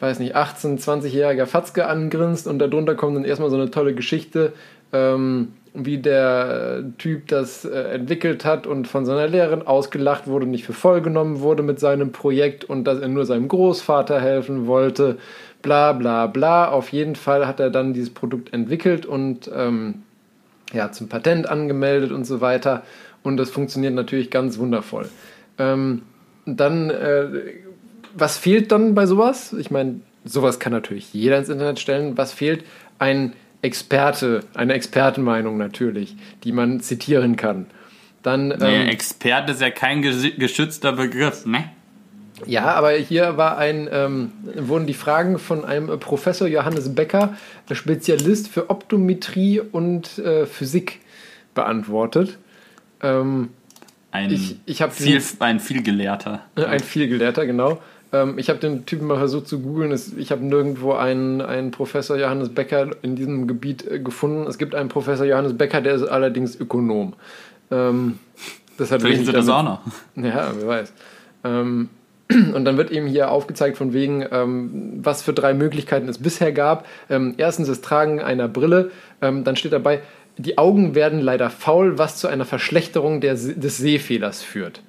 [0.00, 4.52] weiß nicht, 18-, 20-jähriger Fatzke angrinst und darunter kommt dann erstmal so eine tolle Geschichte,
[4.92, 10.64] ähm, wie der Typ das äh, entwickelt hat und von seiner Lehrerin ausgelacht wurde nicht
[10.64, 15.18] für voll genommen wurde mit seinem Projekt und dass er nur seinem Großvater helfen wollte,
[15.62, 16.68] bla bla bla.
[16.68, 20.02] Auf jeden Fall hat er dann dieses Produkt entwickelt und ähm,
[20.72, 22.82] ja, zum Patent angemeldet und so weiter.
[23.24, 25.08] Und das funktioniert natürlich ganz wundervoll.
[25.58, 26.02] Ähm,
[26.46, 27.26] dann äh,
[28.14, 29.52] was fehlt dann bei sowas?
[29.52, 32.16] Ich meine, sowas kann natürlich jeder ins Internet stellen.
[32.16, 32.64] Was fehlt?
[32.98, 33.32] Ein
[33.62, 37.66] Experte, eine Expertenmeinung natürlich, die man zitieren kann.
[38.22, 41.70] Dann, Nee, ähm, Experte ist ja kein geschützter Begriff, ne?
[42.46, 47.36] ja, aber hier war ein, ähm, wurden die Fragen von einem Professor Johannes Becker,
[47.68, 51.00] äh, Spezialist für Optometrie und äh, Physik,
[51.54, 52.38] beantwortet.
[53.02, 53.50] Ähm,
[54.10, 56.40] Ein, Ich- ich viel, ein vielgelehrter.
[56.56, 57.80] Ein vielgelehrter, genau.
[58.14, 59.92] Ähm, ich habe den Typen mal versucht zu googeln.
[60.16, 64.46] Ich habe nirgendwo einen, einen Professor Johannes Becker in diesem Gebiet äh, gefunden.
[64.46, 67.14] Es gibt einen Professor Johannes Becker, der ist allerdings Ökonom.
[67.72, 68.20] Ähm,
[68.78, 69.80] das hat Vielleicht sind das auch noch.
[70.14, 70.92] Ja, wer weiß.
[71.42, 71.88] Ähm,
[72.54, 76.52] und dann wird eben hier aufgezeigt von wegen, ähm, was für drei Möglichkeiten es bisher
[76.52, 76.86] gab.
[77.10, 78.92] Ähm, erstens das Tragen einer Brille.
[79.22, 80.02] Ähm, dann steht dabei,
[80.38, 84.82] die Augen werden leider faul, was zu einer Verschlechterung der, des Sehfehlers führt.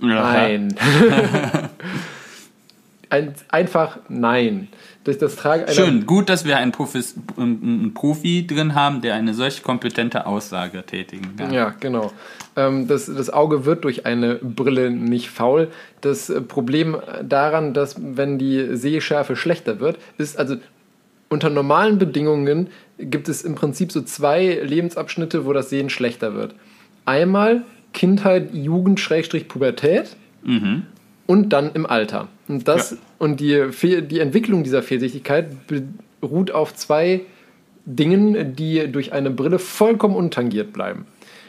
[0.00, 0.74] Nein.
[3.10, 4.68] Ein, einfach nein.
[5.04, 9.00] Durch das Tragen einer Schön, gut, dass wir einen, Profis, ähm, einen Profi drin haben,
[9.00, 11.52] der eine solch kompetente Aussage tätigen kann.
[11.52, 12.12] Ja, genau.
[12.54, 15.68] Ähm, das, das Auge wird durch eine Brille nicht faul.
[16.02, 20.56] Das Problem daran, dass wenn die Sehschärfe schlechter wird, ist also
[21.30, 22.68] unter normalen Bedingungen
[22.98, 26.54] gibt es im Prinzip so zwei Lebensabschnitte, wo das Sehen schlechter wird.
[27.06, 27.62] Einmal
[27.98, 30.16] Kindheit, Jugend, Schrägstrich, Pubertät
[31.26, 32.28] und dann im Alter.
[32.46, 32.96] Und, das, Ja.
[33.18, 35.48] und die, Fehl- die Entwicklung dieser Fehlsichtigkeit
[36.20, 37.22] beruht auf zwei
[37.84, 41.06] Dingen, die durch eine Brille vollkommen untangiert bleiben.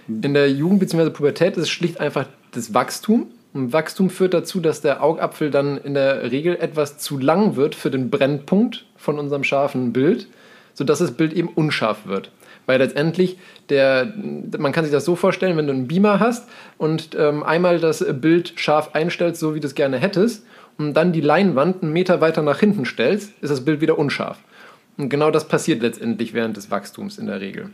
[0.07, 1.11] In der Jugend bzw.
[1.11, 3.27] Pubertät ist es schlicht einfach das Wachstum.
[3.53, 7.75] Und Wachstum führt dazu, dass der Augapfel dann in der Regel etwas zu lang wird
[7.75, 10.27] für den Brennpunkt von unserem scharfen Bild,
[10.73, 12.31] sodass das Bild eben unscharf wird.
[12.69, 13.39] Weil letztendlich,
[13.69, 14.13] der,
[14.59, 16.47] man kann sich das so vorstellen, wenn du einen Beamer hast
[16.77, 20.45] und ähm, einmal das Bild scharf einstellst, so wie du es gerne hättest,
[20.77, 24.37] und dann die Leinwand einen Meter weiter nach hinten stellst, ist das Bild wieder unscharf.
[24.97, 27.71] Und genau das passiert letztendlich während des Wachstums in der Regel.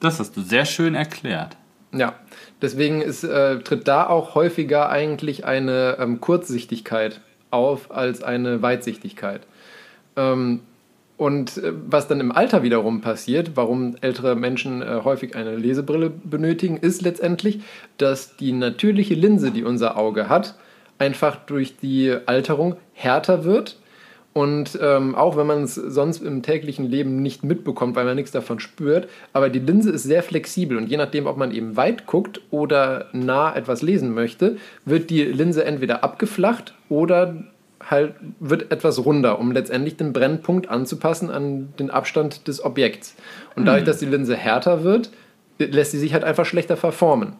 [0.00, 1.56] Das hast du sehr schön erklärt.
[1.94, 2.12] Ja,
[2.60, 9.46] deswegen ist, äh, tritt da auch häufiger eigentlich eine ähm, Kurzsichtigkeit auf als eine Weitsichtigkeit.
[10.16, 10.60] Ähm,
[11.16, 16.10] und äh, was dann im Alter wiederum passiert, warum ältere Menschen äh, häufig eine Lesebrille
[16.10, 17.60] benötigen, ist letztendlich,
[17.98, 20.56] dass die natürliche Linse, die unser Auge hat,
[20.98, 23.78] einfach durch die Alterung härter wird.
[24.34, 28.30] Und ähm, auch wenn man es sonst im täglichen Leben nicht mitbekommt, weil man nichts
[28.30, 32.06] davon spürt, aber die Linse ist sehr flexibel und je nachdem, ob man eben weit
[32.06, 34.56] guckt oder nah etwas lesen möchte,
[34.86, 37.44] wird die Linse entweder abgeflacht oder
[37.90, 43.16] halt wird etwas runder, um letztendlich den Brennpunkt anzupassen an den Abstand des Objekts.
[43.56, 45.10] Und dadurch, dass die Linse härter wird,
[45.58, 47.34] lässt sie sich halt einfach schlechter verformen.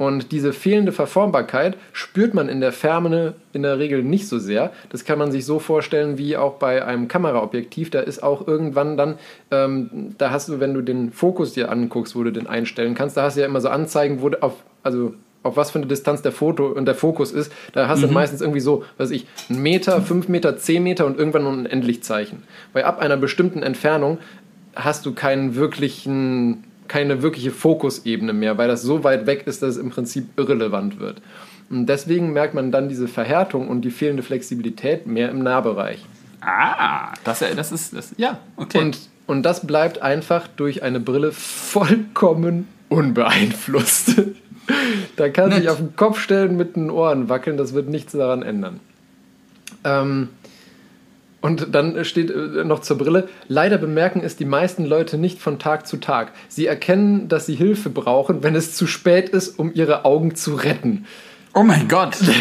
[0.00, 4.72] Und diese fehlende Verformbarkeit spürt man in der Ferne in der Regel nicht so sehr.
[4.88, 7.90] Das kann man sich so vorstellen wie auch bei einem Kameraobjektiv.
[7.90, 9.18] Da ist auch irgendwann dann,
[9.50, 13.18] ähm, da hast du, wenn du den Fokus dir anguckst, wo du den einstellen kannst,
[13.18, 15.12] da hast du ja immer so Anzeigen, wo du auf, also
[15.42, 17.52] auf was für eine Distanz der Foto und der Fokus ist.
[17.72, 21.18] Da hast du meistens irgendwie so, weiß ich, einen Meter, fünf Meter, zehn Meter und
[21.18, 22.42] irgendwann noch ein Endlichzeichen.
[22.72, 24.18] Weil ab einer bestimmten Entfernung
[24.74, 29.70] hast du keinen wirklichen keine wirkliche Fokusebene mehr, weil das so weit weg ist, dass
[29.70, 31.22] es im Prinzip irrelevant wird.
[31.70, 36.04] Und deswegen merkt man dann diese Verhärtung und die fehlende Flexibilität mehr im Nahbereich.
[36.40, 38.78] Ah, das, das ist, das, ja, okay.
[38.78, 38.98] Und,
[39.28, 44.22] und das bleibt einfach durch eine Brille vollkommen unbeeinflusst.
[45.16, 45.68] da kann sich Nett.
[45.68, 48.80] auf den Kopf stellen, mit den Ohren wackeln, das wird nichts daran ändern.
[49.84, 50.28] Ähm,
[51.40, 55.58] und dann steht äh, noch zur Brille, leider bemerken es die meisten Leute nicht von
[55.58, 56.32] Tag zu Tag.
[56.48, 60.54] Sie erkennen, dass sie Hilfe brauchen, wenn es zu spät ist, um ihre Augen zu
[60.54, 61.06] retten.
[61.54, 62.32] oh mein Gott, sie,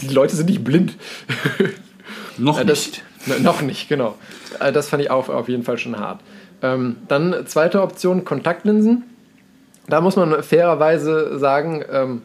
[0.00, 0.96] die Leute sind nicht blind.
[2.38, 3.42] noch Äh, das, nicht.
[3.42, 4.16] Noch nicht, genau.
[4.58, 6.20] Äh, Das fand ich auch auf jeden Fall schon hart.
[6.62, 9.04] Ähm, dann zweite Option, Kontaktlinsen.
[9.90, 12.22] Da muss man fairerweise sagen, ähm,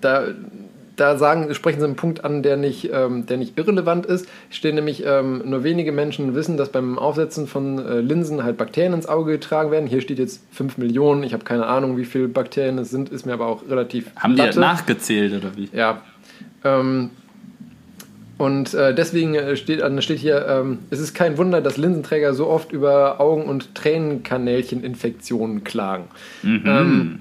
[0.00, 0.24] da,
[0.96, 4.28] da sagen, sprechen sie einen Punkt an, der nicht, ähm, der nicht irrelevant ist.
[4.50, 8.92] Stehen nämlich ähm, nur wenige Menschen wissen, dass beim Aufsetzen von äh, Linsen halt Bakterien
[8.94, 9.86] ins Auge getragen werden.
[9.86, 11.22] Hier steht jetzt 5 Millionen.
[11.22, 14.36] Ich habe keine Ahnung, wie viele Bakterien es sind, ist mir aber auch relativ Haben
[14.36, 14.60] die Latte.
[14.60, 15.68] nachgezählt oder wie?
[15.72, 16.00] Ja.
[16.64, 17.10] Ähm,
[18.38, 22.34] und äh, deswegen äh, steht, äh, steht hier, ähm, es ist kein Wunder, dass Linsenträger
[22.34, 26.04] so oft über Augen- und Tränenkanälcheninfektionen klagen.
[26.66, 27.20] Ähm,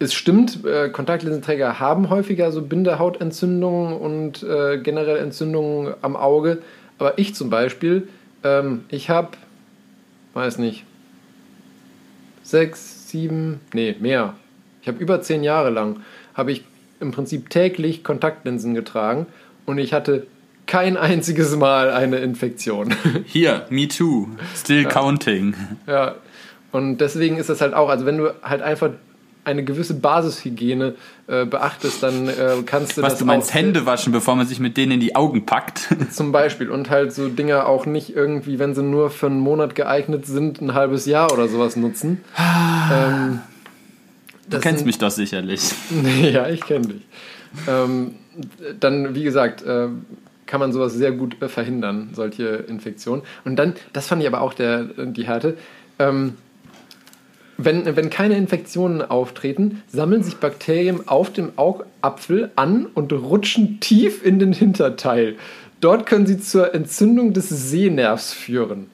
[0.00, 6.62] es stimmt, äh, Kontaktlinsenträger haben häufiger so Bindehautentzündungen und äh, generell Entzündungen am Auge.
[6.98, 8.08] Aber ich zum Beispiel,
[8.42, 9.30] ähm, ich habe,
[10.34, 10.84] weiß nicht,
[12.42, 14.34] sechs, sieben, nee, mehr.
[14.82, 16.00] Ich habe über zehn Jahre lang,
[16.34, 16.64] habe ich
[16.98, 19.26] im Prinzip täglich Kontaktlinsen getragen
[19.66, 20.26] und ich hatte
[20.66, 22.94] kein einziges Mal eine Infektion.
[23.26, 24.28] Hier, me too.
[24.56, 24.88] Still ja.
[24.88, 25.54] counting.
[25.86, 26.14] Ja,
[26.72, 28.90] und deswegen ist das halt auch, also wenn du halt einfach
[29.42, 30.94] eine gewisse Basishygiene
[31.26, 34.60] äh, beachtest, dann äh, kannst du Was das du meinst, Hände waschen, bevor man sich
[34.60, 35.88] mit denen in die Augen packt.
[36.12, 39.74] zum Beispiel und halt so Dinger auch nicht irgendwie, wenn sie nur für einen Monat
[39.74, 42.22] geeignet sind, ein halbes Jahr oder sowas nutzen.
[42.92, 43.40] ähm,
[44.50, 45.62] Du kennst mich doch sicherlich.
[46.22, 47.02] ja, ich kenne dich.
[47.68, 48.16] Ähm,
[48.78, 49.88] dann, wie gesagt, äh,
[50.46, 53.22] kann man sowas sehr gut verhindern, solche Infektionen.
[53.44, 55.56] Und dann, das fand ich aber auch der, die Härte,
[55.98, 56.34] ähm,
[57.56, 64.24] wenn, wenn keine Infektionen auftreten, sammeln sich Bakterien auf dem Augapfel an und rutschen tief
[64.24, 65.36] in den Hinterteil.
[65.80, 68.86] Dort können sie zur Entzündung des Sehnervs führen.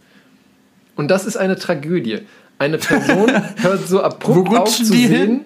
[0.94, 2.20] Und das ist eine Tragödie.
[2.58, 5.44] Eine Person hört so abrupt auf zu sehen, hin?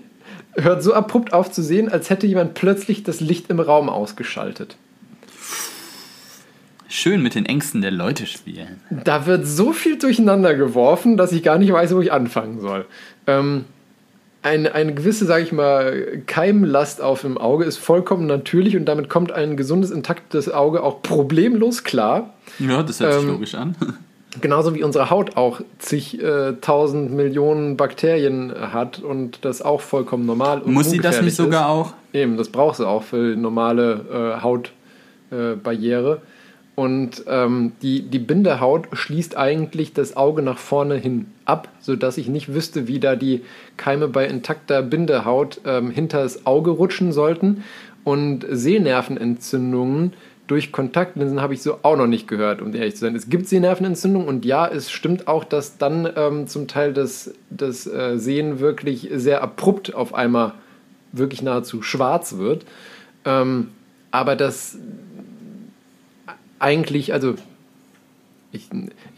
[0.54, 4.76] Hört so abrupt auf zu sehen, als hätte jemand plötzlich das Licht im Raum ausgeschaltet.
[6.88, 8.80] Schön mit den Ängsten der Leute spielen.
[9.04, 12.84] Da wird so viel durcheinander geworfen, dass ich gar nicht weiß, wo ich anfangen soll.
[13.28, 13.64] Ähm,
[14.42, 19.08] eine, eine gewisse, sage ich mal, Keimlast auf dem Auge ist vollkommen natürlich und damit
[19.08, 22.34] kommt ein gesundes, intaktes Auge auch problemlos klar.
[22.58, 23.76] Ja, das hört sich Ähm, logisch an.
[24.40, 30.24] Genauso wie unsere Haut auch zig äh, tausend Millionen Bakterien hat und das auch vollkommen
[30.24, 31.86] normal und Muss sie das nicht sogar auch?
[31.88, 31.94] Ist.
[32.20, 36.14] Eben, das braucht sie auch für die normale äh, Hautbarriere.
[36.14, 36.26] Äh,
[36.80, 42.28] und ähm, die, die Bindehaut schließt eigentlich das Auge nach vorne hin ab, sodass ich
[42.28, 43.42] nicht wüsste, wie da die
[43.76, 47.64] Keime bei intakter Bindehaut ähm, hinter das Auge rutschen sollten.
[48.02, 50.14] Und Sehnervenentzündungen
[50.50, 53.14] durch Kontaktlinsen habe ich so auch noch nicht gehört, um ehrlich zu sein.
[53.14, 57.86] Es gibt Sehnervenentzündungen und ja, es stimmt auch, dass dann ähm, zum Teil das, das
[57.86, 60.54] äh, Sehen wirklich sehr abrupt auf einmal
[61.12, 62.64] wirklich nahezu schwarz wird.
[63.24, 63.68] Ähm,
[64.10, 64.76] aber das
[66.58, 67.36] eigentlich, also
[68.50, 68.68] ich,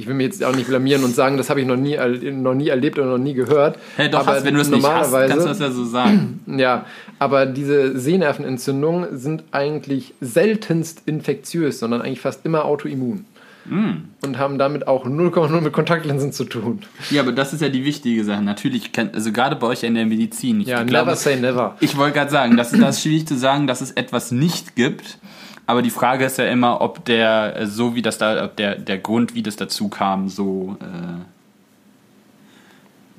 [0.03, 1.97] ich will mir jetzt auch nicht blamieren und sagen, das habe ich noch nie,
[2.33, 3.79] noch nie erlebt oder noch nie gehört.
[3.97, 6.41] Hey, doch, aber hast, wenn du es nicht hast, kannst du das ja so sagen.
[6.59, 6.87] ja,
[7.20, 13.27] aber diese Sehnervenentzündungen sind eigentlich seltenst infektiös, sondern eigentlich fast immer autoimmun.
[13.64, 14.09] Mm.
[14.24, 16.82] Und haben damit auch 0,0 mit Kontaktlinsen zu tun.
[17.10, 18.43] Ja, aber das ist ja die wichtige Sache.
[18.43, 20.60] Natürlich, kann, also gerade bei euch in der Medizin.
[20.60, 21.76] Ich Ja, glaube, never say never.
[21.80, 24.74] Ich wollte gerade sagen, das ist, das ist schwierig zu sagen, dass es etwas nicht
[24.74, 25.18] gibt.
[25.66, 28.76] Aber die Frage ist ja immer, ob der, äh, so wie das da, ob der,
[28.76, 31.22] der Grund, wie das dazu kam, so äh,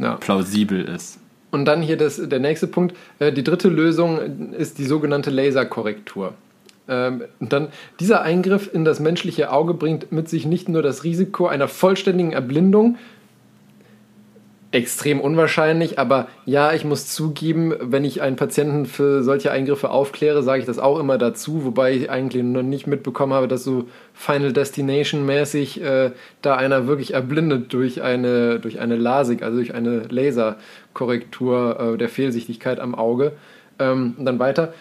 [0.04, 0.16] Ja.
[0.16, 1.20] plausibel ist.
[1.52, 2.96] Und dann hier das, der nächste Punkt.
[3.20, 6.34] Äh, Die dritte Lösung ist die sogenannte Laserkorrektur.
[6.88, 7.68] Ähm, Und dann,
[8.00, 12.34] dieser Eingriff in das menschliche Auge bringt mit sich nicht nur das Risiko einer vollständigen
[12.34, 12.98] Erblindung,
[14.74, 20.42] extrem unwahrscheinlich, aber ja, ich muss zugeben, wenn ich einen Patienten für solche Eingriffe aufkläre,
[20.42, 23.86] sage ich das auch immer dazu, wobei ich eigentlich noch nicht mitbekommen habe, dass so
[24.16, 26.12] Final Destination mäßig äh,
[26.42, 32.10] da einer wirklich erblindet durch eine, durch eine LASIK, also durch eine Laserkorrektur äh, der
[32.10, 33.34] Fehlsichtigkeit am Auge.
[33.78, 34.74] Ähm, und dann weiter.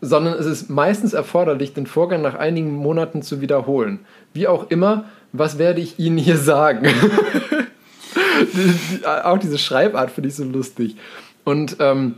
[0.00, 4.00] Sondern es ist meistens erforderlich, den Vorgang nach einigen Monaten zu wiederholen.
[4.32, 6.86] Wie auch immer, was werde ich Ihnen hier sagen?
[8.54, 10.96] die, die, auch diese Schreibart finde ich so lustig.
[11.44, 12.14] Und ähm,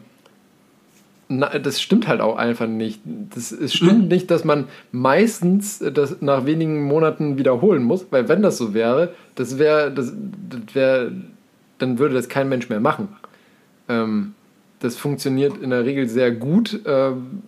[1.28, 3.00] na, das stimmt halt auch einfach nicht.
[3.04, 8.42] Das, es stimmt nicht, dass man meistens das nach wenigen Monaten wiederholen muss, weil wenn
[8.42, 10.12] das so wäre, das wäre, das,
[10.50, 11.12] das wäre,
[11.78, 13.08] dann würde das kein Mensch mehr machen.
[13.88, 14.34] Ähm,
[14.80, 16.80] das funktioniert in der Regel sehr gut.
[16.84, 17.42] Ähm,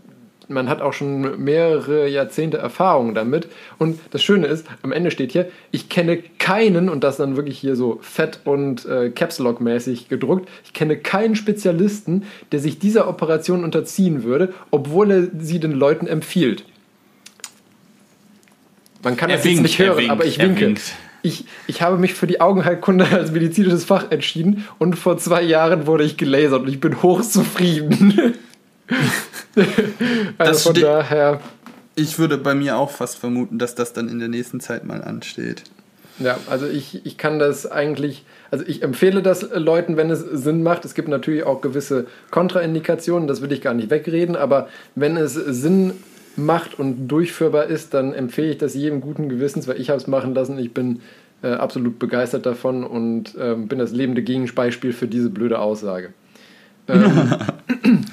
[0.48, 3.48] man hat auch schon mehrere Jahrzehnte Erfahrung damit.
[3.78, 7.58] Und das Schöne ist, am Ende steht hier, ich kenne keinen, und das dann wirklich
[7.58, 12.78] hier so fett und äh, Caps Lock mäßig gedruckt, ich kenne keinen Spezialisten, der sich
[12.78, 16.64] dieser Operation unterziehen würde, obwohl er sie den Leuten empfiehlt.
[19.02, 20.74] Man kann Er das jetzt winkt, nicht hören, winkt, aber ich winke.
[21.22, 25.86] Ich, ich habe mich für die Augenheilkunde als medizinisches Fach entschieden und vor zwei Jahren
[25.86, 28.34] wurde ich gelasert und ich bin hochzufrieden.
[30.38, 31.40] also von daher,
[31.94, 35.02] Ich würde bei mir auch fast vermuten, dass das dann in der nächsten Zeit mal
[35.02, 35.62] ansteht.
[36.18, 40.20] ja, also ich, ich kann das eigentlich, also ich empfehle das äh, Leuten, wenn es
[40.20, 40.84] Sinn macht.
[40.84, 45.34] Es gibt natürlich auch gewisse Kontraindikationen, das will ich gar nicht wegreden, aber wenn es
[45.34, 45.92] Sinn
[46.36, 50.06] macht und durchführbar ist, dann empfehle ich das jedem guten Gewissens, weil ich habe es
[50.06, 50.58] machen lassen.
[50.58, 51.00] Ich bin
[51.42, 56.12] äh, absolut begeistert davon und ähm, bin das lebende Gegenbeispiel für diese blöde Aussage.
[56.86, 58.04] Ähm,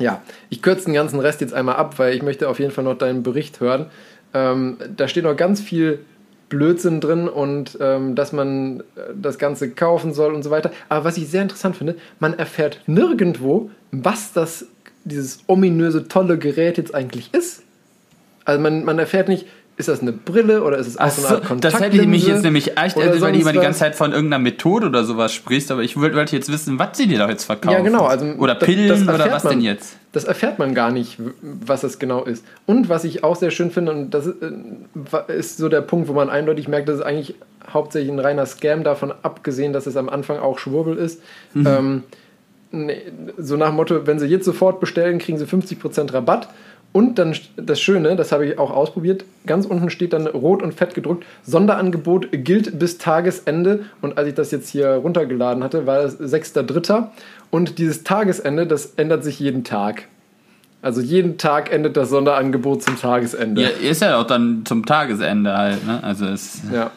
[0.00, 2.84] ja, ich kürze den ganzen Rest jetzt einmal ab, weil ich möchte auf jeden Fall
[2.84, 3.86] noch deinen Bericht hören.
[4.34, 6.00] Ähm, da steht noch ganz viel
[6.48, 10.72] Blödsinn drin und ähm, dass man äh, das Ganze kaufen soll und so weiter.
[10.88, 14.66] Aber was ich sehr interessant finde, man erfährt nirgendwo, was das
[15.04, 17.62] dieses ominöse, tolle Gerät jetzt eigentlich ist.
[18.44, 19.46] Also man, man erfährt nicht,
[19.80, 22.22] ist das eine Brille oder ist es auch so eine Art das hätte ich mich
[22.26, 25.04] jetzt Kontaktlinse nämlich echt, oder weil du immer die ganze Zeit von irgendeiner Methode oder
[25.04, 27.76] sowas sprichst, aber ich wollte jetzt wissen, was sie dir da jetzt verkaufen.
[27.76, 28.04] Ja, genau.
[28.04, 29.52] Also oder das- Pillen das oder erfährt was man.
[29.54, 29.96] denn jetzt?
[30.12, 32.44] Das erfährt man gar nicht, was das genau ist.
[32.66, 36.08] Und was ich auch sehr schön finde, und das ist, äh, ist so der Punkt,
[36.08, 37.34] wo man eindeutig merkt, dass es eigentlich
[37.72, 41.20] hauptsächlich ein reiner Scam, davon abgesehen, dass es am Anfang auch Schwurbel ist.
[41.54, 42.02] Ähm,
[42.72, 43.02] nee,
[43.38, 46.48] so nach dem Motto, wenn Sie jetzt sofort bestellen, kriegen Sie 50% Rabatt.
[46.92, 50.74] Und dann das Schöne, das habe ich auch ausprobiert, ganz unten steht dann rot und
[50.74, 53.84] fett gedruckt, Sonderangebot gilt bis Tagesende.
[54.02, 57.06] Und als ich das jetzt hier runtergeladen hatte, war es 6.3.
[57.50, 60.08] Und dieses Tagesende, das ändert sich jeden Tag.
[60.82, 63.62] Also jeden Tag endet das Sonderangebot zum Tagesende.
[63.62, 66.02] Ja, ist ja auch dann zum Tagesende halt, ne?
[66.02, 66.62] Also es.
[66.72, 66.90] Ja.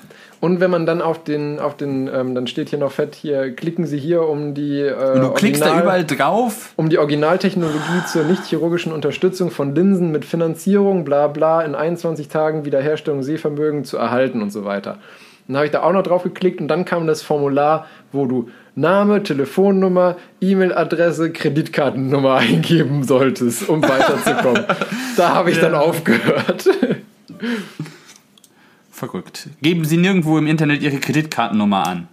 [0.43, 3.55] Und wenn man dann auf den, auf den, ähm, dann steht hier noch fett, hier
[3.55, 6.73] klicken Sie hier um die äh, Und du klickst da Original- überall drauf.
[6.75, 12.65] um die Originaltechnologie zur nicht-chirurgischen Unterstützung von Linsen mit Finanzierung, bla bla, in 21 Tagen
[12.65, 14.97] Wiederherstellung Sehvermögen zu erhalten und so weiter.
[15.47, 18.49] Dann habe ich da auch noch drauf geklickt und dann kam das Formular, wo du
[18.75, 24.65] Name, Telefonnummer, E-Mail-Adresse, Kreditkartennummer eingeben solltest, um weiterzukommen.
[25.15, 26.69] da habe ich dann aufgehört.
[28.93, 29.49] Verrückt.
[29.61, 32.07] Geben Sie nirgendwo im Internet Ihre Kreditkartennummer an.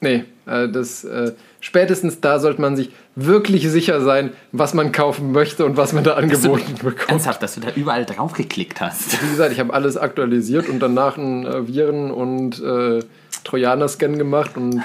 [0.00, 5.32] nee, äh, das, äh, spätestens da sollte man sich wirklich sicher sein, was man kaufen
[5.32, 7.10] möchte und was man da angeboten bekommt.
[7.10, 9.20] Ernsthaft, dass du da überall drauf geklickt hast.
[9.22, 13.00] Wie gesagt, ich habe alles aktualisiert und danach einen äh, Viren- und äh,
[13.44, 14.80] Trojaner-Scan gemacht und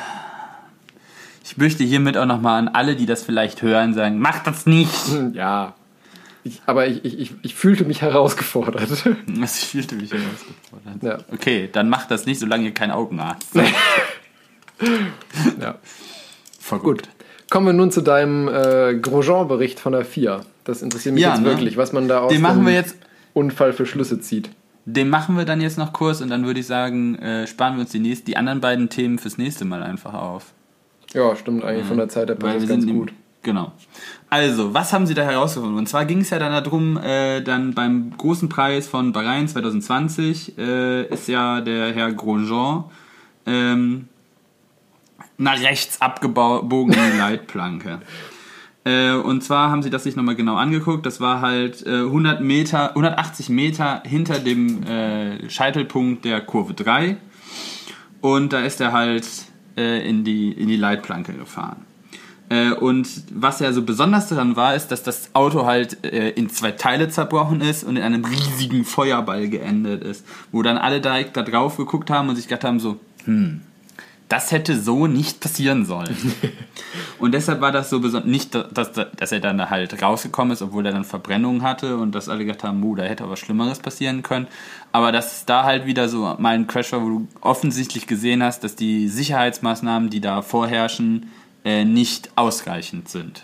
[1.44, 5.08] Ich möchte hiermit auch nochmal an alle, die das vielleicht hören, sagen, macht das nicht.
[5.10, 5.76] hm, ja.
[6.46, 8.88] Ich, aber ich, ich, ich, ich fühlte mich herausgefordert.
[9.42, 11.02] Das fühlte mich herausgefordert.
[11.02, 11.18] Ja.
[11.34, 13.74] Okay, dann macht das nicht, solange ihr kein Augenarzt seid.
[15.60, 15.76] ja.
[16.60, 17.10] Verrückt.
[17.50, 20.42] Kommen wir nun zu deinem äh, Grosjean-Bericht von der FIA.
[20.64, 21.50] Das interessiert mich Ja, jetzt ne?
[21.50, 22.96] wirklich, was man da aus dem wir jetzt,
[23.34, 24.50] Unfall für Schlüsse zieht.
[24.86, 27.82] den machen wir dann jetzt noch kurz und dann würde ich sagen, äh, sparen wir
[27.82, 30.54] uns die, nächst, die anderen beiden Themen fürs nächste Mal einfach auf.
[31.14, 33.14] Ja, stimmt eigentlich von der Zeit her passt ganz gut.
[33.44, 33.72] Genau.
[34.30, 35.78] Also, was haben Sie da herausgefunden?
[35.78, 40.58] Und zwar ging es ja dann darum, äh, dann beim großen Preis von Bahrain 2020
[40.58, 42.86] äh, ist ja der Herr Grosjean
[43.46, 44.08] ähm,
[45.38, 48.00] nach rechts abgebogen in die Leitplanke.
[48.84, 51.06] Äh, und zwar haben sie das sich nochmal genau angeguckt.
[51.06, 57.18] Das war halt äh, 100 Meter, 180 Meter hinter dem äh, Scheitelpunkt der Kurve 3.
[58.22, 59.28] Und da ist er halt
[59.78, 61.86] äh, in, die, in die Leitplanke gefahren.
[62.50, 66.50] Äh, und was ja so besonders daran war, ist, dass das Auto halt äh, in
[66.50, 70.26] zwei Teile zerbrochen ist und in einem riesigen Feuerball geendet ist.
[70.52, 73.62] Wo dann alle direkt da drauf geguckt haben und sich gedacht haben so, hm,
[74.30, 76.16] das hätte so nicht passieren sollen.
[77.20, 80.86] und deshalb war das so besonders, nicht, dass, dass er dann halt rausgekommen ist, obwohl
[80.86, 84.24] er dann Verbrennungen hatte und dass alle gedacht haben, uh, da hätte aber Schlimmeres passieren
[84.24, 84.48] können.
[84.92, 88.42] Aber dass es da halt wieder so mal ein Crash war, wo du offensichtlich gesehen
[88.42, 91.28] hast, dass die Sicherheitsmaßnahmen, die da vorherrschen,
[91.66, 93.44] äh, nicht ausreichend sind.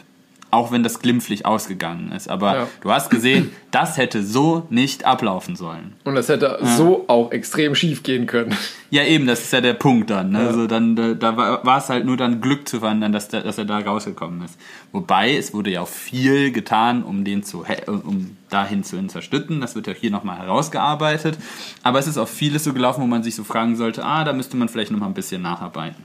[0.54, 2.30] Auch wenn das glimpflich ausgegangen ist.
[2.30, 2.68] Aber Ja.
[2.82, 5.94] du hast gesehen, das hätte so nicht ablaufen sollen.
[6.04, 8.56] Und das hätte so auch extrem schief gehen können.
[8.94, 10.32] Ja, eben, das ist ja der Punkt dann.
[10.32, 10.40] Ne?
[10.40, 13.58] Also dann, da, da war es halt nur dann Glück zu verhindern, dass, der, dass
[13.58, 14.60] er da rausgekommen ist.
[14.92, 19.62] Wobei, es wurde ja auch viel getan, um den zu, um dahin zu unterstützen.
[19.62, 21.38] Das wird ja hier nochmal herausgearbeitet.
[21.84, 24.34] Aber es ist auch vieles so gelaufen, wo man sich so fragen sollte, ah, da
[24.34, 26.04] müsste man vielleicht nochmal ein bisschen nacharbeiten.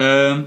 [0.00, 0.46] Ähm,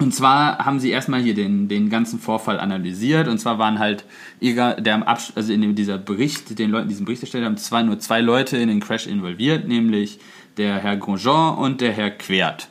[0.00, 3.28] und zwar haben sie erstmal hier den, den ganzen Vorfall analysiert.
[3.28, 4.06] Und zwar waren halt,
[4.40, 7.82] der am Absch also in dem, dieser Bericht, den Leuten diesen Bericht erstellt haben, zwei,
[7.82, 10.18] nur zwei Leute in den Crash involviert, nämlich
[10.56, 12.68] der Herr Grosjean und der Herr Quert.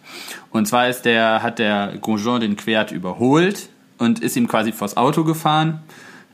[0.49, 3.69] Und zwar ist der, hat der Grosjean den Quert überholt
[3.99, 5.84] und ist ihm quasi vors Auto gefahren.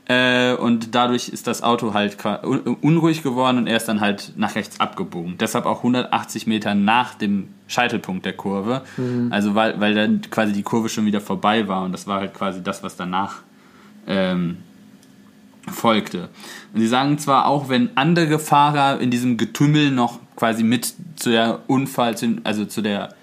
[0.08, 2.16] Äh, und dadurch ist das Auto halt
[2.80, 5.36] unruhig geworden und er ist dann halt nach rechts abgebogen.
[5.38, 8.82] Deshalb auch 180 Meter nach dem Scheitelpunkt der Kurve.
[9.30, 12.34] Also weil, weil dann quasi die Kurve schon wieder vorbei war und das war halt
[12.34, 13.42] quasi das, was danach
[14.06, 14.58] ähm,
[15.72, 16.28] folgte.
[16.72, 21.30] Und sie sagen zwar auch, wenn andere Fahrer in diesem Getümmel noch quasi mit zu
[21.30, 22.14] der Unfall,
[22.44, 23.15] also zu der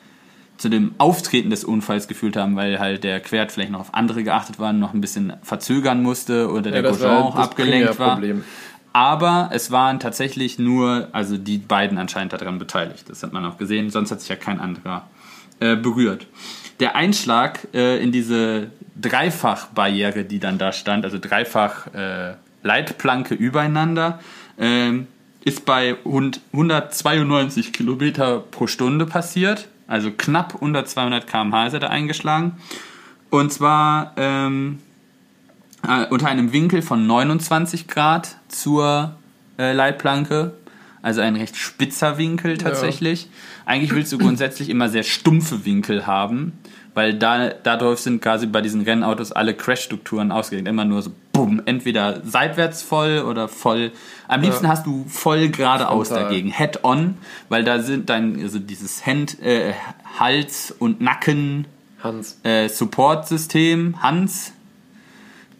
[0.63, 4.23] zu dem Auftreten des Unfalls gefühlt haben, weil halt der Quert vielleicht noch auf andere
[4.23, 8.21] geachtet war, noch ein bisschen verzögern musste oder der das Grosjean war auch abgelenkt war.
[8.93, 13.09] Aber es waren tatsächlich nur, also die beiden anscheinend daran beteiligt.
[13.09, 15.05] Das hat man auch gesehen, sonst hat sich ja kein anderer
[15.59, 16.27] äh, berührt.
[16.79, 24.21] Der Einschlag äh, in diese Dreifachbarriere, die dann da stand, also dreifach äh, Leitplanke übereinander,
[24.57, 25.07] ähm,
[25.43, 29.67] ist bei hund- 192 Kilometer pro Stunde passiert.
[29.87, 32.53] Also knapp unter 200 km/h ist er da eingeschlagen.
[33.29, 34.79] Und zwar ähm,
[35.87, 39.15] äh, unter einem Winkel von 29 Grad zur
[39.57, 40.53] äh, Leitplanke.
[41.01, 43.23] Also ein recht spitzer Winkel tatsächlich.
[43.23, 43.29] Ja.
[43.65, 46.53] Eigentlich willst du grundsätzlich immer sehr stumpfe Winkel haben,
[46.93, 50.67] weil da, dadurch sind quasi bei diesen Rennautos alle Crash-Strukturen ausgelegt.
[50.67, 53.91] Immer nur so, bumm, entweder seitwärts voll oder voll.
[54.27, 54.71] Am liebsten ja.
[54.71, 57.17] hast du voll geradeaus dagegen, head-on,
[57.49, 59.73] weil da sind dann also dieses Hand, äh,
[60.17, 61.65] Hals und Nacken
[62.01, 62.39] Hans.
[62.43, 64.51] Äh, Support-System, Hans,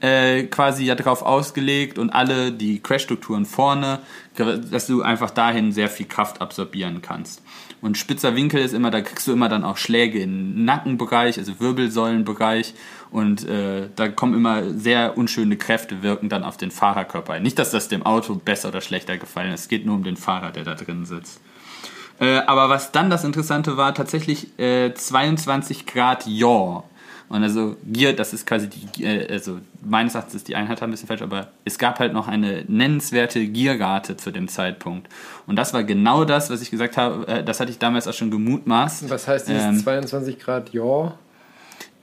[0.02, 4.00] äh, quasi ja darauf ausgelegt und alle die Crash-Strukturen vorne,
[4.36, 7.42] dass du einfach dahin sehr viel Kraft absorbieren kannst.
[7.82, 11.60] Und spitzer Winkel ist immer, da kriegst du immer dann auch Schläge im Nackenbereich, also
[11.60, 12.74] Wirbelsäulenbereich
[13.14, 17.44] und äh, da kommen immer sehr unschöne Kräfte wirken dann auf den Fahrerkörper ein.
[17.44, 20.18] Nicht, dass das dem Auto besser oder schlechter gefallen ist, es geht nur um den
[20.18, 21.40] Fahrer, der da drin sitzt.
[22.20, 26.86] Äh, aber was dann das Interessante war, tatsächlich äh, 22 Grad Yaw.
[27.30, 30.90] Und also Gier, das ist quasi die, äh, also meines Erachtens ist die Einheit ein
[30.90, 35.08] bisschen falsch, aber es gab halt noch eine nennenswerte Gierrate zu dem Zeitpunkt.
[35.46, 38.14] Und das war genau das, was ich gesagt habe, äh, das hatte ich damals auch
[38.14, 39.08] schon gemutmaßt.
[39.12, 41.14] Was heißt dieses ähm, 22 Grad Yaw?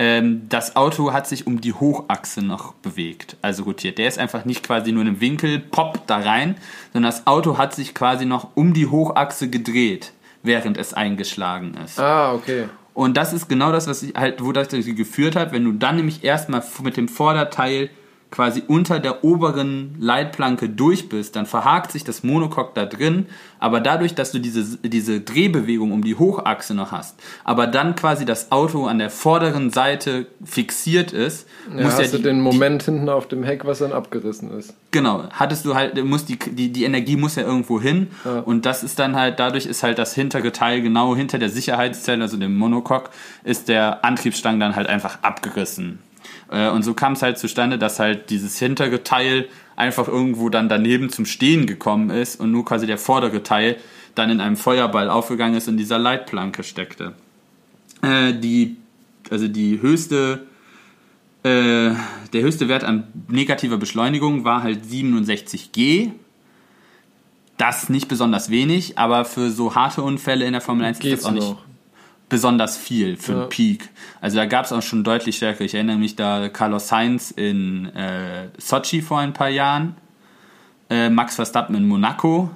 [0.01, 3.99] Ähm, das Auto hat sich um die Hochachse noch bewegt, also rotiert.
[3.99, 6.57] Der ist einfach nicht quasi nur in einem Winkel, pop, da rein,
[6.95, 12.01] sondern das Auto hat sich quasi noch um die Hochachse gedreht, während es eingeschlagen ist.
[12.01, 12.65] Ah, okay.
[12.95, 15.97] Und das ist genau das, was ich halt, wo das geführt hat, wenn du dann
[15.97, 17.91] nämlich erstmal mit dem Vorderteil
[18.31, 23.27] quasi unter der oberen Leitplanke durch bist, dann verhakt sich das Monocoque da drin,
[23.59, 28.24] aber dadurch, dass du diese, diese Drehbewegung um die Hochachse noch hast, aber dann quasi
[28.24, 32.40] das Auto an der vorderen Seite fixiert ist, ja, muss hast ja die, du den
[32.40, 34.74] Moment die, hinten auf dem Heck, was dann abgerissen ist.
[34.93, 38.40] Genau, hattest du halt, muss die, die, die Energie muss ja irgendwo hin ja.
[38.40, 42.23] und das ist dann halt, dadurch ist halt das hintere Teil genau hinter der Sicherheitszelle,
[42.23, 43.11] also dem Monocoque,
[43.43, 45.98] ist der Antriebsstrang dann halt einfach abgerissen.
[46.51, 50.69] Äh, und so kam es halt zustande, dass halt dieses hintere Teil einfach irgendwo dann
[50.69, 53.77] daneben zum Stehen gekommen ist und nur quasi der vordere Teil
[54.15, 57.15] dann in einem Feuerball aufgegangen ist und in dieser Leitplanke steckte.
[58.03, 58.77] Äh, die,
[59.31, 60.47] also die höchste,
[61.43, 61.93] äh,
[62.33, 66.11] der höchste Wert an negativer Beschleunigung war halt 67 G.
[67.57, 71.25] Das nicht besonders wenig, aber für so harte Unfälle in der Formel 1 Geht's ist
[71.25, 71.70] das auch noch.
[72.31, 73.40] Besonders viel für ja.
[73.40, 73.90] einen Peak.
[74.23, 75.65] Also da gab es auch schon deutlich stärker.
[75.65, 79.97] Ich erinnere mich da Carlos Sainz in äh, Sochi vor ein paar Jahren,
[80.89, 82.51] äh, Max Verstappen in Monaco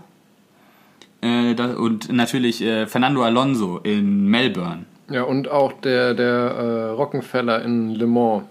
[1.21, 4.85] äh, da, und natürlich äh, Fernando Alonso in Melbourne.
[5.11, 8.45] Ja, und auch der, der äh, Rockenfeller in Le Mans.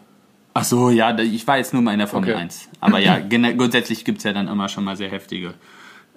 [0.56, 2.42] Ach so, ja, ich war jetzt nur mal in der Formel okay.
[2.42, 2.70] 1.
[2.80, 3.20] Aber ja,
[3.58, 5.56] grundsätzlich gibt es ja dann immer schon mal sehr heftige.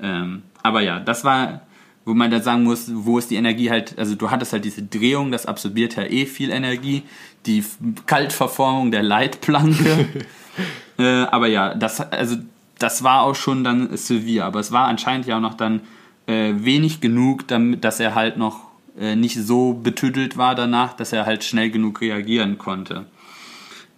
[0.03, 1.63] Ähm, aber ja, das war
[2.07, 4.83] wo man da sagen muss, wo ist die Energie halt, also du hattest halt diese
[4.83, 7.03] Drehung, das absorbiert ja eh viel Energie,
[7.47, 7.65] die
[8.07, 10.07] Kaltverformung der Leitplanke.
[10.99, 12.37] äh, aber ja, das, also
[12.79, 15.81] das war auch schon dann severe, aber es war anscheinend ja auch noch dann
[16.27, 18.61] äh, wenig genug, damit, dass er halt noch
[18.99, 23.07] äh, nicht so betüdelt war danach, dass er halt schnell genug reagieren konnte.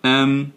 [0.02, 0.52] Ähm,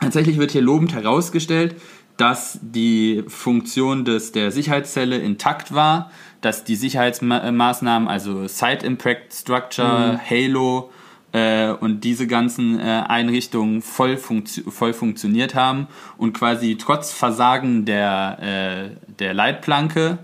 [0.00, 1.74] tatsächlich wird hier lobend herausgestellt,
[2.16, 6.10] dass die Funktion des, der Sicherheitszelle intakt war,
[6.40, 10.30] dass die Sicherheitsmaßnahmen, also Site Impact Structure, mhm.
[10.30, 10.90] Halo
[11.32, 15.86] äh, und diese ganzen äh, Einrichtungen voll, funktio voll funktioniert haben
[16.16, 20.18] und quasi trotz Versagen der, äh, der Leitplanke,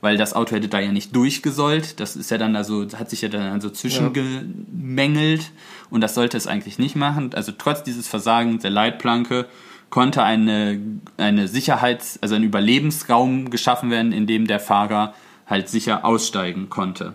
[0.00, 3.22] weil das Auto hätte da ja nicht durchgesollt, das ist ja dann also, hat sich
[3.22, 5.48] ja dann so zwischengemängelt ja.
[5.90, 7.34] und das sollte es eigentlich nicht machen.
[7.34, 9.46] Also trotz dieses Versagens der Leitplanke
[9.90, 10.80] konnte eine,
[11.18, 15.14] eine Sicherheits-, also ein Überlebensraum geschaffen werden, in dem der Fahrer
[15.46, 17.14] halt sicher aussteigen konnte.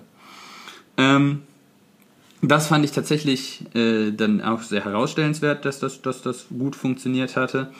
[0.98, 1.44] Ähm,
[2.42, 7.36] das fand ich tatsächlich äh, dann auch sehr herausstellenswert, dass das, dass das gut funktioniert
[7.36, 7.72] hatte.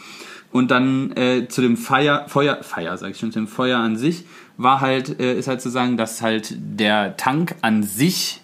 [0.52, 3.98] Und dann äh, zu dem Feuer, Feuer, Feuer, sag ich schon, zu dem Feuer an
[3.98, 4.26] sich
[4.58, 8.42] war halt, äh, ist halt zu sagen, dass halt der Tank an sich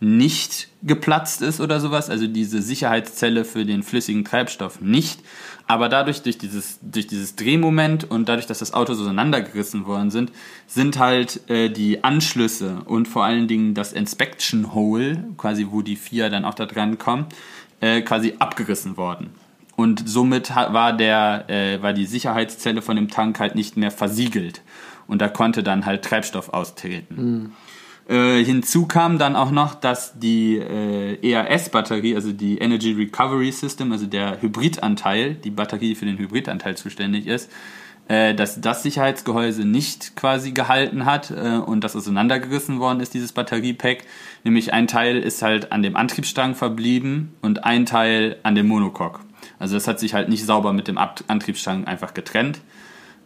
[0.00, 5.20] nicht geplatzt ist oder sowas, also diese Sicherheitszelle für den flüssigen Treibstoff nicht,
[5.66, 10.10] aber dadurch, durch dieses, durch dieses Drehmoment und dadurch, dass das Auto so auseinandergerissen worden
[10.10, 10.30] sind,
[10.66, 15.96] sind halt äh, die Anschlüsse und vor allen Dingen das Inspection Hole, quasi wo die
[15.96, 17.26] vier dann auch da dran kommen,
[17.80, 19.30] äh, quasi abgerissen worden.
[19.76, 24.62] Und somit war, der, äh, war die Sicherheitszelle von dem Tank halt nicht mehr versiegelt.
[25.06, 27.14] Und da konnte dann halt Treibstoff austreten.
[27.16, 27.52] Mhm.
[28.06, 33.92] Äh, hinzu kam dann auch noch, dass die äh, ERS-Batterie, also die Energy Recovery System,
[33.92, 37.50] also der Hybridanteil, die Batterie, die für den Hybridanteil zuständig ist,
[38.08, 43.32] äh, dass das Sicherheitsgehäuse nicht quasi gehalten hat äh, und das auseinandergerissen worden ist, dieses
[43.32, 44.04] Batteriepack.
[44.44, 49.20] Nämlich ein Teil ist halt an dem Antriebsstrang verblieben und ein Teil an dem Monocoque.
[49.58, 52.60] Also das hat sich halt nicht sauber mit dem Antriebsstrang einfach getrennt.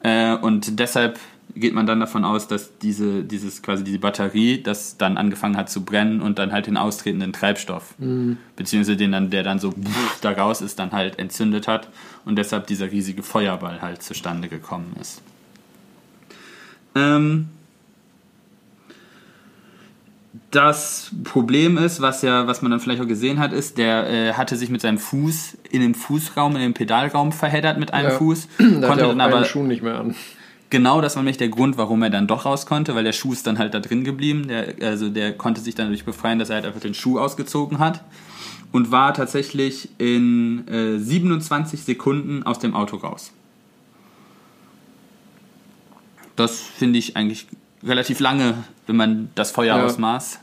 [0.05, 1.19] Äh, und deshalb
[1.59, 5.71] geht man dann davon aus, dass diese, dieses quasi diese Batterie, das dann angefangen hat
[5.71, 8.39] zu brennen und dann halt den austretenden Treibstoff, mhm.
[8.57, 9.75] beziehungsweise den dann, der dann so
[10.21, 11.89] da raus ist, dann halt entzündet hat
[12.25, 15.23] und deshalb dieser riesige Feuerball halt zustande gekommen ist.
[16.95, 17.49] Ähm,
[20.51, 24.33] das Problem ist, was ja, was man dann vielleicht auch gesehen hat, ist, der äh,
[24.33, 28.17] hatte sich mit seinem Fuß in den Fußraum, in den Pedalraum verheddert mit einem ja.
[28.17, 30.15] Fuß, konnte dann aber Schuh nicht mehr an.
[30.71, 33.33] Genau, das war nämlich der Grund, warum er dann doch raus konnte, weil der Schuh
[33.33, 34.49] ist dann halt da drin geblieben.
[34.49, 37.79] Der, also der konnte sich dann dadurch befreien, dass er halt einfach den Schuh ausgezogen
[37.79, 38.05] hat
[38.71, 43.33] und war tatsächlich in äh, 27 Sekunden aus dem Auto raus.
[46.37, 47.47] Das finde ich eigentlich
[47.83, 48.55] relativ lange,
[48.87, 50.35] wenn man das Feuerausmaß.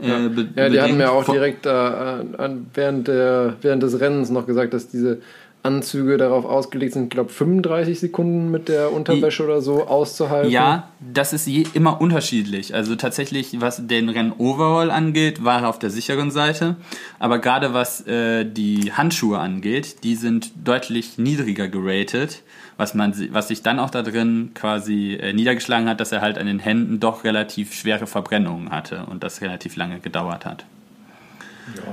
[0.00, 0.06] Ja.
[0.06, 0.44] Äh, ja.
[0.56, 4.88] ja, die hatten mir auch direkt äh, während, der, während des Rennens noch gesagt, dass
[4.88, 5.20] diese
[5.64, 10.50] Anzüge darauf ausgelegt sind, ich glaube 35 Sekunden mit der Unterwäsche oder so auszuhalten.
[10.50, 12.74] Ja, das ist je, immer unterschiedlich.
[12.74, 16.76] Also tatsächlich, was den Renn-Overall angeht, war er auf der sicheren Seite.
[17.18, 22.42] Aber gerade was äh, die Handschuhe angeht, die sind deutlich niedriger geratet
[22.76, 26.38] was man was sich dann auch da drin quasi äh, niedergeschlagen hat, dass er halt
[26.38, 30.64] an den Händen doch relativ schwere Verbrennungen hatte und das relativ lange gedauert hat.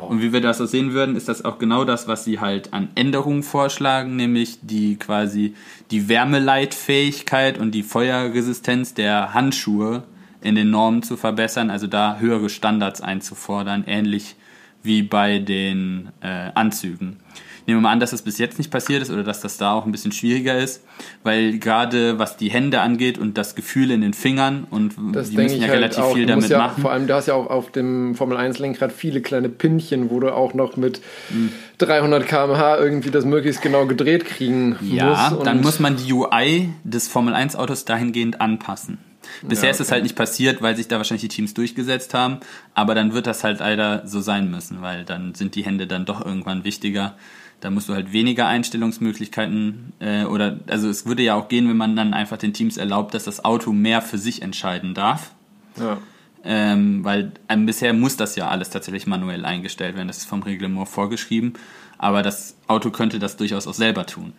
[0.07, 2.73] Und wie wir das so sehen würden, ist das auch genau das, was sie halt
[2.73, 5.55] an Änderungen vorschlagen, nämlich die quasi
[5.91, 10.03] die Wärmeleitfähigkeit und die Feuerresistenz der Handschuhe
[10.41, 14.35] in den Normen zu verbessern, also da höhere Standards einzufordern, ähnlich
[14.83, 17.17] wie bei den äh, Anzügen
[17.65, 19.73] nehmen wir mal an, dass das bis jetzt nicht passiert ist oder dass das da
[19.73, 20.83] auch ein bisschen schwieriger ist,
[21.23, 25.37] weil gerade was die Hände angeht und das Gefühl in den Fingern und das die
[25.37, 26.81] müssen ja halt relativ auch, viel damit ja, machen.
[26.81, 30.19] Vor allem, du hast ja auch auf dem Formel 1 Lenkrad viele kleine Pinchen, wo
[30.19, 31.51] du auch noch mit mhm.
[31.77, 35.21] 300 km/h irgendwie das möglichst genau gedreht kriegen ja, musst.
[35.21, 38.97] Ja, dann muss man die UI des Formel 1 Autos dahingehend anpassen.
[39.43, 39.71] Bisher ja, okay.
[39.71, 42.39] ist es halt nicht passiert, weil sich da wahrscheinlich die Teams durchgesetzt haben,
[42.73, 46.05] aber dann wird das halt leider so sein müssen, weil dann sind die Hände dann
[46.05, 47.15] doch irgendwann wichtiger
[47.61, 51.77] da musst du halt weniger Einstellungsmöglichkeiten äh, oder also es würde ja auch gehen, wenn
[51.77, 55.31] man dann einfach den Teams erlaubt, dass das Auto mehr für sich entscheiden darf.
[55.79, 55.99] Ja.
[56.43, 60.07] Ähm, weil ähm, bisher muss das ja alles tatsächlich manuell eingestellt werden.
[60.07, 61.53] Das ist vom Reglement vorgeschrieben.
[61.99, 64.33] Aber das Auto könnte das durchaus auch selber tun.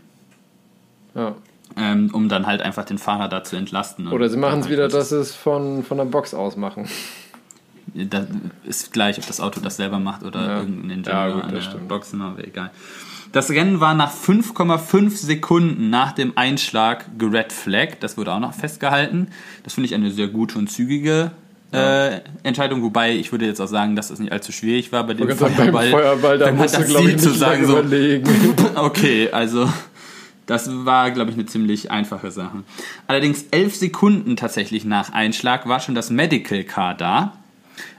[1.15, 1.37] Ja.
[1.77, 4.09] Ähm, um dann halt einfach den Fahrer da zu entlasten.
[4.09, 6.89] Oder sie machen es wieder, dass sie es von, von der Box aus machen.
[7.95, 8.27] Das
[8.65, 10.59] ist gleich, ob das Auto das selber macht oder ja.
[10.59, 11.89] irgendein Ingenieur ja, gut, an der stimmt.
[11.89, 12.71] Box, aber egal.
[13.33, 17.95] Das Rennen war nach 5,5 Sekunden nach dem Einschlag gered flag.
[18.01, 19.29] Das wurde auch noch festgehalten.
[19.65, 21.33] Das finde ich eine sehr gute und zügige
[21.73, 25.15] äh, Entscheidung, wobei ich würde jetzt auch sagen, dass das nicht allzu schwierig war bei
[25.15, 25.73] dem Feuerball.
[25.73, 28.29] Beim Feuerball, da musst du, glaube ich, nicht zu sagen, so, überlegen.
[28.75, 29.67] okay, also
[30.45, 32.65] das war, glaube ich, eine ziemlich einfache Sache.
[33.07, 37.39] Allerdings elf Sekunden tatsächlich nach Einschlag war schon das Medical Car da.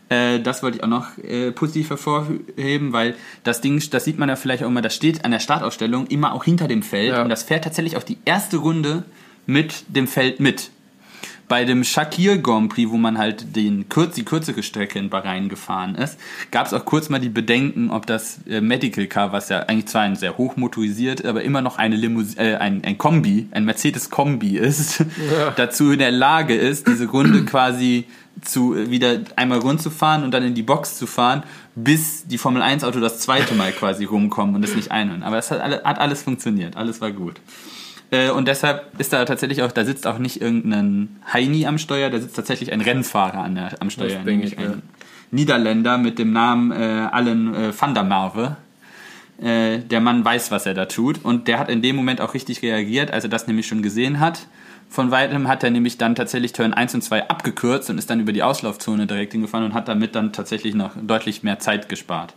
[0.10, 4.30] Äh, das wollte ich auch noch äh, positiv hervorheben, weil das Ding, das sieht man
[4.30, 7.24] ja vielleicht auch immer, das steht an der Startausstellung immer auch hinter dem Feld ja.
[7.24, 9.04] und das fährt tatsächlich auch die erste Runde
[9.46, 10.70] mit dem Feld mit.
[11.50, 15.50] Bei dem Shakir Grand Prix, wo man halt den kurz, die kürzere Strecke in Bahrain
[15.50, 16.18] gefahren ist,
[16.52, 19.88] gab es auch kurz mal die Bedenken, ob das äh, Medical Car, was ja eigentlich
[19.88, 23.66] zwar ein sehr hoch motorisiert, aber immer noch eine Limous äh, ein, ein Kombi, ein
[23.66, 25.52] Mercedes Kombi ist, ja.
[25.56, 28.06] dazu in der Lage ist, diese Runde quasi
[28.42, 31.44] zu wieder einmal rund zu fahren und dann in die Box zu fahren,
[31.76, 35.24] bis die Formel 1 Auto das zweite Mal quasi rumkommen und es nicht einhören.
[35.24, 37.40] Aber es hat, hat alles funktioniert, alles war gut.
[38.12, 42.10] Äh, und deshalb ist da tatsächlich auch, da sitzt auch nicht irgendein Heini am Steuer,
[42.10, 44.78] da sitzt tatsächlich ein Rennfahrer an der, am Steuer, das nämlich ich, ein ja.
[45.32, 48.58] Niederländer mit dem Namen äh, Allen äh, van der Marve.
[49.42, 52.36] Äh, der Mann weiß, was er da tut und der hat in dem Moment auch
[52.36, 54.48] richtig reagiert, als er das nämlich schon gesehen hat
[54.94, 58.20] von weitem hat er nämlich dann tatsächlich Turn 1 und 2 abgekürzt und ist dann
[58.20, 62.36] über die Auslaufzone direkt hingefahren und hat damit dann tatsächlich noch deutlich mehr Zeit gespart.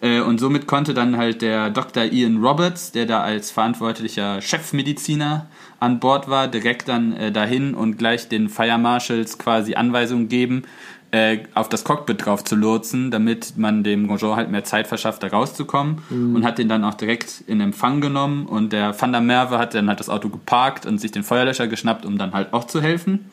[0.00, 2.02] Äh, und somit konnte dann halt der Dr.
[2.02, 5.46] Ian Roberts, der da als verantwortlicher Chefmediziner
[5.78, 10.64] an Bord war, direkt dann äh, dahin und gleich den Fire Marshals quasi Anweisungen geben,
[11.10, 15.22] äh, auf das Cockpit drauf zu lotsen, damit man dem Grosjean halt mehr Zeit verschafft,
[15.22, 16.02] da rauszukommen.
[16.10, 16.36] Mhm.
[16.36, 18.46] Und hat den dann auch direkt in Empfang genommen.
[18.46, 21.66] Und der Van der Merwe hat dann halt das Auto geparkt und sich den Feuerlöscher
[21.66, 23.30] geschnappt, um dann halt auch zu helfen.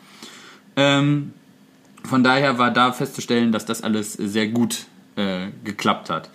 [0.78, 1.34] Ähm,
[2.04, 4.86] von daher war da festzustellen, dass das alles sehr gut
[5.18, 6.30] äh, geklappt hat.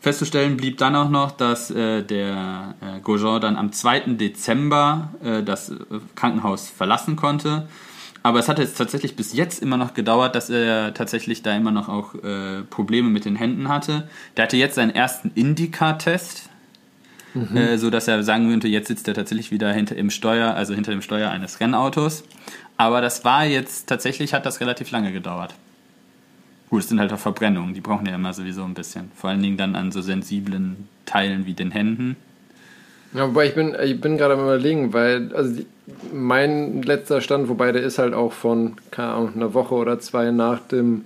[0.00, 4.14] Festzustellen blieb dann auch noch, dass äh, der äh, Grosjean dann am 2.
[4.14, 5.72] Dezember äh, das
[6.16, 7.68] Krankenhaus verlassen konnte
[8.22, 11.70] aber es hat jetzt tatsächlich bis jetzt immer noch gedauert, dass er tatsächlich da immer
[11.70, 14.08] noch auch äh, Probleme mit den Händen hatte.
[14.36, 16.48] Der hatte jetzt seinen ersten Indica-Test.
[17.34, 17.56] mhm.
[17.56, 20.74] äh, so dass er sagen könnte, jetzt sitzt er tatsächlich wieder hinter im Steuer, also
[20.74, 22.24] hinter dem Steuer eines Rennautos.
[22.76, 25.54] Aber das war jetzt tatsächlich hat das relativ lange gedauert.
[26.70, 29.10] Gut, es sind halt auch Verbrennungen, die brauchen ja immer sowieso ein bisschen.
[29.16, 32.16] Vor allen Dingen dann an so sensiblen Teilen wie den Händen.
[33.12, 35.66] Ja, wobei ich bin, ich bin gerade am überlegen, weil also die,
[36.12, 40.30] mein letzter Stand, wobei der ist halt auch von, keine Ahnung, einer Woche oder zwei
[40.30, 41.04] nach dem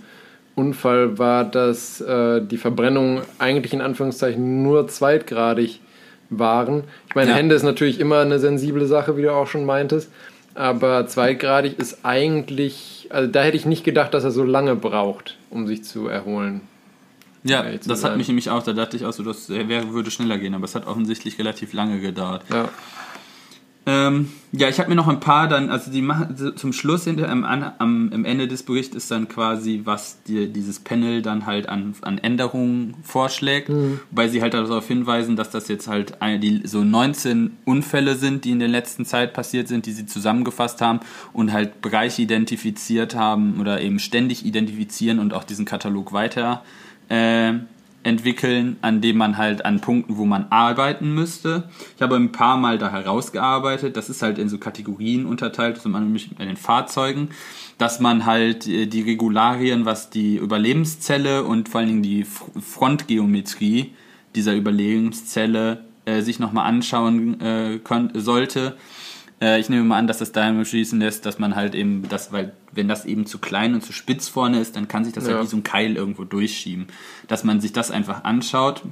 [0.54, 5.80] Unfall, war, dass äh, die Verbrennungen eigentlich in Anführungszeichen nur zweitgradig
[6.30, 6.84] waren.
[7.08, 7.36] Ich meine, ja.
[7.36, 10.10] Hände ist natürlich immer eine sensible Sache, wie du auch schon meintest,
[10.54, 15.36] aber zweitgradig ist eigentlich, also da hätte ich nicht gedacht, dass er so lange braucht,
[15.50, 16.60] um sich zu erholen.
[17.42, 20.38] Ja, das hat mich nämlich auch, da dachte ich auch so, das wäre, würde schneller
[20.38, 22.42] gehen, aber es hat offensichtlich relativ lange gedauert.
[22.50, 22.70] Ja.
[23.86, 27.28] Ähm, ja, ich habe mir noch ein paar dann, also die machen zum Schluss hinter,
[27.28, 31.68] am, am, am Ende des Berichts ist dann quasi, was dir dieses Panel dann halt
[31.68, 34.00] an, an Änderungen vorschlägt, mhm.
[34.10, 38.44] weil sie halt darauf hinweisen, dass das jetzt halt eine, die, so 19 Unfälle sind,
[38.46, 41.00] die in der letzten Zeit passiert sind, die sie zusammengefasst haben
[41.34, 46.62] und halt Bereiche identifiziert haben oder eben ständig identifizieren und auch diesen Katalog weiter
[47.08, 47.52] äh,
[48.04, 51.64] entwickeln, an dem man halt an Punkten, wo man arbeiten müsste.
[51.96, 53.96] Ich habe ein paar Mal da herausgearbeitet.
[53.96, 57.30] Das ist halt in so Kategorien unterteilt, zum Beispiel bei den Fahrzeugen,
[57.78, 63.92] dass man halt äh, die Regularien, was die Überlebenszelle und vor allen Dingen die Frontgeometrie
[64.34, 67.80] dieser Überlebenszelle äh, sich nochmal anschauen äh,
[68.14, 68.76] sollte
[69.44, 72.32] äh, ich nehme mal an, dass das dahin schließen lässt, dass man halt eben das,
[72.32, 75.24] weil wenn das eben zu klein und zu spitz vorne ist, dann kann sich das
[75.24, 75.38] halt ja.
[75.38, 76.86] halt wie so ein Keil irgendwo durchschieben.
[77.28, 78.82] Dass man sich das einfach anschaut.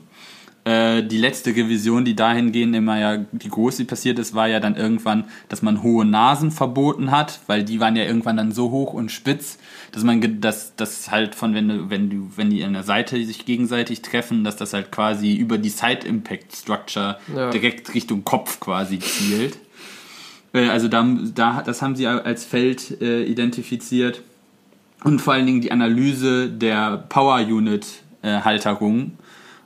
[0.64, 4.76] Äh, die letzte Revision, die dahingehend immer ja, die große passiert ist, war ja dann
[4.76, 8.92] irgendwann, dass man hohe Nasen verboten hat, weil die waren ja irgendwann dann so hoch
[8.92, 9.58] und spitz,
[9.90, 13.24] dass man dass das halt von wenn du, wenn du, wenn die an der Seite
[13.24, 17.50] sich gegenseitig treffen, dass das halt quasi über die Side Impact Structure ja.
[17.50, 19.58] direkt Richtung Kopf quasi zielt.
[20.52, 24.22] Äh, also da, da, das haben sie als Feld äh, identifiziert.
[25.04, 27.86] Und vor allen Dingen die Analyse der Power Unit
[28.22, 29.18] äh, Halterung.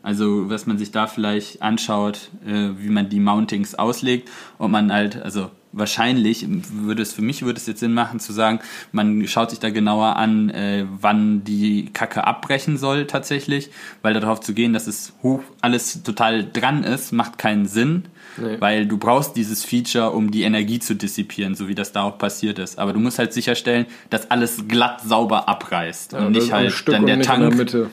[0.02, 4.30] Also was man sich da vielleicht anschaut, äh, wie man die Mountings auslegt.
[4.56, 8.32] Und man halt, also wahrscheinlich würde es für mich würde es jetzt Sinn machen zu
[8.32, 8.60] sagen,
[8.92, 13.70] man schaut sich da genauer an, äh, wann die Kacke abbrechen soll tatsächlich,
[14.02, 18.04] weil darauf zu gehen, dass es hoch alles total dran ist, macht keinen Sinn.
[18.38, 18.56] Nee.
[18.60, 22.18] Weil du brauchst dieses Feature, um die Energie zu dissipieren, so wie das da auch
[22.18, 22.78] passiert ist.
[22.78, 27.06] Aber du musst halt sicherstellen, dass alles glatt sauber abreißt ja, und nicht halt dann
[27.06, 27.88] der Tank.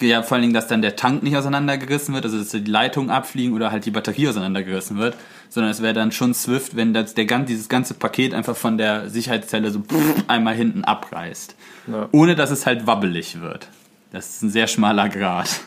[0.00, 3.10] Ja, vor allen Dingen, dass dann der Tank nicht auseinandergerissen wird, also dass die Leitungen
[3.10, 5.14] abfliegen oder halt die Batterie auseinandergerissen wird,
[5.50, 9.10] sondern es wäre dann schon Swift, wenn das, der, dieses ganze Paket einfach von der
[9.10, 9.82] Sicherheitszelle so
[10.28, 11.56] einmal hinten abreißt.
[11.88, 12.08] Ja.
[12.12, 13.68] Ohne dass es halt wabbelig wird.
[14.12, 15.60] Das ist ein sehr schmaler Grad.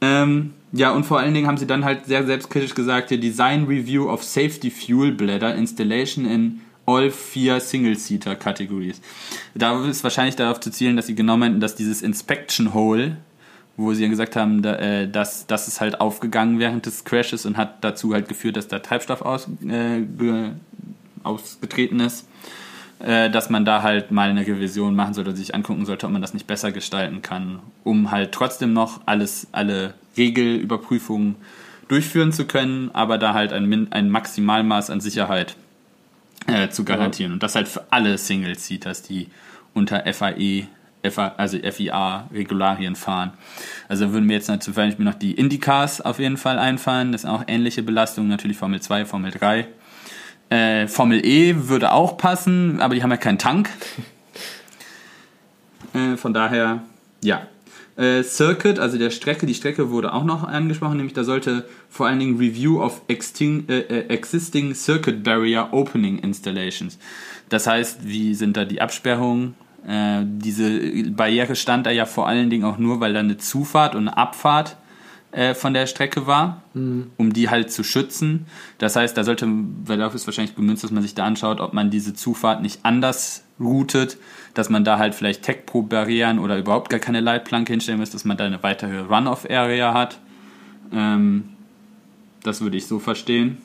[0.00, 3.64] Ähm, ja, und vor allen Dingen haben sie dann halt sehr selbstkritisch gesagt, hier Design
[3.64, 9.00] Review of Safety Fuel Bladder Installation in all vier Single-Seater Categories.
[9.54, 13.18] Da ist wahrscheinlich darauf zu zielen, dass sie genau meinten, dass dieses Inspection Hole,
[13.78, 17.46] wo sie ja gesagt haben, da, äh, dass das ist halt aufgegangen während des Crashes
[17.46, 20.02] und hat dazu halt geführt, dass da Treibstoff aus, äh,
[21.22, 22.26] ausgetreten ist
[23.00, 26.22] äh, dass man da halt mal eine Revision machen sollte, sich angucken sollte, ob man
[26.22, 31.36] das nicht besser gestalten kann, um halt trotzdem noch alles, alle Regelüberprüfungen
[31.86, 35.56] durchführen zu können, aber da halt ein, ein Maximalmaß an Sicherheit
[36.46, 37.32] äh, zu garantieren.
[37.32, 37.34] Ja.
[37.34, 39.28] Und das halt für alle Single-Seaters, die
[39.74, 40.66] unter FAE,
[41.16, 43.32] Also FIA-Regularien fahren.
[43.88, 47.12] Also würden mir jetzt zum Beispiel noch die Indycars auf jeden Fall einfallen.
[47.12, 49.66] Das sind auch ähnliche Belastungen, natürlich Formel 2, Formel 3.
[50.50, 53.70] Äh, Formel E würde auch passen, aber die haben ja keinen Tank.
[55.94, 56.82] äh, von daher,
[57.22, 57.46] ja.
[57.96, 62.06] Äh, Circuit, also der Strecke, die Strecke wurde auch noch angesprochen, nämlich da sollte vor
[62.06, 66.98] allen Dingen Review of exting, äh, äh, Existing Circuit Barrier Opening Installations.
[67.48, 69.54] Das heißt, wie sind da die Absperrungen?
[69.88, 73.94] Äh, diese Barriere stand da ja vor allen Dingen auch nur, weil da eine Zufahrt
[73.94, 74.76] und eine Abfahrt
[75.32, 77.10] äh, von der Strecke war, mhm.
[77.16, 78.46] um die halt zu schützen.
[78.76, 79.48] Das heißt, da sollte,
[79.84, 82.80] weil dafür ist wahrscheinlich gemünzt, dass man sich da anschaut, ob man diese Zufahrt nicht
[82.82, 84.18] anders routet,
[84.52, 88.36] dass man da halt vielleicht Tech-Pro-Barrieren oder überhaupt gar keine Leitplanke hinstellen muss, dass man
[88.36, 90.18] da eine weitere Run-Off-Area hat.
[90.92, 91.50] Ähm,
[92.42, 93.58] das würde ich so verstehen.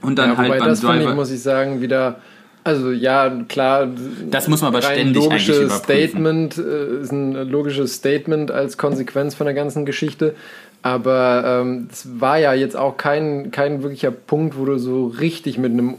[0.00, 1.10] Und dann ja, halt beim das Driver.
[1.10, 2.20] Ich, muss ich sagen, wieder
[2.68, 3.88] also ja, klar.
[4.30, 9.46] Das muss man aber ständig logisches Statement äh, ist ein logisches Statement als Konsequenz von
[9.46, 10.34] der ganzen Geschichte.
[10.82, 15.58] Aber ähm, es war ja jetzt auch kein, kein wirklicher Punkt, wo du so richtig
[15.58, 15.94] mit einem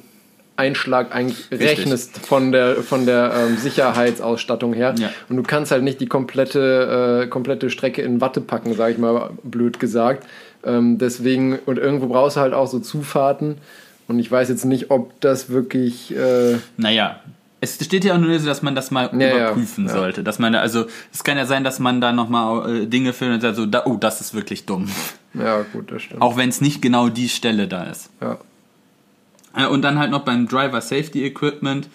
[0.56, 4.94] Einschlag eigentlich rechnest von der, von der ähm, Sicherheitsausstattung her.
[4.98, 5.10] Ja.
[5.30, 8.98] Und du kannst halt nicht die komplette, äh, komplette Strecke in Watte packen, sage ich
[8.98, 10.26] mal blöd gesagt,
[10.64, 13.56] Ähm, deswegen, und irgendwo brauchst du halt auch so Zufahrten.
[14.10, 16.16] Und ich weiß jetzt nicht, ob das wirklich.
[16.16, 17.20] Äh, naja,
[17.62, 20.24] es steht ja auch nur, dass man das mal ja, überprüfen ja, sollte.
[20.24, 23.42] Dass man, also, es kann ja sein, dass man da nochmal äh, Dinge findet und
[23.42, 24.90] sagt so, da, oh, das ist wirklich dumm.
[25.36, 26.24] Ja, gut, das stimmt.
[26.24, 28.10] Auch wenn es nicht genau die Stelle da ist.
[28.20, 28.40] Ja.
[29.56, 31.88] Äh, und dann halt noch beim Driver Safety Equipment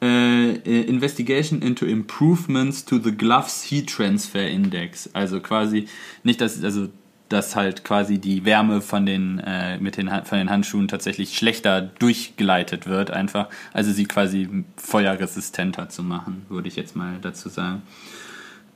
[0.00, 5.10] äh, äh, Investigation into Improvements to the Gloves Heat Transfer Index.
[5.14, 5.88] Also quasi
[6.22, 6.90] nicht, dass also
[7.28, 11.82] dass halt quasi die Wärme von den äh, mit den von den Handschuhen tatsächlich schlechter
[11.82, 17.82] durchgeleitet wird, einfach also sie quasi feuerresistenter zu machen, würde ich jetzt mal dazu sagen.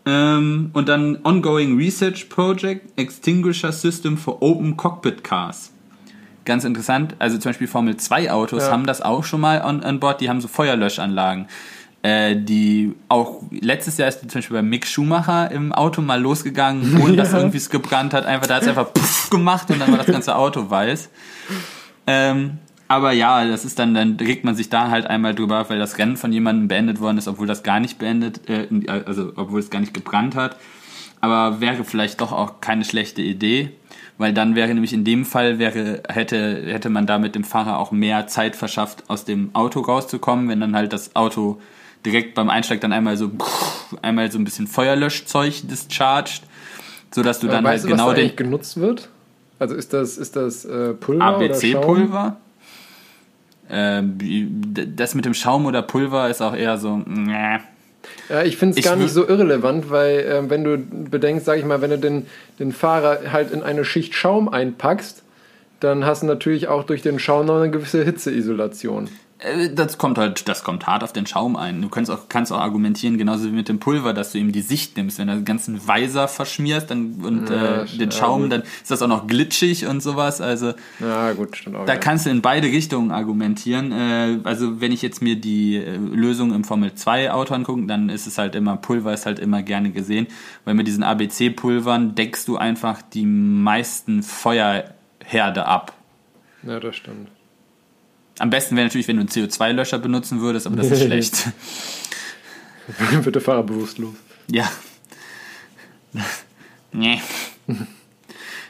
[0.07, 5.73] Ähm, und dann ongoing research project extinguisher system for open cockpit cars
[6.45, 7.15] ganz interessant.
[7.19, 8.73] Also zum Beispiel Formel 2 Autos ja.
[8.73, 10.21] haben das auch schon mal an, an Bord.
[10.21, 11.47] Die haben so Feuerlöschanlagen.
[12.03, 16.99] Äh, die auch letztes Jahr ist zum Beispiel bei Mick Schumacher im Auto mal losgegangen,
[17.03, 17.17] ohne ja.
[17.17, 18.25] dass irgendwie es gebrannt hat.
[18.25, 21.11] Einfach, da hat es einfach puff gemacht und dann war das ganze Auto weiß.
[22.07, 22.59] Ähm,
[22.89, 25.99] aber ja, das ist dann, dann regt man sich da halt einmal drüber, weil das
[25.99, 29.69] Rennen von jemandem beendet worden ist, obwohl das gar nicht beendet, äh, also obwohl es
[29.69, 30.57] gar nicht gebrannt hat.
[31.21, 33.73] Aber wäre vielleicht doch auch keine schlechte Idee
[34.21, 37.91] weil dann wäre nämlich in dem Fall wäre, hätte, hätte man damit dem Fahrer auch
[37.91, 41.59] mehr Zeit verschafft, aus dem Auto rauszukommen, wenn dann halt das Auto
[42.05, 43.31] direkt beim Einsteig dann einmal so
[44.03, 46.43] einmal so ein bisschen Feuerlöschzeug discharged,
[47.11, 49.09] sodass du dann weißt halt du, genau was den genutzt wird.
[49.59, 52.37] Also ist das ist das äh, Pulver ABC Pulver?
[53.69, 54.03] Äh,
[54.97, 57.03] das mit dem Schaum oder Pulver ist auch eher so.
[57.07, 57.59] Meh.
[58.29, 61.65] Ja, ich finde es gar nicht so irrelevant, weil äh, wenn du bedenkst, sag ich
[61.65, 62.27] mal, wenn du den,
[62.59, 65.23] den Fahrer halt in eine Schicht Schaum einpackst,
[65.81, 69.09] dann hast du natürlich auch durch den Schaum noch eine gewisse Hitzeisolation.
[69.41, 71.83] Äh, das kommt halt, das kommt hart auf den Schaum ein.
[71.83, 74.61] Du kannst auch, kannst auch argumentieren, genauso wie mit dem Pulver, dass du ihm die
[74.61, 75.19] Sicht nimmst.
[75.19, 78.91] Wenn du den ganzen Weiser verschmierst dann, und ja, äh, den Schaum, ja, dann ist
[78.91, 80.41] das auch noch glitschig und sowas.
[80.41, 83.93] Also ja, gut, stimmt auch, da kannst du in beide Richtungen argumentieren.
[83.93, 88.09] Äh, also wenn ich jetzt mir die äh, Lösung im Formel 2 Auto angucke, dann
[88.09, 90.27] ist es halt immer, Pulver ist halt immer gerne gesehen,
[90.65, 95.95] weil mit diesen ABC-Pulvern deckst du einfach die meisten Feuerherde ab.
[96.63, 97.29] Ja, das stimmt.
[98.41, 101.49] Am besten wäre natürlich, wenn du einen CO2-Löscher benutzen würdest, aber das ist schlecht.
[103.23, 104.15] Wird der Fahrer bewusstlos.
[104.49, 104.71] Ja.
[106.93, 107.21] nee.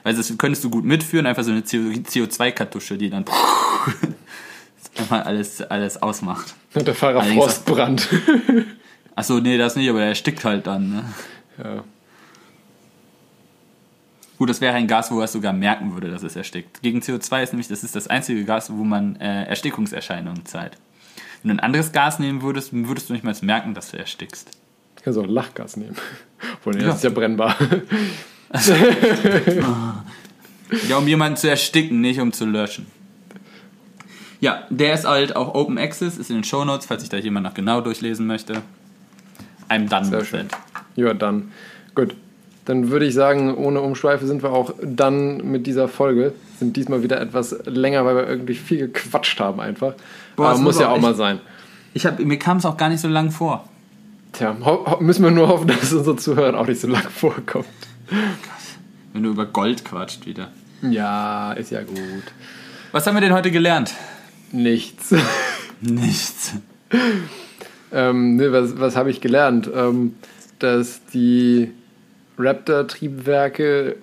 [0.03, 3.25] Also das könntest du gut mitführen, einfach so eine CO2-Kartusche, die dann
[5.11, 6.55] mal alles, alles ausmacht.
[6.75, 8.09] Und der Fahrer Allerdings Frostbrand.
[9.15, 10.91] Achso, nee, das nicht, aber er erstickt halt dann.
[10.91, 11.05] Ne?
[11.63, 11.85] Ja.
[14.41, 16.81] Gut, das wäre ein Gas, wo er es sogar merken würde, dass es erstickt.
[16.81, 20.79] Gegen CO2 ist nämlich, das ist das einzige Gas, wo man äh, Erstickungserscheinungen zeigt.
[21.43, 24.53] Wenn du ein anderes Gas nehmen würdest, würdest du nicht mal merken, dass du erstickst.
[24.97, 25.95] Du kannst auch Lachgas nehmen.
[26.55, 26.87] Obwohl, ja.
[26.87, 27.55] das ist ja brennbar.
[30.89, 32.87] ja, um jemanden zu ersticken, nicht um zu löschen.
[34.41, 37.19] Ja, der ist halt auch Open Access, ist in den Show Notes, falls sich da
[37.19, 38.63] jemand noch genau durchlesen möchte.
[39.69, 40.47] I'm done Sehr with schön.
[40.47, 40.53] it.
[40.97, 41.53] Ja, dann.
[41.95, 42.17] Gut
[42.71, 46.35] dann würde ich sagen, ohne Umschweife sind wir auch dann mit dieser Folge.
[46.61, 49.95] Sind diesmal wieder etwas länger, weil wir irgendwie viel gequatscht haben einfach.
[50.37, 51.41] Boah, Aber muss ja auch ich, mal sein.
[51.95, 53.69] Ich hab, mir kam es auch gar nicht so lang vor.
[54.33, 54.57] Tja,
[55.01, 57.67] müssen wir nur hoffen, dass unser Zuhören auch nicht so lang vorkommt.
[59.13, 60.49] Wenn du über Gold quatscht wieder.
[60.83, 61.97] Ja, ist ja gut.
[62.93, 63.95] Was haben wir denn heute gelernt?
[64.53, 65.13] Nichts.
[65.81, 66.55] Nichts.
[67.93, 69.69] ähm, ne, was was habe ich gelernt?
[69.75, 70.15] Ähm,
[70.61, 71.73] dass die
[72.41, 73.97] Raptor-Triebwerke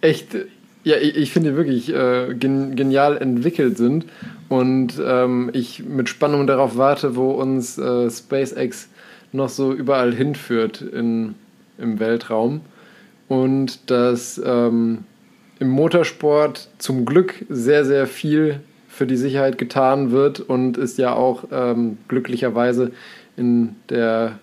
[0.00, 0.36] echt,
[0.84, 4.06] ja, ich, ich finde wirklich äh, gen, genial entwickelt sind.
[4.48, 8.88] Und ähm, ich mit Spannung darauf warte, wo uns äh, SpaceX
[9.32, 11.34] noch so überall hinführt in,
[11.78, 12.62] im Weltraum.
[13.28, 15.04] Und dass ähm,
[15.60, 21.14] im Motorsport zum Glück sehr, sehr viel für die Sicherheit getan wird und es ja
[21.14, 22.90] auch ähm, glücklicherweise
[23.36, 24.38] in der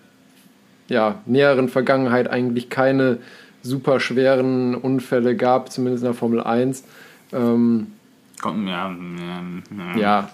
[0.88, 3.18] ja, näheren Vergangenheit eigentlich keine
[3.62, 6.84] super schweren Unfälle gab, zumindest in der Formel 1.
[7.32, 7.88] Ähm,
[8.44, 10.30] ja, ja, ja.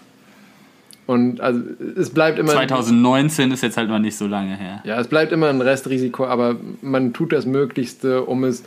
[1.07, 1.61] Und also
[1.97, 2.53] es bleibt immer.
[2.53, 4.81] 2019 ist jetzt halt noch nicht so lange her.
[4.85, 8.65] Ja, es bleibt immer ein Restrisiko, aber man tut das Möglichste, um es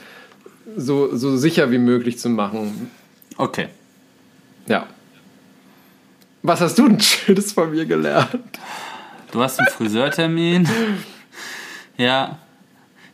[0.76, 2.91] so, so sicher wie möglich zu machen.
[3.38, 3.69] Okay.
[4.68, 4.85] Ja.
[6.43, 8.59] Was hast du denn Schönes von mir gelernt?
[9.31, 10.68] Du hast einen Friseurtermin.
[11.98, 12.40] Ja.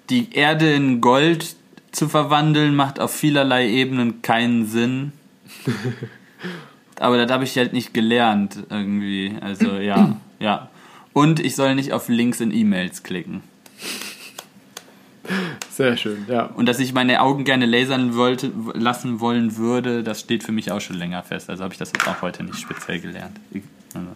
[0.09, 1.55] Die Erde in Gold
[1.91, 5.13] zu verwandeln, macht auf vielerlei Ebenen keinen Sinn.
[6.99, 9.35] Aber das habe ich halt nicht gelernt irgendwie.
[9.41, 10.69] Also ja, ja.
[11.13, 13.41] Und ich soll nicht auf Links in E-Mails klicken.
[15.69, 16.45] Sehr schön, ja.
[16.47, 20.71] Und dass ich meine Augen gerne lasern wollte, lassen wollen würde, das steht für mich
[20.71, 21.49] auch schon länger fest.
[21.49, 23.39] Also habe ich das jetzt auch heute nicht speziell gelernt.
[23.95, 24.07] Also.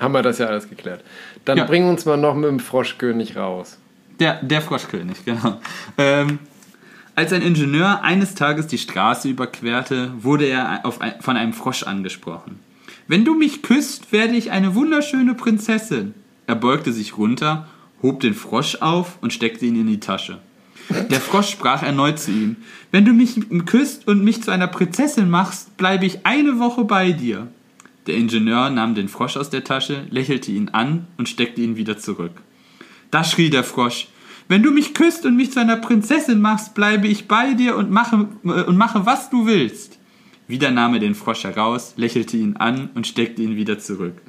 [0.00, 1.02] Haben wir das ja alles geklärt.
[1.44, 1.64] Dann Ja.
[1.64, 3.78] bring uns mal noch mit dem Froschkönig raus.
[4.20, 5.60] Der, der Froschkönig, genau.
[5.96, 6.38] Ähm,
[7.14, 12.60] als ein Ingenieur eines Tages die Straße überquerte, wurde er auf von einem Frosch angesprochen.
[13.08, 16.14] Wenn du mich küsst, werde ich eine wunderschöne Prinzessin.
[16.46, 17.66] Er beugte sich runter,
[18.02, 20.38] hob den Frosch auf und steckte ihn in die Tasche.
[21.10, 22.56] Der Frosch sprach erneut zu ihm:
[22.92, 27.12] Wenn du mich küsst und mich zu einer Prinzessin machst, bleibe ich eine Woche bei
[27.12, 27.48] dir.
[28.08, 31.98] Der Ingenieur nahm den Frosch aus der Tasche, lächelte ihn an und steckte ihn wieder
[31.98, 32.32] zurück.
[33.10, 34.08] Da schrie der Frosch:
[34.48, 37.90] Wenn du mich küsst und mich zu einer Prinzessin machst, bleibe ich bei dir und
[37.90, 39.98] mache, äh, und mache was du willst.
[40.46, 44.22] Wieder nahm er den Frosch heraus, lächelte ihn an und steckte ihn wieder zurück.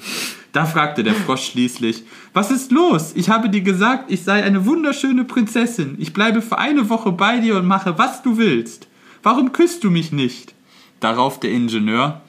[0.51, 2.03] Da fragte der Frosch schließlich:
[2.34, 3.14] Was ist los?
[3.15, 5.95] Ich habe dir gesagt, ich sei eine wunderschöne Prinzessin.
[5.99, 8.89] Ich bleibe für eine Woche bei dir und mache was du willst.
[9.23, 10.53] Warum küsst du mich nicht?
[10.99, 12.23] Darauf der Ingenieur: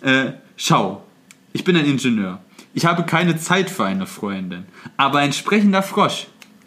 [0.00, 1.04] äh, Schau,
[1.52, 2.40] ich bin ein Ingenieur.
[2.74, 4.66] Ich habe keine Zeit für eine Freundin.
[4.96, 6.26] Aber ein sprechender Frosch,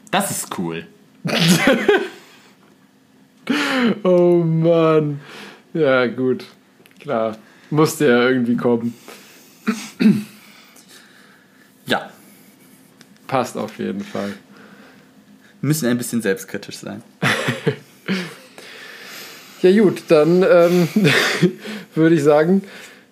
[0.10, 0.88] das ist cool.
[4.04, 5.20] Oh Mann.
[5.74, 6.46] Ja, gut.
[7.00, 7.38] Klar.
[7.72, 8.94] Musste ja irgendwie kommen.
[11.88, 12.12] Ja,
[13.28, 14.30] Passt auf jeden Fall.
[15.62, 17.04] wir müssen ein bisschen selbstkritisch sein.
[19.64, 20.88] Ja, gut, dann ähm,
[21.96, 22.64] würde ich sagen,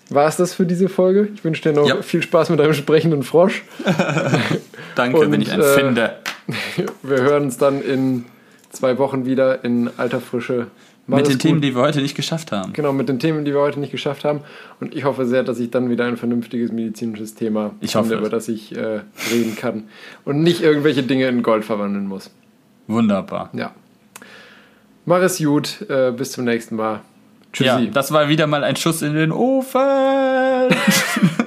[0.10, 1.30] war es das für diese Folge.
[1.34, 2.02] Ich wünsche dir noch Ja.
[2.02, 3.64] viel Spaß mit deinem sprechenden Frosch.
[4.95, 6.15] Danke, Und, wenn ich einen äh, finde.
[7.03, 8.26] Wir hören uns dann in
[8.72, 10.68] zwei Wochen wieder in alter Frische.
[11.07, 11.41] Mach Mit den gut.
[11.41, 12.72] Themen, die wir heute nicht geschafft haben.
[12.73, 14.41] Genau, mit den Themen, die wir heute nicht geschafft haben.
[14.80, 18.22] Und ich hoffe sehr, dass ich dann wieder ein vernünftiges medizinisches Thema Ich hoffe finde,
[18.23, 18.27] es.
[18.27, 18.99] über das ich äh,
[19.31, 19.86] reden kann.
[20.23, 22.30] Und nicht irgendwelche Dinge in Gold verwandeln muss.
[22.86, 23.49] Wunderbar.
[23.53, 23.72] Ja.
[25.06, 25.84] Mach es gut.
[25.90, 27.02] Äh, bis zum nächsten Mal.
[27.55, 27.91] Ja, Tschüssi.
[27.91, 29.80] das war wieder mal ein Schuss in den Ofen.